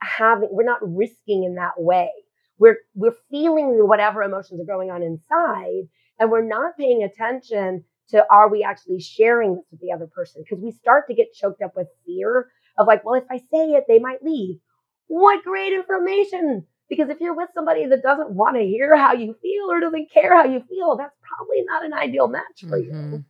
having, 0.00 0.48
we're 0.52 0.64
not 0.64 0.80
risking 0.82 1.44
in 1.44 1.54
that 1.56 1.80
way. 1.80 2.10
We're, 2.58 2.78
we're 2.94 3.16
feeling 3.30 3.88
whatever 3.88 4.22
emotions 4.22 4.60
are 4.60 4.64
going 4.64 4.90
on 4.90 5.02
inside, 5.02 5.88
and 6.18 6.30
we're 6.30 6.46
not 6.46 6.76
paying 6.76 7.02
attention 7.02 7.84
to 8.10 8.24
are 8.30 8.48
we 8.48 8.62
actually 8.62 9.00
sharing 9.00 9.54
this 9.54 9.64
with 9.70 9.80
the 9.80 9.92
other 9.92 10.06
person? 10.06 10.42
Because 10.42 10.62
we 10.62 10.72
start 10.72 11.06
to 11.08 11.14
get 11.14 11.32
choked 11.32 11.62
up 11.62 11.76
with 11.76 11.88
fear 12.06 12.48
of 12.76 12.86
like, 12.86 13.04
well, 13.04 13.14
if 13.14 13.24
I 13.30 13.38
say 13.38 13.72
it, 13.72 13.84
they 13.88 13.98
might 13.98 14.22
leave. 14.22 14.58
What 15.06 15.44
great 15.44 15.72
information! 15.72 16.66
Because 16.88 17.10
if 17.10 17.18
you're 17.20 17.34
with 17.34 17.50
somebody 17.54 17.86
that 17.86 18.02
doesn't 18.02 18.30
want 18.30 18.56
to 18.56 18.62
hear 18.62 18.96
how 18.96 19.12
you 19.12 19.36
feel 19.42 19.70
or 19.70 19.80
doesn't 19.80 20.10
care 20.10 20.34
how 20.34 20.44
you 20.44 20.62
feel, 20.68 20.96
that's 20.96 21.14
probably 21.20 21.62
not 21.64 21.84
an 21.84 21.92
ideal 21.92 22.28
match 22.28 22.64
for 22.68 22.80
mm-hmm. 22.80 23.12
you. 23.12 23.24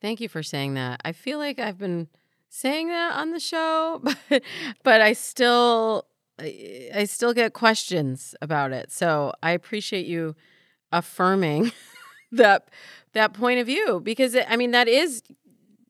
Thank 0.00 0.20
you 0.20 0.28
for 0.28 0.42
saying 0.42 0.74
that. 0.74 1.00
I 1.04 1.12
feel 1.12 1.38
like 1.38 1.58
I've 1.58 1.78
been 1.78 2.08
saying 2.48 2.88
that 2.88 3.14
on 3.14 3.30
the 3.30 3.40
show, 3.40 4.00
but 4.28 4.42
but 4.82 5.00
I 5.00 5.12
still 5.12 6.06
I 6.38 7.04
still 7.06 7.34
get 7.34 7.52
questions 7.52 8.34
about 8.40 8.72
it. 8.72 8.90
So 8.92 9.32
I 9.42 9.52
appreciate 9.52 10.06
you 10.06 10.34
affirming 10.92 11.72
that 12.32 12.68
that 13.12 13.32
point 13.32 13.60
of 13.60 13.66
view 13.66 14.00
because 14.02 14.34
it, 14.34 14.46
I 14.48 14.56
mean 14.56 14.70
that 14.72 14.88
is 14.88 15.22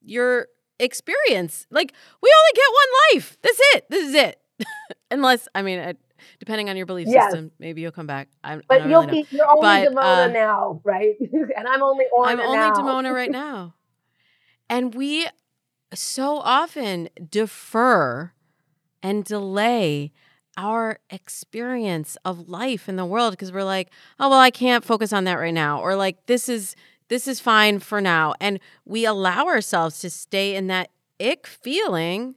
your 0.02 0.48
experience. 0.78 1.66
Like 1.70 1.92
we 2.22 2.30
only 2.38 2.52
get 2.54 2.72
one 2.72 2.88
life. 3.14 3.38
That's 3.42 3.60
it. 3.74 3.84
This 3.90 4.08
is 4.08 4.14
it. 4.14 4.40
Unless 5.10 5.48
I 5.54 5.62
mean, 5.62 5.78
I, 5.78 5.94
depending 6.38 6.70
on 6.70 6.76
your 6.76 6.86
belief 6.86 7.08
yes. 7.08 7.26
system, 7.26 7.50
maybe 7.58 7.80
you'll 7.80 7.92
come 7.92 8.06
back. 8.06 8.28
I'm, 8.42 8.62
but 8.68 8.88
you'll 8.88 9.06
really 9.06 9.22
be 9.22 9.36
you're 9.36 9.50
only 9.50 9.62
but, 9.62 9.92
Damona 9.92 10.24
uh, 10.24 10.26
now, 10.28 10.80
right? 10.84 11.16
and 11.20 11.68
I'm 11.68 11.82
only 11.82 12.06
Orna 12.12 12.32
I'm 12.32 12.40
only 12.40 12.56
now. 12.56 12.74
Damona 12.74 13.14
right 13.14 13.30
now. 13.30 13.74
And 14.68 14.94
we 14.94 15.26
so 15.92 16.38
often 16.38 17.08
defer 17.28 18.32
and 19.02 19.24
delay 19.24 20.12
our 20.56 20.98
experience 21.08 22.16
of 22.24 22.48
life 22.48 22.88
in 22.88 22.96
the 22.96 23.06
world 23.06 23.32
because 23.32 23.52
we're 23.52 23.64
like, 23.64 23.90
oh 24.18 24.28
well, 24.28 24.40
I 24.40 24.50
can't 24.50 24.84
focus 24.84 25.12
on 25.12 25.24
that 25.24 25.34
right 25.34 25.54
now, 25.54 25.80
or 25.80 25.96
like 25.96 26.26
this 26.26 26.48
is 26.48 26.76
this 27.08 27.26
is 27.26 27.40
fine 27.40 27.80
for 27.80 28.00
now. 28.00 28.34
And 28.40 28.60
we 28.84 29.04
allow 29.04 29.46
ourselves 29.46 30.00
to 30.00 30.10
stay 30.10 30.54
in 30.54 30.68
that 30.68 30.90
ick 31.20 31.46
feeling 31.46 32.36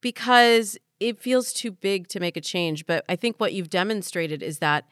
because 0.00 0.78
it 1.00 1.20
feels 1.20 1.52
too 1.52 1.70
big 1.70 2.08
to 2.08 2.20
make 2.20 2.36
a 2.36 2.40
change. 2.40 2.86
But 2.86 3.04
I 3.08 3.16
think 3.16 3.36
what 3.38 3.52
you've 3.52 3.70
demonstrated 3.70 4.42
is 4.42 4.58
that 4.58 4.84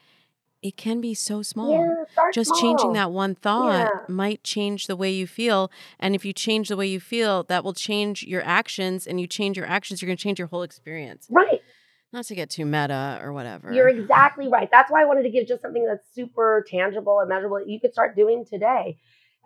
it 0.61 0.75
can 0.75 1.01
be 1.01 1.13
so 1.13 1.41
small. 1.43 1.71
Yeah, 1.71 2.31
Just 2.33 2.49
small. 2.49 2.61
changing 2.61 2.93
that 2.93 3.11
one 3.11 3.35
thought 3.35 3.91
yeah. 3.93 4.01
might 4.07 4.43
change 4.43 4.87
the 4.87 4.95
way 4.95 5.11
you 5.11 5.27
feel. 5.27 5.71
And 5.99 6.15
if 6.15 6.25
you 6.25 6.33
change 6.33 6.69
the 6.69 6.77
way 6.77 6.87
you 6.87 6.99
feel, 6.99 7.43
that 7.43 7.63
will 7.63 7.73
change 7.73 8.23
your 8.23 8.41
actions. 8.43 9.05
And 9.05 9.21
you 9.21 9.27
change 9.27 9.57
your 9.57 9.67
actions, 9.67 10.01
you're 10.01 10.07
going 10.07 10.17
to 10.17 10.23
change 10.23 10.39
your 10.39 10.47
whole 10.47 10.63
experience. 10.63 11.27
Right. 11.29 11.61
Not 12.13 12.25
to 12.25 12.35
get 12.35 12.49
too 12.49 12.65
meta 12.65 13.19
or 13.21 13.33
whatever. 13.33 13.71
You're 13.71 13.89
exactly 13.89 14.47
right. 14.47 14.69
That's 14.71 14.89
why 14.89 15.01
I 15.01 15.05
wanted 15.05 15.23
to 15.23 15.29
give 15.29 15.45
just 15.45 15.61
something 15.61 15.85
that's 15.85 16.07
super 16.13 16.65
tangible 16.69 17.19
and 17.19 17.29
measurable 17.29 17.57
that 17.57 17.67
you 17.67 17.79
could 17.79 17.93
start 17.93 18.15
doing 18.15 18.45
today. 18.45 18.97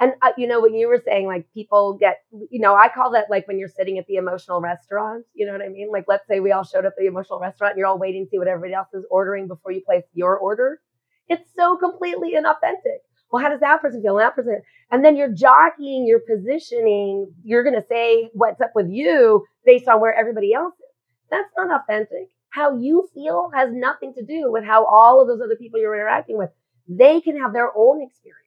And 0.01 0.13
uh, 0.21 0.31
you 0.37 0.47
know, 0.47 0.59
when 0.59 0.73
you 0.73 0.87
were 0.87 1.01
saying 1.05 1.27
like 1.27 1.45
people 1.53 1.93
get, 1.93 2.17
you 2.49 2.59
know, 2.59 2.75
I 2.75 2.89
call 2.89 3.11
that 3.11 3.29
like 3.29 3.47
when 3.47 3.57
you're 3.57 3.69
sitting 3.69 3.97
at 3.97 4.07
the 4.07 4.15
emotional 4.15 4.59
restaurant. 4.59 5.25
You 5.33 5.45
know 5.45 5.53
what 5.53 5.61
I 5.61 5.69
mean? 5.69 5.89
Like, 5.91 6.05
let's 6.07 6.27
say 6.27 6.39
we 6.41 6.51
all 6.51 6.63
showed 6.63 6.85
up 6.85 6.93
at 6.97 6.99
the 6.99 7.05
emotional 7.05 7.39
restaurant, 7.39 7.73
and 7.73 7.77
you're 7.77 7.87
all 7.87 7.99
waiting 7.99 8.25
to 8.25 8.29
see 8.29 8.39
what 8.39 8.47
everybody 8.47 8.73
else 8.73 8.89
is 8.93 9.05
ordering 9.09 9.47
before 9.47 9.71
you 9.71 9.81
place 9.85 10.03
your 10.13 10.37
order. 10.37 10.81
It's 11.29 11.49
so 11.55 11.77
completely 11.77 12.33
inauthentic. 12.33 12.99
Well, 13.31 13.41
how 13.41 13.49
does 13.49 13.61
that 13.61 13.79
person 13.81 14.01
feel? 14.01 14.17
And 14.17 14.25
that 14.25 14.35
person, 14.35 14.61
and 14.91 15.05
then 15.05 15.15
you're 15.15 15.31
jockeying, 15.31 16.05
you're 16.05 16.19
positioning. 16.19 17.31
You're 17.43 17.63
going 17.63 17.79
to 17.79 17.85
say 17.87 18.29
what's 18.33 18.59
up 18.59 18.71
with 18.75 18.89
you 18.89 19.45
based 19.65 19.87
on 19.87 20.01
where 20.01 20.13
everybody 20.13 20.53
else 20.53 20.73
is. 20.73 20.95
That's 21.29 21.49
not 21.55 21.81
authentic 21.81 22.27
how 22.51 22.77
you 22.77 23.09
feel 23.13 23.49
has 23.55 23.69
nothing 23.71 24.13
to 24.13 24.23
do 24.23 24.51
with 24.51 24.63
how 24.63 24.85
all 24.85 25.21
of 25.21 25.27
those 25.27 25.41
other 25.41 25.55
people 25.55 25.79
you're 25.79 25.95
interacting 25.95 26.37
with, 26.37 26.49
they 26.87 27.21
can 27.21 27.39
have 27.39 27.53
their 27.53 27.69
own 27.75 28.01
experience, 28.01 28.37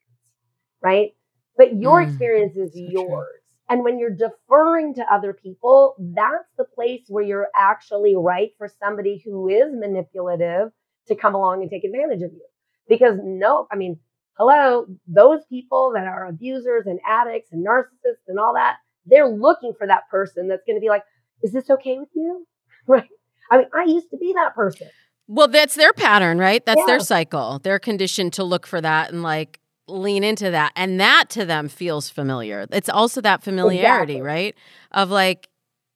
right? 0.81 1.11
But 1.57 1.75
your 1.75 2.03
mm, 2.03 2.07
experience 2.07 2.57
is 2.57 2.71
yours. 2.73 3.07
True. 3.07 3.25
And 3.69 3.83
when 3.83 3.97
you're 3.97 4.15
deferring 4.15 4.93
to 4.95 5.05
other 5.11 5.33
people, 5.33 5.95
that's 5.99 6.47
the 6.57 6.65
place 6.65 7.01
where 7.07 7.23
you're 7.23 7.47
actually 7.55 8.15
right 8.15 8.51
for 8.57 8.69
somebody 8.83 9.21
who 9.25 9.47
is 9.47 9.73
manipulative 9.73 10.69
to 11.07 11.15
come 11.15 11.33
along 11.33 11.61
and 11.61 11.71
take 11.71 11.83
advantage 11.83 12.21
of 12.21 12.31
you. 12.31 12.45
Because 12.87 13.17
no, 13.23 13.67
I 13.71 13.75
mean, 13.75 13.99
hello, 14.37 14.85
those 15.07 15.39
people 15.49 15.93
that 15.95 16.05
are 16.05 16.27
abusers 16.27 16.85
and 16.85 16.99
addicts 17.07 17.51
and 17.51 17.65
narcissists 17.65 18.27
and 18.27 18.37
all 18.37 18.53
that, 18.53 18.77
they're 19.05 19.27
looking 19.27 19.73
for 19.77 19.87
that 19.87 20.07
person 20.11 20.47
that's 20.47 20.63
going 20.67 20.77
to 20.77 20.81
be 20.81 20.89
like, 20.89 21.03
is 21.41 21.51
this 21.51 21.69
okay 21.69 21.97
with 21.97 22.09
you? 22.13 22.45
Right. 22.87 23.09
I 23.49 23.57
mean, 23.57 23.67
I 23.73 23.85
used 23.85 24.11
to 24.11 24.17
be 24.17 24.33
that 24.33 24.53
person. 24.53 24.89
Well, 25.27 25.47
that's 25.47 25.73
their 25.73 25.91
pattern, 25.91 26.37
right? 26.37 26.63
That's 26.63 26.77
yeah. 26.81 26.85
their 26.85 26.99
cycle. 26.99 27.57
They're 27.57 27.79
conditioned 27.79 28.33
to 28.33 28.43
look 28.43 28.67
for 28.67 28.79
that 28.79 29.11
and 29.11 29.23
like 29.23 29.59
lean 29.87 30.23
into 30.23 30.51
that. 30.51 30.71
And 30.75 30.99
that 30.99 31.29
to 31.29 31.45
them 31.45 31.67
feels 31.67 32.09
familiar. 32.09 32.65
It's 32.71 32.89
also 32.89 33.21
that 33.21 33.43
familiarity, 33.43 34.13
exactly. 34.13 34.21
right? 34.21 34.55
Of 34.91 35.11
like 35.11 35.49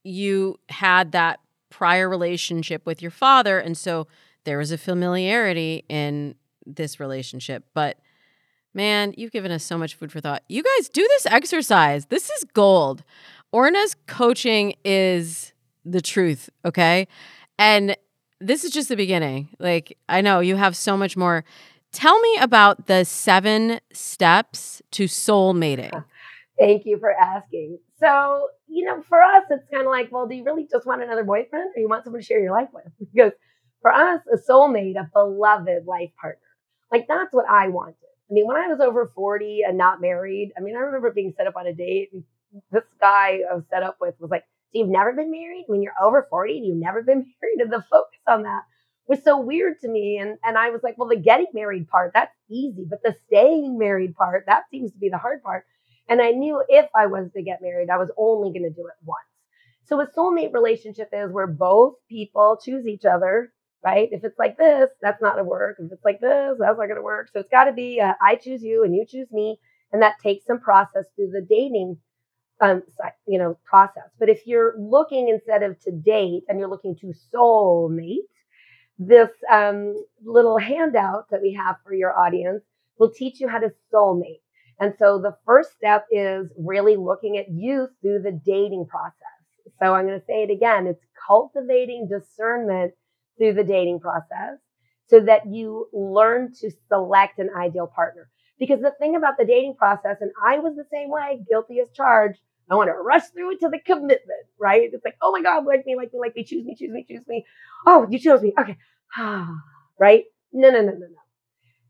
you 0.03 0.59
had 0.69 1.11
that 1.13 1.39
prior 1.69 2.09
relationship 2.09 2.85
with 2.85 3.01
your 3.01 3.11
father. 3.11 3.59
And 3.59 3.77
so 3.77 4.07
there 4.43 4.57
was 4.57 4.71
a 4.71 4.77
familiarity 4.77 5.85
in 5.89 6.35
this 6.65 6.99
relationship. 6.99 7.63
But 7.73 7.97
man, 8.73 9.13
you've 9.17 9.31
given 9.31 9.51
us 9.51 9.63
so 9.63 9.77
much 9.77 9.95
food 9.95 10.11
for 10.11 10.19
thought. 10.19 10.43
You 10.49 10.63
guys 10.63 10.89
do 10.89 11.01
this 11.01 11.25
exercise. 11.25 12.05
This 12.07 12.29
is 12.29 12.43
gold. 12.53 13.03
Orna's 13.51 13.95
coaching 14.07 14.75
is 14.85 15.53
the 15.83 16.01
truth, 16.01 16.49
okay? 16.63 17.07
And 17.57 17.97
this 18.39 18.63
is 18.63 18.71
just 18.71 18.89
the 18.89 18.95
beginning. 18.95 19.49
Like, 19.59 19.97
I 20.07 20.21
know 20.21 20.39
you 20.39 20.55
have 20.55 20.75
so 20.75 20.95
much 20.95 21.17
more. 21.17 21.43
Tell 21.91 22.19
me 22.19 22.37
about 22.39 22.85
the 22.87 23.03
seven 23.03 23.79
steps 23.91 24.81
to 24.91 25.07
soul 25.07 25.53
mating. 25.53 25.91
Thank 26.59 26.85
you 26.85 26.99
for 26.99 27.11
asking. 27.11 27.79
So, 27.99 28.49
you 28.67 28.85
know, 28.85 29.01
for 29.07 29.21
us, 29.21 29.43
it's 29.49 29.63
kind 29.71 29.85
of 29.85 29.91
like, 29.91 30.11
well, 30.11 30.27
do 30.27 30.35
you 30.35 30.43
really 30.43 30.67
just 30.69 30.85
want 30.85 31.01
another 31.01 31.23
boyfriend 31.23 31.71
or 31.75 31.79
you 31.79 31.89
want 31.89 32.03
someone 32.03 32.21
to 32.21 32.25
share 32.25 32.41
your 32.41 32.51
life 32.53 32.69
with? 32.73 32.85
Because 33.13 33.31
for 33.81 33.91
us, 33.93 34.21
a 34.31 34.37
soulmate, 34.37 34.95
a 34.97 35.09
beloved 35.13 35.85
life 35.87 36.11
partner, 36.19 36.41
like 36.91 37.07
that's 37.07 37.33
what 37.33 37.45
I 37.49 37.69
wanted. 37.69 37.95
I 38.29 38.33
mean, 38.33 38.45
when 38.45 38.57
I 38.57 38.67
was 38.67 38.79
over 38.79 39.11
40 39.15 39.61
and 39.67 39.77
not 39.77 40.01
married, 40.01 40.51
I 40.57 40.61
mean, 40.61 40.75
I 40.75 40.79
remember 40.79 41.11
being 41.11 41.33
set 41.35 41.47
up 41.47 41.55
on 41.55 41.65
a 41.65 41.73
date 41.73 42.09
and 42.13 42.23
this 42.71 42.83
guy 42.99 43.39
I 43.49 43.55
was 43.55 43.63
set 43.69 43.83
up 43.83 43.97
with 43.99 44.15
was 44.19 44.29
like, 44.29 44.43
so 44.71 44.79
you've 44.79 44.89
never 44.89 45.13
been 45.13 45.31
married? 45.31 45.63
When 45.67 45.81
you're 45.81 45.93
over 45.99 46.27
40 46.29 46.57
and 46.57 46.65
you've 46.67 46.77
never 46.77 47.01
been 47.01 47.25
married? 47.41 47.61
And 47.61 47.71
the 47.71 47.83
focus 47.89 48.19
on 48.27 48.43
that 48.43 48.63
was 49.09 49.23
so 49.23 49.41
weird 49.41 49.79
to 49.81 49.89
me. 49.89 50.19
And, 50.19 50.37
and 50.43 50.57
I 50.57 50.69
was 50.69 50.81
like, 50.83 50.97
well, 50.97 51.09
the 51.09 51.17
getting 51.17 51.47
married 51.53 51.89
part, 51.89 52.11
that's 52.13 52.33
easy, 52.49 52.85
but 52.87 53.01
the 53.03 53.15
staying 53.27 53.77
married 53.77 54.15
part, 54.15 54.45
that 54.45 54.63
seems 54.71 54.91
to 54.91 54.99
be 54.99 55.09
the 55.09 55.17
hard 55.17 55.43
part. 55.43 55.65
And 56.07 56.21
I 56.21 56.31
knew 56.31 56.63
if 56.69 56.87
I 56.95 57.07
was 57.07 57.29
to 57.35 57.41
get 57.41 57.61
married, 57.61 57.89
I 57.89 57.97
was 57.97 58.11
only 58.17 58.51
going 58.51 58.63
to 58.63 58.75
do 58.75 58.87
it 58.87 58.93
once. 59.03 59.25
So 59.85 59.99
a 59.99 60.07
soulmate 60.07 60.53
relationship 60.53 61.09
is 61.11 61.31
where 61.31 61.47
both 61.47 61.95
people 62.07 62.59
choose 62.63 62.85
each 62.85 63.05
other, 63.05 63.51
right? 63.83 64.09
If 64.11 64.23
it's 64.23 64.37
like 64.37 64.57
this, 64.57 64.89
that's 65.01 65.21
not 65.21 65.33
going 65.33 65.45
to 65.45 65.49
work. 65.49 65.77
If 65.79 65.91
it's 65.91 66.05
like 66.05 66.21
this, 66.21 66.57
that's 66.59 66.77
not 66.77 66.85
going 66.85 66.95
to 66.95 67.01
work. 67.01 67.29
So 67.33 67.39
it's 67.39 67.49
got 67.49 67.65
to 67.65 67.73
be 67.73 67.99
uh, 67.99 68.13
I 68.21 68.35
choose 68.35 68.61
you 68.63 68.83
and 68.83 68.95
you 68.95 69.05
choose 69.07 69.31
me. 69.31 69.59
And 69.91 70.03
that 70.03 70.19
takes 70.21 70.45
some 70.45 70.59
process 70.59 71.05
through 71.15 71.31
the 71.31 71.45
dating 71.49 71.97
um, 72.61 72.83
you 73.25 73.39
know, 73.39 73.57
process. 73.65 74.09
But 74.19 74.29
if 74.29 74.45
you're 74.45 74.75
looking 74.77 75.29
instead 75.29 75.63
of 75.63 75.79
to 75.81 75.91
date 75.91 76.43
and 76.47 76.59
you're 76.59 76.69
looking 76.69 76.95
to 76.97 77.13
soulmate, 77.33 78.27
this 78.99 79.29
um, 79.51 79.95
little 80.23 80.57
handout 80.57 81.29
that 81.31 81.41
we 81.41 81.53
have 81.53 81.77
for 81.83 81.93
your 81.93 82.17
audience 82.17 82.63
will 82.99 83.11
teach 83.11 83.39
you 83.39 83.47
how 83.47 83.59
to 83.59 83.71
soulmate. 83.93 84.41
And 84.79 84.93
so 84.99 85.19
the 85.19 85.35
first 85.45 85.71
step 85.73 86.05
is 86.11 86.47
really 86.57 86.97
looking 86.97 87.37
at 87.37 87.49
you 87.49 87.87
through 88.01 88.21
the 88.21 88.39
dating 88.45 88.87
process. 88.89 89.15
So 89.81 89.93
I'm 89.93 90.07
going 90.07 90.19
to 90.19 90.25
say 90.25 90.43
it 90.43 90.51
again. 90.51 90.87
It's 90.87 91.03
cultivating 91.27 92.09
discernment 92.09 92.93
through 93.37 93.53
the 93.53 93.63
dating 93.63 94.01
process 94.01 94.59
so 95.07 95.21
that 95.21 95.47
you 95.47 95.87
learn 95.93 96.53
to 96.59 96.69
select 96.87 97.39
an 97.39 97.49
ideal 97.57 97.87
partner. 97.87 98.29
Because 98.59 98.81
the 98.81 98.93
thing 98.99 99.15
about 99.15 99.37
the 99.37 99.45
dating 99.45 99.75
process, 99.77 100.17
and 100.19 100.31
I 100.45 100.59
was 100.59 100.75
the 100.75 100.85
same 100.91 101.09
way, 101.09 101.39
guilty 101.49 101.79
as 101.79 101.89
charged, 101.93 102.39
I 102.69 102.75
want 102.75 102.89
to 102.89 102.93
rush 102.93 103.27
through 103.33 103.53
it 103.53 103.59
to 103.61 103.69
the 103.69 103.79
commitment, 103.79 104.21
right? 104.59 104.89
It's 104.93 105.03
like, 105.03 105.17
oh 105.21 105.31
my 105.31 105.41
God, 105.41 105.65
like 105.65 105.85
me, 105.85 105.95
like 105.95 106.13
me, 106.13 106.19
like 106.19 106.35
me, 106.35 106.43
choose 106.43 106.65
me, 106.65 106.75
choose 106.75 106.91
me, 106.91 107.05
choose 107.07 107.27
me. 107.27 107.45
Oh, 107.85 108.07
you 108.09 108.19
chose 108.19 108.41
me. 108.41 108.53
Okay. 108.59 108.77
Ah, 109.17 109.55
right? 109.99 110.25
No, 110.53 110.69
no, 110.69 110.81
no, 110.81 110.91
no, 110.91 111.07
no. 111.07 111.07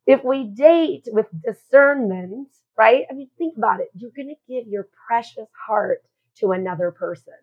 If 0.06 0.24
we 0.24 0.46
date 0.46 1.08
with 1.08 1.28
discernment, 1.46 2.50
right? 2.78 3.06
I 3.10 3.14
mean, 3.14 3.30
think 3.38 3.58
about 3.58 3.82
it. 3.82 3.90
You're 3.96 4.12
going 4.16 4.30
to 4.30 4.54
give 4.54 4.68
your 4.68 4.88
precious 5.08 5.48
heart 5.68 6.04
to 6.38 6.52
another 6.54 6.92
person. 6.92 7.34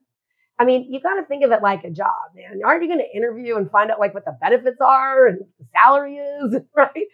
I 0.59 0.65
mean, 0.65 0.91
you 0.91 1.01
got 1.01 1.17
to 1.17 1.25
think 1.25 1.45
of 1.45 1.53
it 1.53 1.63
like 1.63 1.85
a 1.85 1.91
job, 1.91 2.33
man. 2.35 2.61
Aren't 2.65 2.83
you 2.83 2.89
going 2.89 3.01
to 3.01 3.17
interview 3.17 3.57
and 3.57 3.71
find 3.71 3.91
out 3.91 4.01
like 4.01 4.15
what 4.15 4.25
the 4.25 4.37
benefits 4.41 4.81
are 4.81 5.27
and 5.27 5.41
the 5.41 5.67
salary 5.73 6.17
is, 6.17 6.57
right? 6.77 7.07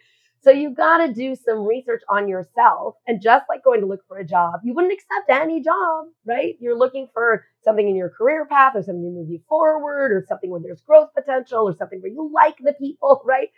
So 0.43 0.51
you 0.51 0.71
got 0.71 0.97
to 0.97 1.13
do 1.13 1.35
some 1.35 1.59
research 1.65 2.01
on 2.09 2.27
yourself. 2.27 2.95
And 3.07 3.21
just 3.21 3.45
like 3.47 3.63
going 3.63 3.79
to 3.79 3.87
look 3.87 4.05
for 4.09 4.17
a 4.17 4.25
job, 4.25 4.59
you 4.65 4.73
wouldn't 4.73 4.93
accept 4.93 5.29
any 5.29 5.61
job, 5.61 6.07
right? 6.25 6.55
You're 6.59 6.77
looking 6.77 7.07
for 7.13 7.45
something 7.63 7.87
in 7.87 7.95
your 7.95 8.09
career 8.09 8.45
path 8.45 8.73
or 8.75 8.83
something 8.83 9.03
to 9.03 9.09
move 9.09 9.29
you 9.29 9.39
forward 9.47 10.11
or 10.11 10.25
something 10.27 10.49
where 10.49 10.59
there's 10.61 10.81
growth 10.81 11.09
potential 11.15 11.69
or 11.69 11.75
something 11.77 12.01
where 12.01 12.11
you 12.11 12.29
like 12.33 12.57
the 12.59 12.73
people, 12.73 13.21
right? 13.25 13.49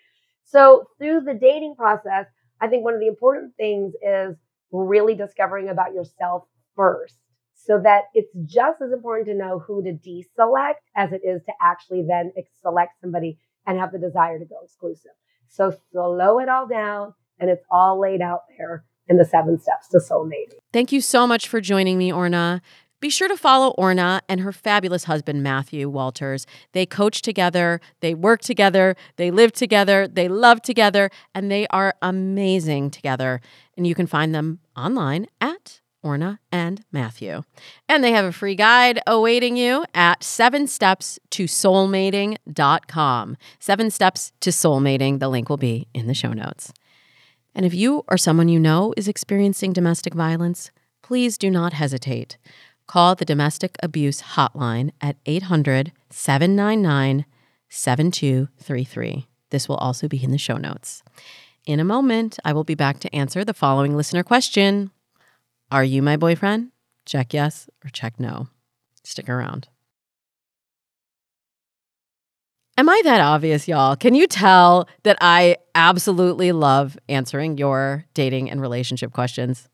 So 0.44 0.86
through 1.00 1.22
the 1.22 1.34
dating 1.34 1.74
process, 1.76 2.28
I 2.62 2.68
think 2.68 2.84
one 2.84 2.94
of 2.94 3.00
the 3.00 3.08
important 3.08 3.56
things 3.58 3.96
is 4.04 4.36
really 4.72 5.16
discovering 5.16 5.70
about 5.70 5.94
yourself 5.94 6.44
first 6.76 7.16
so 7.56 7.80
that 7.82 8.04
it's 8.14 8.32
just 8.46 8.80
as 8.82 8.92
important 8.92 9.28
to 9.28 9.34
know 9.34 9.58
who 9.58 9.84
to 9.84 9.94
deselect 9.94 10.76
as 10.96 11.12
it 11.14 11.22
is 11.24 11.42
to 11.46 11.54
actually 11.60 12.06
then 12.08 12.32
select 12.62 12.92
somebody 13.02 13.40
and 13.66 13.80
have 13.80 13.92
the 13.92 13.98
desire 13.98 14.38
to 14.38 14.46
go 14.46 14.58
exclusive. 14.64 15.14
So 15.50 15.76
slow 15.92 16.40
it 16.40 16.50
all 16.50 16.68
down, 16.68 17.14
and 17.40 17.50
it's 17.50 17.64
all 17.70 18.00
laid 18.00 18.22
out 18.22 18.44
there 18.58 18.84
in 19.08 19.18
the 19.18 19.26
seven 19.26 19.60
steps 19.60 19.88
to 19.90 19.98
soulmate. 19.98 20.54
Thank 20.74 20.92
you 20.92 21.02
so 21.02 21.28
much 21.28 21.48
for 21.48 21.62
joining 21.62 21.98
me, 21.98 22.12
Orna. 22.12 22.62
Be 23.02 23.10
sure 23.10 23.28
to 23.28 23.38
follow 23.38 23.70
Orna 23.78 24.22
and 24.28 24.40
her 24.42 24.52
fabulous 24.52 25.04
husband, 25.04 25.44
Matthew 25.44 25.90
Walters. 25.90 26.48
They 26.72 26.86
coach 26.86 27.22
together, 27.22 27.80
they 28.00 28.16
work 28.16 28.42
together, 28.42 28.96
they 29.18 29.30
live 29.30 29.52
together, 29.52 30.08
they 30.08 30.28
love 30.28 30.62
together, 30.62 31.12
and 31.34 31.52
they 31.52 31.68
are 31.68 31.94
amazing 32.02 32.90
together. 32.90 33.42
And 33.78 33.86
you 33.86 33.94
can 33.94 34.08
find 34.08 34.34
them 34.34 34.60
online 34.76 35.28
at 35.40 35.82
Orna 36.06 36.40
and 36.52 36.86
Matthew. 36.92 37.42
And 37.90 38.04
they 38.04 38.12
have 38.12 38.24
a 38.24 38.32
free 38.32 38.56
guide 38.56 39.00
awaiting 39.08 39.58
you 39.58 39.86
at 39.96 40.24
seven 40.24 40.68
steps 40.68 41.20
to 41.32 41.46
soulmating.com. 41.46 43.38
Seven 43.60 43.90
steps 43.90 44.32
to 44.40 44.52
soulmating. 44.52 45.18
The 45.18 45.30
link 45.30 45.50
will 45.50 45.58
be 45.58 45.88
in 45.96 46.06
the 46.06 46.14
show 46.14 46.32
notes. 46.32 46.72
And 47.56 47.66
if 47.66 47.74
you 47.74 48.04
or 48.08 48.18
someone 48.18 48.50
you 48.50 48.60
know 48.60 48.94
is 48.96 49.08
experiencing 49.08 49.74
domestic 49.74 50.14
violence, 50.14 50.72
please 51.02 51.38
do 51.38 51.50
not 51.50 51.74
hesitate. 51.74 52.38
Call 52.86 53.16
the 53.16 53.26
Domestic 53.26 53.76
Abuse 53.82 54.22
Hotline 54.22 54.92
at 55.02 55.18
800 55.26 55.92
799 56.12 57.26
7233. 57.68 59.28
This 59.50 59.68
will 59.68 59.78
also 59.78 60.08
be 60.08 60.24
in 60.24 60.32
the 60.32 60.38
show 60.38 60.58
notes. 60.58 61.02
In 61.66 61.80
a 61.80 61.84
moment, 61.84 62.38
I 62.46 62.54
will 62.54 62.64
be 62.64 62.76
back 62.76 63.00
to 63.00 63.16
answer 63.16 63.44
the 63.44 63.54
following 63.54 63.98
listener 63.98 64.22
question 64.22 64.92
are 65.72 65.84
you 65.84 66.02
my 66.02 66.18
boyfriend? 66.18 66.72
Check 67.06 67.34
yes 67.34 67.70
or 67.84 67.90
check 67.90 68.20
no. 68.20 68.48
Stick 69.04 69.30
around. 69.30 69.68
Am 72.78 72.90
I 72.90 73.02
that 73.06 73.22
obvious, 73.22 73.68
y'all? 73.70 73.96
Can 73.96 74.16
you 74.16 74.28
tell 74.28 74.90
that 75.04 75.18
I 75.22 75.56
absolutely 75.76 76.52
love 76.52 76.98
answering 77.08 77.58
your 77.58 78.06
dating 78.14 78.52
and 78.52 78.60
relationship 78.60 79.14
questions? 79.14 79.70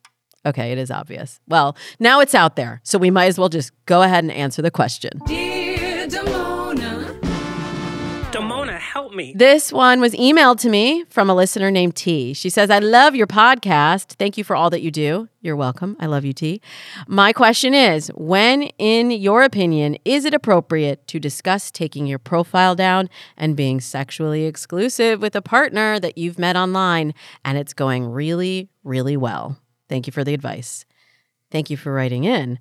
Okay, 0.46 0.72
it 0.72 0.78
is 0.78 0.92
obvious. 0.92 1.40
Well, 1.48 1.76
now 2.00 2.20
it's 2.20 2.36
out 2.36 2.56
there, 2.56 2.80
so 2.84 3.00
we 3.00 3.10
might 3.10 3.26
as 3.26 3.40
well 3.40 3.50
just 3.50 3.72
go 3.86 4.04
ahead 4.04 4.24
and 4.24 4.32
answer 4.32 4.62
the 4.62 4.72
question. 4.72 5.20
Help 9.12 9.18
me. 9.18 9.34
This 9.36 9.72
one 9.72 10.00
was 10.00 10.14
emailed 10.14 10.60
to 10.60 10.70
me 10.70 11.04
from 11.10 11.30
a 11.30 11.36
listener 11.36 11.72
named 11.72 11.96
T. 11.96 12.34
She 12.34 12.50
says, 12.50 12.70
I 12.70 12.80
love 12.80 13.16
your 13.16 13.28
podcast. 13.28 14.14
Thank 14.14 14.38
you 14.38 14.44
for 14.44 14.56
all 14.56 14.70
that 14.70 14.82
you 14.82 14.92
do. 14.92 15.28
You're 15.42 15.56
welcome. 15.56 15.98
I 16.00 16.06
love 16.06 16.24
you, 16.24 16.34
T. 16.34 16.62
My 17.08 17.34
question 17.34 17.74
is 17.74 18.10
when, 18.16 18.64
in 18.78 19.12
your 19.12 19.44
opinion, 19.44 19.98
is 20.06 20.26
it 20.26 20.34
appropriate 20.34 21.08
to 21.08 21.20
discuss 21.20 21.72
taking 21.72 22.08
your 22.08 22.20
profile 22.20 22.76
down 22.76 23.10
and 23.38 23.56
being 23.56 23.82
sexually 23.82 24.46
exclusive 24.46 25.22
with 25.22 25.36
a 25.36 25.42
partner 25.42 26.00
that 26.00 26.18
you've 26.18 26.40
met 26.40 26.56
online 26.56 27.14
and 27.44 27.58
it's 27.58 27.74
going 27.74 28.06
really, 28.06 28.70
really 28.84 29.18
well? 29.18 29.58
Thank 29.90 30.08
you 30.08 30.14
for 30.14 30.24
the 30.24 30.34
advice. 30.34 30.86
Thank 31.50 31.70
you 31.70 31.78
for 31.78 31.94
writing 31.94 32.24
in. 32.24 32.60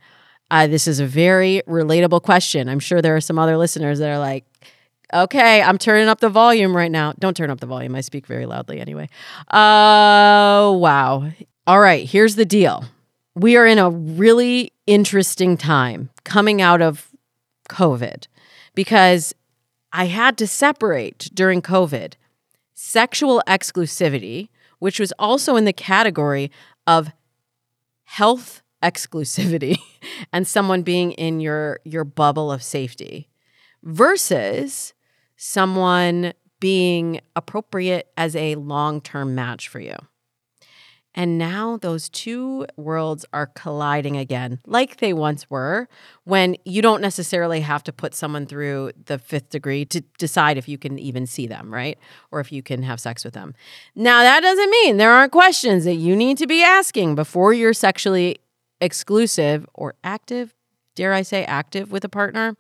Uh, 0.51 0.67
this 0.67 0.89
is 0.89 0.99
a 0.99 1.07
very 1.07 1.63
relatable 1.69 2.23
question. 2.23 2.69
I'm 2.69 2.81
sure 2.81 3.01
there 3.01 3.15
are 3.15 3.21
some 3.21 3.39
other 3.39 3.57
listeners 3.57 4.01
that 4.01 4.11
are 4.11 4.19
like, 4.19 4.45
Okay, 5.13 5.61
I'm 5.61 5.79
turning 5.79 6.09
up 6.09 6.21
the 6.21 6.29
volume 6.29 6.77
right 6.77 6.91
now. 6.91 7.13
Don't 7.19 7.37
turn 7.37 7.51
up 7.51 7.61
the 7.61 7.67
volume. 7.67 7.95
I 7.97 8.01
speak 8.01 8.27
very 8.27 8.47
loudly 8.47 8.81
anyway. 8.81 9.09
Uh 9.49 10.73
wow. 10.75 11.31
All 11.67 11.81
right, 11.81 12.09
here's 12.09 12.37
the 12.37 12.45
deal. 12.45 12.85
We 13.35 13.57
are 13.57 13.67
in 13.67 13.79
a 13.79 13.91
really 13.91 14.73
interesting 14.87 15.57
time 15.57 16.11
coming 16.25 16.61
out 16.61 16.81
of 16.81 17.09
COVID 17.69 18.27
because 18.75 19.35
I 19.93 20.07
had 20.07 20.39
to 20.39 20.47
separate 20.47 21.31
during 21.35 21.63
COVID 21.63 22.15
sexual 22.75 23.43
exclusivity, 23.47 24.49
which 24.79 25.01
was 25.01 25.13
also 25.19 25.57
in 25.57 25.65
the 25.65 25.73
category 25.73 26.51
of 26.87 27.11
health 28.05 28.63
exclusivity 28.83 29.77
and 30.33 30.47
someone 30.47 30.83
being 30.83 31.13
in 31.13 31.41
your 31.41 31.81
your 31.85 32.05
bubble 32.05 32.51
of 32.51 32.63
safety 32.63 33.29
versus 33.83 34.95
someone 35.43 36.35
being 36.61 37.19
appropriate 37.35 38.13
as 38.19 38.37
a 38.37 38.57
long 38.57 39.01
term 39.01 39.35
match 39.35 39.69
for 39.69 39.81
you. 39.81 39.97
And 41.15 41.39
now 41.39 41.79
those 41.79 42.11
two 42.11 42.67
worlds 42.77 43.25
are 43.33 43.47
colliding 43.47 44.19
again, 44.19 44.61
like 44.67 44.99
they 44.99 45.15
once 45.15 45.49
were, 45.49 45.89
when 46.25 46.57
you 46.65 46.83
don't 46.83 47.01
necessarily 47.01 47.63
have 47.63 47.83
to 47.85 47.93
put 47.93 48.15
someone 48.15 48.47
through 48.47 48.93
the 49.07 49.19
fifth 49.19 49.49
degree 49.49 49.87
to 49.87 50.03
decide 50.19 50.59
if 50.59 50.69
you 50.69 50.77
can 50.77 50.99
even 50.99 51.27
see 51.27 51.47
them, 51.47 51.73
right? 51.73 51.99
Or 52.31 52.39
if 52.41 52.53
you 52.53 52.63
can 52.63 52.83
have 52.83 53.01
sex 53.01 53.25
with 53.25 53.35
them. 53.35 53.55
Now, 53.97 54.23
that 54.23 54.41
doesn't 54.41 54.71
mean 54.71 54.99
there 54.99 55.11
aren't 55.11 55.33
questions 55.33 55.85
that 55.85 55.97
you 55.97 56.15
need 56.15 56.37
to 56.39 56.47
be 56.47 56.63
asking 56.63 57.15
before 57.15 57.55
you're 57.55 57.73
sexually 57.73 58.37
exclusive 58.81 59.67
or 59.73 59.95
active, 60.05 60.55
dare 60.95 61.15
I 61.15 61.23
say 61.23 61.45
active 61.45 61.91
with 61.91 62.05
a 62.05 62.11
partner. 62.11 62.57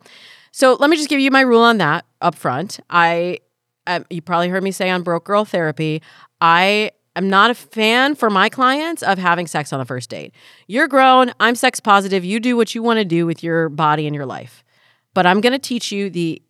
So 0.53 0.74
let 0.74 0.90
me 0.90 0.96
just 0.96 1.09
give 1.09 1.20
you 1.20 1.30
my 1.30 1.42
rule 1.42 1.62
on 1.62 1.78
that 1.78 2.05
up 2.20 2.34
front. 2.34 2.80
I, 2.90 3.38
um, 3.86 4.05
you 4.11 4.20
probably 4.20 4.48
heard 4.48 4.62
me 4.62 4.72
say 4.72 4.90
on 4.90 5.03
Broke 5.03 5.24
Girl 5.24 5.44
Therapy, 5.44 6.03
I 6.40 6.90
I'm 7.16 7.28
not 7.28 7.51
a 7.51 7.55
fan 7.55 8.14
for 8.14 8.30
my 8.30 8.48
clients 8.48 9.03
of 9.03 9.18
having 9.18 9.46
sex 9.46 9.72
on 9.72 9.78
the 9.78 9.84
first 9.84 10.11
date. 10.11 10.32
You're 10.68 10.88
grown, 10.88 11.32
I'm 11.40 11.55
sex 11.55 11.80
positive, 11.80 12.24
you 12.24 12.40
do 12.40 12.57
what 12.57 12.74
you 12.74 12.82
want 12.82 12.98
to 12.98 13.05
do 13.05 13.26
with 13.26 13.42
your 13.42 13.68
body 13.68 14.07
and 14.07 14.14
your 14.14 14.26
life. 14.26 14.64
But 15.12 15.26
I'm 15.26 15.40
going 15.40 15.53
to 15.53 15.59
teach 15.59 15.90
you 15.90 16.09
the 16.09 16.40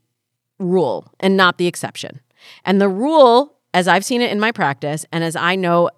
rule 0.58 1.12
and 1.18 1.36
not 1.36 1.58
the 1.58 1.66
exception. 1.66 2.20
And 2.64 2.80
the 2.80 2.88
rule, 2.88 3.56
as 3.72 3.88
I've 3.88 4.04
seen 4.04 4.20
it 4.20 4.30
in 4.30 4.38
my 4.38 4.52
practice 4.52 5.06
and 5.10 5.24
as 5.24 5.34
I 5.34 5.56
know 5.56 5.90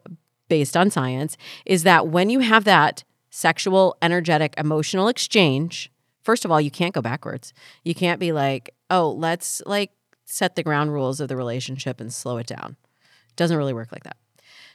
based 0.48 0.76
on 0.76 0.90
science, 0.90 1.36
is 1.66 1.82
that 1.82 2.09
when 2.09 2.30
you 2.30 2.40
have 2.40 2.64
that 2.64 3.05
sexual, 3.30 3.96
energetic, 4.00 4.55
emotional 4.57 5.09
exchange, 5.09 5.90
first 6.23 6.45
of 6.45 6.51
all, 6.51 6.61
you 6.61 6.70
can't 6.70 6.95
go 6.95 7.03
backwards. 7.03 7.53
You 7.85 7.95
can't 7.95 8.20
be 8.20 8.33
like, 8.33 8.75
oh, 8.91 9.11
let's 9.11 9.62
like 9.66 9.91
set 10.25 10.57
the 10.57 10.62
ground 10.62 10.93
rules 10.93 11.20
of 11.20 11.29
the 11.29 11.37
relationship 11.37 12.01
and 12.01 12.12
slow 12.12 12.39
it 12.39 12.47
down. 12.47 12.77
It 13.29 13.37
doesn't 13.37 13.57
really 13.57 13.75
work 13.75 13.93
like 13.93 14.05
that. 14.05 14.16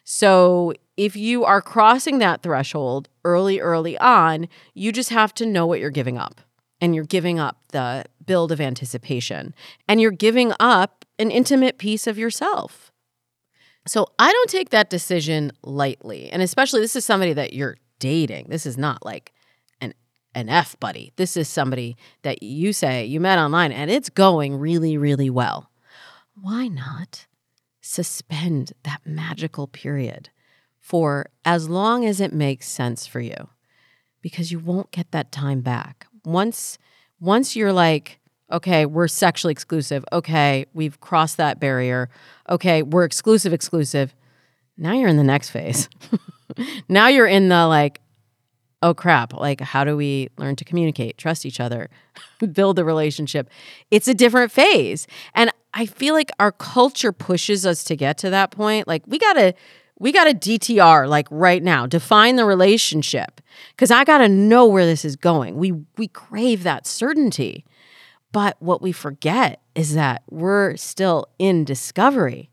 So 0.04 0.74
if 0.96 1.16
you 1.16 1.44
are 1.44 1.62
crossing 1.62 2.20
that 2.20 2.42
threshold 2.42 3.10
early, 3.26 3.60
early 3.60 3.98
on, 3.98 4.48
you 4.74 4.92
just 4.92 5.10
have 5.10 5.34
to 5.36 5.46
know 5.46 5.66
what 5.66 5.80
you're 5.80 5.90
giving 5.90 6.18
up. 6.18 6.42
And 6.80 6.94
you're 6.94 7.04
giving 7.04 7.40
up 7.40 7.58
the 7.70 8.06
build 8.26 8.52
of 8.52 8.62
anticipation. 8.62 9.54
And 9.88 10.00
you're 10.00 10.12
giving 10.12 10.54
up 10.60 11.06
an 11.20 11.32
intimate 11.32 11.78
piece 11.78 12.08
of 12.08 12.18
yourself. 12.18 12.92
So 13.88 14.08
I 14.20 14.32
don't 14.32 14.50
take 14.50 14.70
that 14.70 14.90
decision 14.90 15.52
lightly. 15.64 16.30
And 16.30 16.42
especially, 16.42 16.82
this 16.82 16.96
is 16.96 17.04
somebody 17.04 17.34
that 17.34 17.54
you're 17.54 17.78
dating. 18.00 18.48
This 18.50 18.66
is 18.66 18.78
not 18.78 19.04
like 19.04 19.34
an 20.38 20.50
F 20.50 20.80
buddy. 20.80 21.12
This 21.16 21.36
is 21.36 21.50
somebody 21.50 21.98
that 22.22 22.44
you 22.44 22.72
say 22.72 23.04
you 23.04 23.20
met 23.20 23.40
online 23.40 23.72
and 23.72 23.90
it's 23.90 24.10
going 24.10 24.56
really, 24.56 24.96
really 24.96 25.32
well. 25.32 25.72
Why 26.40 26.68
not 26.68 27.26
suspend 27.82 28.74
that 28.84 29.02
magical 29.04 29.66
period 29.66 30.30
for 30.80 31.32
as 31.44 31.68
long 31.68 32.06
as 32.06 32.22
it 32.22 32.34
makes 32.34 32.68
sense 32.68 33.08
for 33.08 33.20
you? 33.20 33.50
Because 34.22 34.52
you 34.52 34.60
won't 34.60 34.92
get 34.92 35.12
that 35.12 35.32
time 35.32 35.62
back. 35.62 36.06
Once 36.24 36.78
once 37.20 37.56
you're 37.56 37.74
like, 37.74 38.20
okay, 38.52 38.86
we're 38.86 39.08
sexually 39.08 39.52
exclusive. 39.52 40.06
Okay, 40.14 40.68
we've 40.72 41.00
crossed 41.00 41.38
that 41.38 41.60
barrier. 41.60 42.10
Okay, 42.48 42.84
we're 42.84 43.06
exclusive 43.06 43.54
exclusive. 43.54 44.14
Now 44.78 44.94
you're 44.94 45.10
in 45.10 45.18
the 45.18 45.24
next 45.24 45.50
phase. 45.50 45.90
now 46.88 47.08
you're 47.08 47.26
in 47.26 47.50
the 47.50 47.66
like, 47.66 48.02
oh 48.82 48.94
crap, 48.94 49.34
like 49.34 49.62
how 49.62 49.84
do 49.84 49.98
we 49.98 50.30
learn 50.38 50.56
to 50.56 50.66
communicate, 50.66 51.18
trust 51.18 51.46
each 51.46 51.60
other, 51.60 51.90
build 52.52 52.80
a 52.80 52.86
relationship? 52.86 53.50
It's 53.92 54.08
a 54.08 54.14
different 54.14 54.52
phase. 54.52 55.08
And 55.34 55.52
I 55.74 55.86
feel 55.86 56.14
like 56.14 56.32
our 56.40 56.52
culture 56.52 57.12
pushes 57.12 57.66
us 57.66 57.84
to 57.86 57.96
get 57.96 58.18
to 58.20 58.30
that 58.30 58.52
point. 58.52 58.88
Like 58.88 59.04
we 59.08 59.18
got 59.18 59.34
to 59.34 59.54
we 60.00 60.12
got 60.12 60.26
to 60.26 60.34
DTR 60.34 61.10
like 61.10 61.28
right 61.32 61.64
now. 61.64 61.88
Define 61.88 62.36
the 62.36 62.46
relationship 62.46 63.42
cuz 63.78 63.92
I 63.92 64.04
got 64.04 64.20
to 64.20 64.30
know 64.30 64.66
where 64.66 64.86
this 64.86 65.04
is 65.06 65.16
going. 65.16 65.58
We 65.58 65.74
we 65.98 66.08
crave 66.08 66.64
that 66.64 66.86
certainty. 66.86 67.66
But 68.32 68.58
what 68.60 68.82
we 68.82 68.92
forget 68.92 69.62
is 69.74 69.96
that 69.96 70.22
we're 70.30 70.76
still 70.76 71.28
in 71.40 71.64
discovery. 71.64 72.52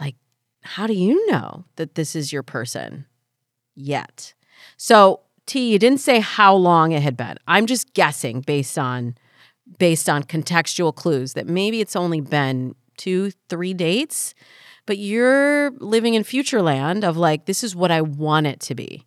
Like 0.00 0.16
how 0.62 0.86
do 0.86 0.94
you 0.94 1.30
know 1.30 1.64
that 1.76 1.94
this 1.94 2.16
is 2.16 2.32
your 2.32 2.42
person? 2.42 3.06
yet. 3.74 4.34
So, 4.76 5.20
T, 5.52 5.70
you 5.70 5.78
didn't 5.78 6.00
say 6.00 6.20
how 6.20 6.54
long 6.54 6.92
it 6.92 7.02
had 7.02 7.14
been. 7.14 7.36
I'm 7.46 7.66
just 7.66 7.92
guessing 7.92 8.40
based 8.40 8.78
on 8.78 9.16
based 9.78 10.08
on 10.08 10.22
contextual 10.22 10.94
clues 10.94 11.34
that 11.34 11.46
maybe 11.46 11.82
it's 11.82 11.94
only 11.94 12.22
been 12.22 12.74
2 12.96 13.32
3 13.50 13.74
dates, 13.74 14.32
but 14.86 14.96
you're 14.96 15.72
living 15.72 16.14
in 16.14 16.24
future 16.24 16.62
land 16.62 17.04
of 17.04 17.18
like 17.18 17.44
this 17.44 17.62
is 17.62 17.76
what 17.76 17.90
I 17.90 18.00
want 18.00 18.46
it 18.46 18.60
to 18.60 18.74
be. 18.74 19.06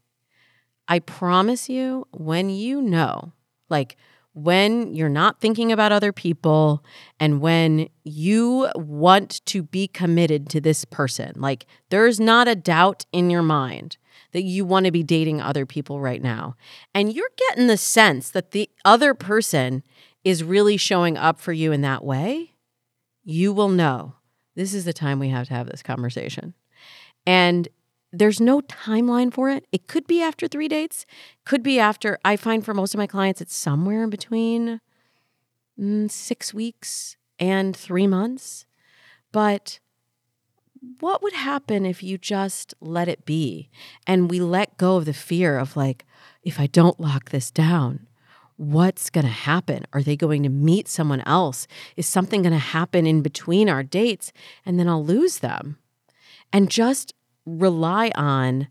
I 0.87 0.99
promise 0.99 1.67
you 1.67 2.05
when 2.11 2.51
you 2.51 2.79
know 2.79 3.31
like 3.69 3.97
when 4.33 4.93
you're 4.93 5.09
not 5.09 5.41
thinking 5.41 5.71
about 5.71 5.91
other 5.91 6.13
people 6.13 6.83
and 7.19 7.41
when 7.41 7.89
you 8.03 8.69
want 8.75 9.43
to 9.47 9.63
be 9.63 9.87
committed 9.87 10.47
to 10.49 10.61
this 10.61 10.85
person, 10.85 11.33
like 11.37 11.65
there's 11.89 12.19
not 12.19 12.47
a 12.47 12.53
doubt 12.55 13.07
in 13.11 13.31
your 13.31 13.41
mind 13.41 13.97
that 14.35 14.43
you 14.43 14.65
want 14.65 14.85
to 14.85 14.91
be 14.91 15.01
dating 15.01 15.39
other 15.39 15.65
people 15.65 16.01
right 16.01 16.21
now. 16.21 16.57
And 16.93 17.13
you're 17.13 17.31
getting 17.37 17.67
the 17.67 17.77
sense 17.77 18.29
that 18.31 18.51
the 18.51 18.69
other 18.83 19.13
person 19.13 19.81
is 20.25 20.43
really 20.43 20.75
showing 20.75 21.17
up 21.17 21.39
for 21.39 21.53
you 21.53 21.71
in 21.71 21.79
that 21.83 22.03
way, 22.03 22.51
you 23.23 23.53
will 23.53 23.69
know 23.69 24.15
this 24.53 24.73
is 24.73 24.83
the 24.83 24.91
time 24.91 25.19
we 25.19 25.29
have 25.29 25.47
to 25.47 25.53
have 25.53 25.67
this 25.67 25.81
conversation. 25.81 26.53
And 27.25 27.69
there's 28.11 28.41
no 28.41 28.59
timeline 28.59 29.33
for 29.33 29.49
it. 29.49 29.67
It 29.71 29.87
could 29.87 30.05
be 30.05 30.21
after 30.21 30.49
three 30.49 30.67
dates, 30.67 31.05
could 31.45 31.63
be 31.63 31.79
after. 31.79 32.19
I 32.25 32.35
find 32.35 32.65
for 32.65 32.73
most 32.73 32.93
of 32.93 32.97
my 32.97 33.07
clients, 33.07 33.39
it's 33.39 33.55
somewhere 33.55 34.03
in 34.03 34.09
between 34.09 34.81
mm, 35.79 36.11
six 36.11 36.53
weeks 36.53 37.15
and 37.39 37.73
three 37.73 38.05
months. 38.05 38.65
But 39.31 39.79
what 40.99 41.21
would 41.21 41.33
happen 41.33 41.85
if 41.85 42.03
you 42.03 42.17
just 42.17 42.73
let 42.79 43.07
it 43.07 43.25
be 43.25 43.69
and 44.05 44.29
we 44.29 44.39
let 44.39 44.77
go 44.77 44.97
of 44.97 45.05
the 45.05 45.13
fear 45.13 45.57
of 45.57 45.75
like, 45.75 46.05
if 46.43 46.59
I 46.59 46.67
don't 46.67 46.99
lock 46.99 47.29
this 47.29 47.51
down, 47.51 48.07
what's 48.57 49.09
going 49.09 49.25
to 49.25 49.31
happen? 49.31 49.85
Are 49.93 50.03
they 50.03 50.15
going 50.15 50.43
to 50.43 50.49
meet 50.49 50.87
someone 50.87 51.21
else? 51.21 51.67
Is 51.95 52.07
something 52.07 52.41
going 52.43 52.53
to 52.53 52.59
happen 52.59 53.05
in 53.05 53.21
between 53.21 53.69
our 53.69 53.83
dates 53.83 54.31
and 54.65 54.79
then 54.79 54.87
I'll 54.87 55.03
lose 55.03 55.39
them? 55.39 55.77
And 56.53 56.69
just 56.69 57.13
rely 57.45 58.11
on 58.15 58.67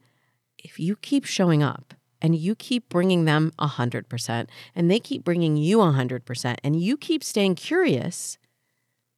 if 0.58 0.78
you 0.78 0.96
keep 0.96 1.24
showing 1.24 1.62
up 1.62 1.94
and 2.22 2.34
you 2.34 2.54
keep 2.54 2.88
bringing 2.88 3.26
them 3.26 3.52
100% 3.58 4.46
and 4.74 4.90
they 4.90 4.98
keep 4.98 5.24
bringing 5.24 5.56
you 5.56 5.78
100% 5.78 6.56
and 6.64 6.80
you 6.80 6.96
keep 6.96 7.22
staying 7.22 7.54
curious, 7.54 8.38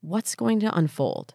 what's 0.00 0.34
going 0.34 0.58
to 0.60 0.76
unfold? 0.76 1.34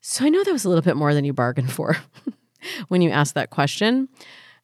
So 0.00 0.24
I 0.24 0.28
know 0.28 0.42
that 0.44 0.52
was 0.52 0.64
a 0.64 0.68
little 0.68 0.82
bit 0.82 0.96
more 0.96 1.14
than 1.14 1.24
you 1.24 1.32
bargained 1.32 1.72
for 1.72 1.96
when 2.88 3.02
you 3.02 3.10
asked 3.10 3.34
that 3.34 3.50
question. 3.50 4.08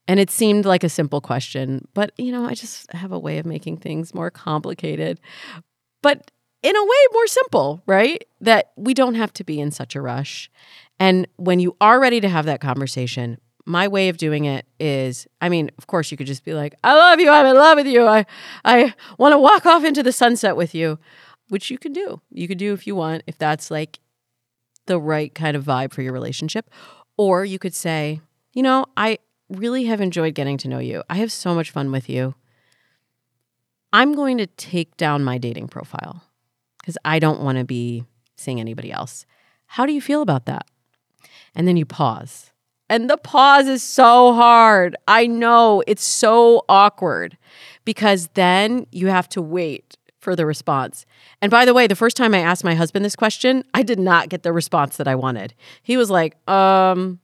And 0.09 0.21
it 0.21 0.31
seemed 0.31 0.65
like 0.65 0.85
a 0.85 0.89
simple 0.89 1.21
question, 1.21 1.89
but 1.93 2.13
you 2.17 2.31
know, 2.31 2.47
I 2.47 2.55
just 2.55 2.91
have 2.93 3.11
a 3.13 3.19
way 3.19 3.39
of 3.39 3.47
making 3.47 3.79
things 3.79 4.15
more 4.15 4.31
complicated, 4.31 5.19
but 6.01 6.31
in 6.63 6.77
a 6.77 6.83
way 6.85 6.97
more 7.13 7.27
simple, 7.27 7.83
right? 7.87 8.25
That 8.41 8.73
we 8.77 8.95
don't 8.95 9.15
have 9.15 9.33
to 9.35 9.45
be 9.45 9.61
in 9.61 9.71
such 9.71 9.97
a 9.97 10.01
rush. 10.01 10.51
And 10.99 11.27
when 11.37 11.61
you 11.61 11.77
are 11.81 12.01
ready 12.01 12.21
to 12.21 12.29
have 12.29 12.47
that 12.47 12.61
conversation, 12.61 13.39
my 13.67 13.89
way 13.89 14.09
of 14.09 14.17
doing 14.17 14.45
it 14.45 14.65
is 14.79 15.27
I 15.41 15.49
mean, 15.49 15.71
of 15.77 15.87
course 15.89 16.11
you 16.11 16.17
could 16.17 16.29
just 16.29 16.45
be 16.45 16.55
like, 16.55 16.75
"I 16.85 16.95
love 16.95 17.21
you. 17.21 17.31
I'm 17.31 17.47
in 17.47 17.57
love 17.57 17.77
with 17.77 17.87
you. 17.87 18.07
I 18.07 18.25
I 18.65 18.95
want 19.19 19.33
to 19.33 19.39
walk 19.39 19.67
off 19.67 19.85
into 19.85 20.03
the 20.03 20.13
sunset 20.13 20.57
with 20.57 20.75
you." 20.75 20.99
Which 21.49 21.71
you 21.71 21.79
can 21.79 21.93
do. 21.93 22.21
You 22.33 22.49
could 22.49 22.59
do 22.59 22.73
if 22.73 22.89
you 22.89 22.97
want 22.97 23.23
if 23.29 23.39
that's 23.39 23.71
like 23.71 24.01
the 24.87 25.01
right 25.01 25.35
kind 25.35 25.57
of 25.57 25.65
vibe 25.65 25.93
for 25.93 26.03
your 26.03 26.13
relationship. 26.13 26.71
Or 27.17 27.45
you 27.45 27.59
could 27.59 27.75
say, 27.75 28.21
you 28.53 28.63
know, 28.63 28.87
I 28.97 29.19
really 29.49 29.85
have 29.85 30.01
enjoyed 30.01 30.35
getting 30.35 30.59
to 30.59 30.69
know 30.69 30.79
you. 30.79 31.03
I 31.09 31.17
have 31.17 31.33
so 31.33 31.55
much 31.55 31.71
fun 31.71 31.93
with 31.93 32.09
you. 32.09 32.35
I'm 33.93 34.13
going 34.13 34.39
to 34.39 34.47
take 34.47 34.97
down 34.97 35.25
my 35.25 35.39
dating 35.39 35.69
profile 35.69 36.23
because 36.79 36.99
I 37.05 37.19
don't 37.19 37.41
want 37.41 37.59
to 37.59 37.65
be 37.65 38.05
seeing 38.37 38.61
anybody 38.61 38.93
else. 38.93 39.25
How 39.67 39.87
do 39.87 39.93
you 39.93 40.01
feel 40.01 40.23
about 40.23 40.47
that? 40.47 40.67
And 41.55 41.67
then 41.67 41.77
you 41.77 41.87
pause. 41.87 42.53
And 42.89 43.11
the 43.11 43.17
pause 43.17 43.67
is 43.67 43.83
so 43.83 44.33
hard. 44.35 44.97
I 45.09 45.27
know 45.27 45.83
it's 45.87 46.05
so 46.05 46.65
awkward 46.69 47.37
because 47.85 48.29
then 48.35 48.87
you 48.93 49.09
have 49.09 49.29
to 49.31 49.43
wait 49.43 49.97
for 50.27 50.35
the 50.35 50.45
response. 50.45 51.07
And 51.41 51.53
by 51.53 51.65
the 51.65 51.73
way, 51.73 51.87
the 51.87 51.95
first 51.95 52.17
time 52.17 52.35
I 52.35 52.41
asked 52.41 52.65
my 52.65 52.75
husband 52.75 53.05
this 53.05 53.15
question, 53.15 53.63
I 53.73 53.85
did 53.85 54.01
not 54.01 54.29
get 54.29 54.43
the 54.43 54.53
response 54.53 54.97
that 54.97 55.07
I 55.07 55.15
wanted. 55.15 55.55
He 55.85 55.97
was 55.97 56.11
like, 56.11 56.35
um, 56.51 57.21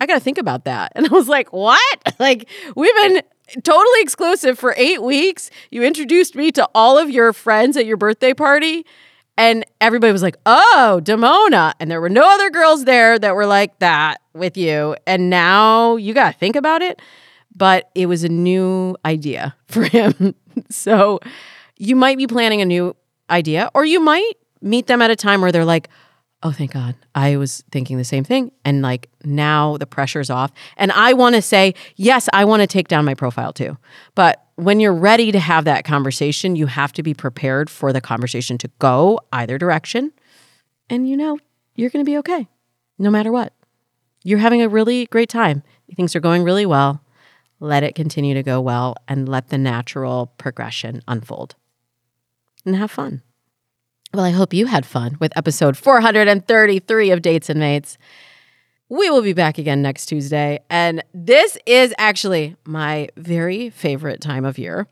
I 0.00 0.06
got 0.06 0.14
to 0.14 0.20
think 0.20 0.38
about 0.38 0.64
that. 0.64 0.92
And 0.96 1.06
I 1.06 1.10
was 1.10 1.28
like, 1.28 1.52
what? 1.52 1.78
Like, 2.18 2.48
we've 2.74 2.94
been 2.94 3.20
totally 3.62 4.00
exclusive 4.00 4.58
for 4.58 4.72
eight 4.78 5.02
weeks. 5.02 5.50
You 5.70 5.82
introduced 5.82 6.34
me 6.34 6.50
to 6.52 6.66
all 6.74 6.96
of 6.96 7.10
your 7.10 7.34
friends 7.34 7.76
at 7.76 7.84
your 7.84 7.98
birthday 7.98 8.32
party. 8.32 8.86
And 9.36 9.66
everybody 9.82 10.10
was 10.10 10.22
like, 10.22 10.38
oh, 10.46 11.02
Damona. 11.04 11.74
And 11.78 11.90
there 11.90 12.00
were 12.00 12.08
no 12.08 12.24
other 12.26 12.48
girls 12.48 12.86
there 12.86 13.18
that 13.18 13.34
were 13.34 13.44
like 13.44 13.78
that 13.80 14.22
with 14.32 14.56
you. 14.56 14.96
And 15.06 15.28
now 15.28 15.96
you 15.96 16.14
got 16.14 16.32
to 16.32 16.38
think 16.38 16.56
about 16.56 16.80
it. 16.80 17.02
But 17.54 17.90
it 17.94 18.06
was 18.06 18.24
a 18.24 18.30
new 18.30 18.96
idea 19.04 19.56
for 19.66 19.82
him. 19.84 20.34
so, 20.70 21.20
you 21.76 21.96
might 21.96 22.18
be 22.18 22.26
planning 22.26 22.60
a 22.60 22.64
new 22.64 22.94
idea, 23.30 23.70
or 23.74 23.84
you 23.84 24.00
might 24.00 24.32
meet 24.60 24.86
them 24.86 25.02
at 25.02 25.10
a 25.10 25.16
time 25.16 25.40
where 25.40 25.52
they're 25.52 25.64
like, 25.64 25.88
oh, 26.42 26.52
thank 26.52 26.72
God, 26.72 26.94
I 27.14 27.36
was 27.36 27.64
thinking 27.70 27.96
the 27.96 28.04
same 28.04 28.22
thing. 28.22 28.52
And 28.66 28.82
like 28.82 29.08
now 29.24 29.78
the 29.78 29.86
pressure's 29.86 30.28
off. 30.28 30.52
And 30.76 30.92
I 30.92 31.14
want 31.14 31.34
to 31.36 31.42
say, 31.42 31.74
yes, 31.96 32.28
I 32.34 32.44
want 32.44 32.60
to 32.60 32.66
take 32.66 32.86
down 32.88 33.06
my 33.06 33.14
profile 33.14 33.52
too. 33.52 33.78
But 34.14 34.44
when 34.56 34.78
you're 34.78 34.94
ready 34.94 35.32
to 35.32 35.38
have 35.40 35.64
that 35.64 35.84
conversation, 35.84 36.54
you 36.54 36.66
have 36.66 36.92
to 36.92 37.02
be 37.02 37.14
prepared 37.14 37.70
for 37.70 37.92
the 37.94 38.00
conversation 38.02 38.58
to 38.58 38.70
go 38.78 39.20
either 39.32 39.56
direction. 39.56 40.12
And 40.90 41.08
you 41.08 41.16
know, 41.16 41.38
you're 41.76 41.90
going 41.90 42.04
to 42.04 42.10
be 42.10 42.18
okay 42.18 42.46
no 42.98 43.10
matter 43.10 43.32
what. 43.32 43.52
you're 44.22 44.38
having 44.38 44.62
a 44.62 44.68
really 44.68 45.06
great 45.06 45.28
time. 45.28 45.62
Things 45.94 46.16
are 46.16 46.20
going 46.20 46.42
really 46.42 46.66
well. 46.66 47.02
Let 47.60 47.82
it 47.84 47.94
continue 47.94 48.34
to 48.34 48.42
go 48.42 48.60
well 48.60 48.96
and 49.06 49.28
let 49.28 49.48
the 49.48 49.58
natural 49.58 50.32
progression 50.38 51.02
unfold 51.06 51.54
and 52.64 52.76
have 52.76 52.90
fun. 52.90 53.22
Well, 54.12 54.24
I 54.24 54.30
hope 54.30 54.54
you 54.54 54.66
had 54.66 54.86
fun 54.86 55.16
with 55.20 55.36
episode 55.36 55.76
433 55.76 57.10
of 57.10 57.22
Dates 57.22 57.50
and 57.50 57.58
Mates. 57.58 57.98
We 58.88 59.10
will 59.10 59.22
be 59.22 59.32
back 59.32 59.58
again 59.58 59.82
next 59.82 60.06
Tuesday. 60.06 60.60
And 60.70 61.02
this 61.12 61.58
is 61.66 61.92
actually 61.98 62.56
my 62.64 63.08
very 63.16 63.70
favorite 63.70 64.20
time 64.20 64.44
of 64.44 64.56
year. 64.56 64.86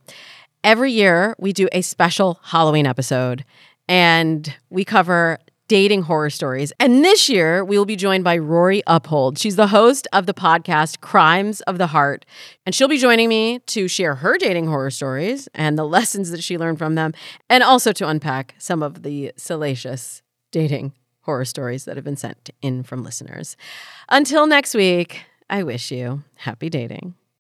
Every 0.65 0.91
year, 0.91 1.37
we 1.39 1.53
do 1.53 1.69
a 1.73 1.83
special 1.83 2.41
Halloween 2.43 2.87
episode 2.87 3.45
and 3.89 4.53
we 4.71 4.85
cover 4.85 5.39
dating 5.73 6.03
horror 6.03 6.29
stories. 6.29 6.71
And 6.79 7.03
this 7.03 7.31
year, 7.31 7.65
we 7.65 7.79
will 7.79 7.87
be 7.87 7.97
joined 7.97 8.25
by 8.25 8.37
Rory 8.37 8.83
Uphold. 8.87 9.39
She's 9.39 9.57
the 9.57 9.69
host 9.69 10.07
of 10.13 10.27
the 10.27 10.35
podcast 10.35 11.01
Crimes 11.01 11.63
of 11.63 11.79
the 11.79 11.87
Heart. 11.87 12.27
And 12.67 12.75
she'll 12.75 12.89
be 12.89 12.99
joining 12.99 13.31
me 13.31 13.61
to 13.69 13.89
share 13.89 14.17
her 14.17 14.37
dating 14.37 14.67
horror 14.67 14.91
stories 14.91 15.49
and 15.55 15.79
the 15.79 15.87
lessons 15.87 16.31
that 16.31 16.45
she 16.45 16.59
learned 16.59 16.77
from 16.77 16.95
them, 16.95 17.15
and 17.49 17.63
also 17.63 17.91
to 17.93 18.07
unpack 18.07 18.55
some 18.59 18.83
of 18.83 19.03
the 19.03 19.33
salacious 19.39 20.21
dating 20.51 20.93
horror 21.23 21.47
stories 21.47 21.87
that 21.87 21.97
have 21.97 22.05
been 22.05 22.17
sent 22.19 22.51
in 22.61 22.83
from 22.83 23.03
listeners. 23.03 23.57
Until 24.11 24.47
next 24.47 24.75
week, 24.75 25.23
I 25.49 25.63
wish 25.63 25.91
you 25.91 26.23
happy 26.35 26.69
dating. 26.69 27.15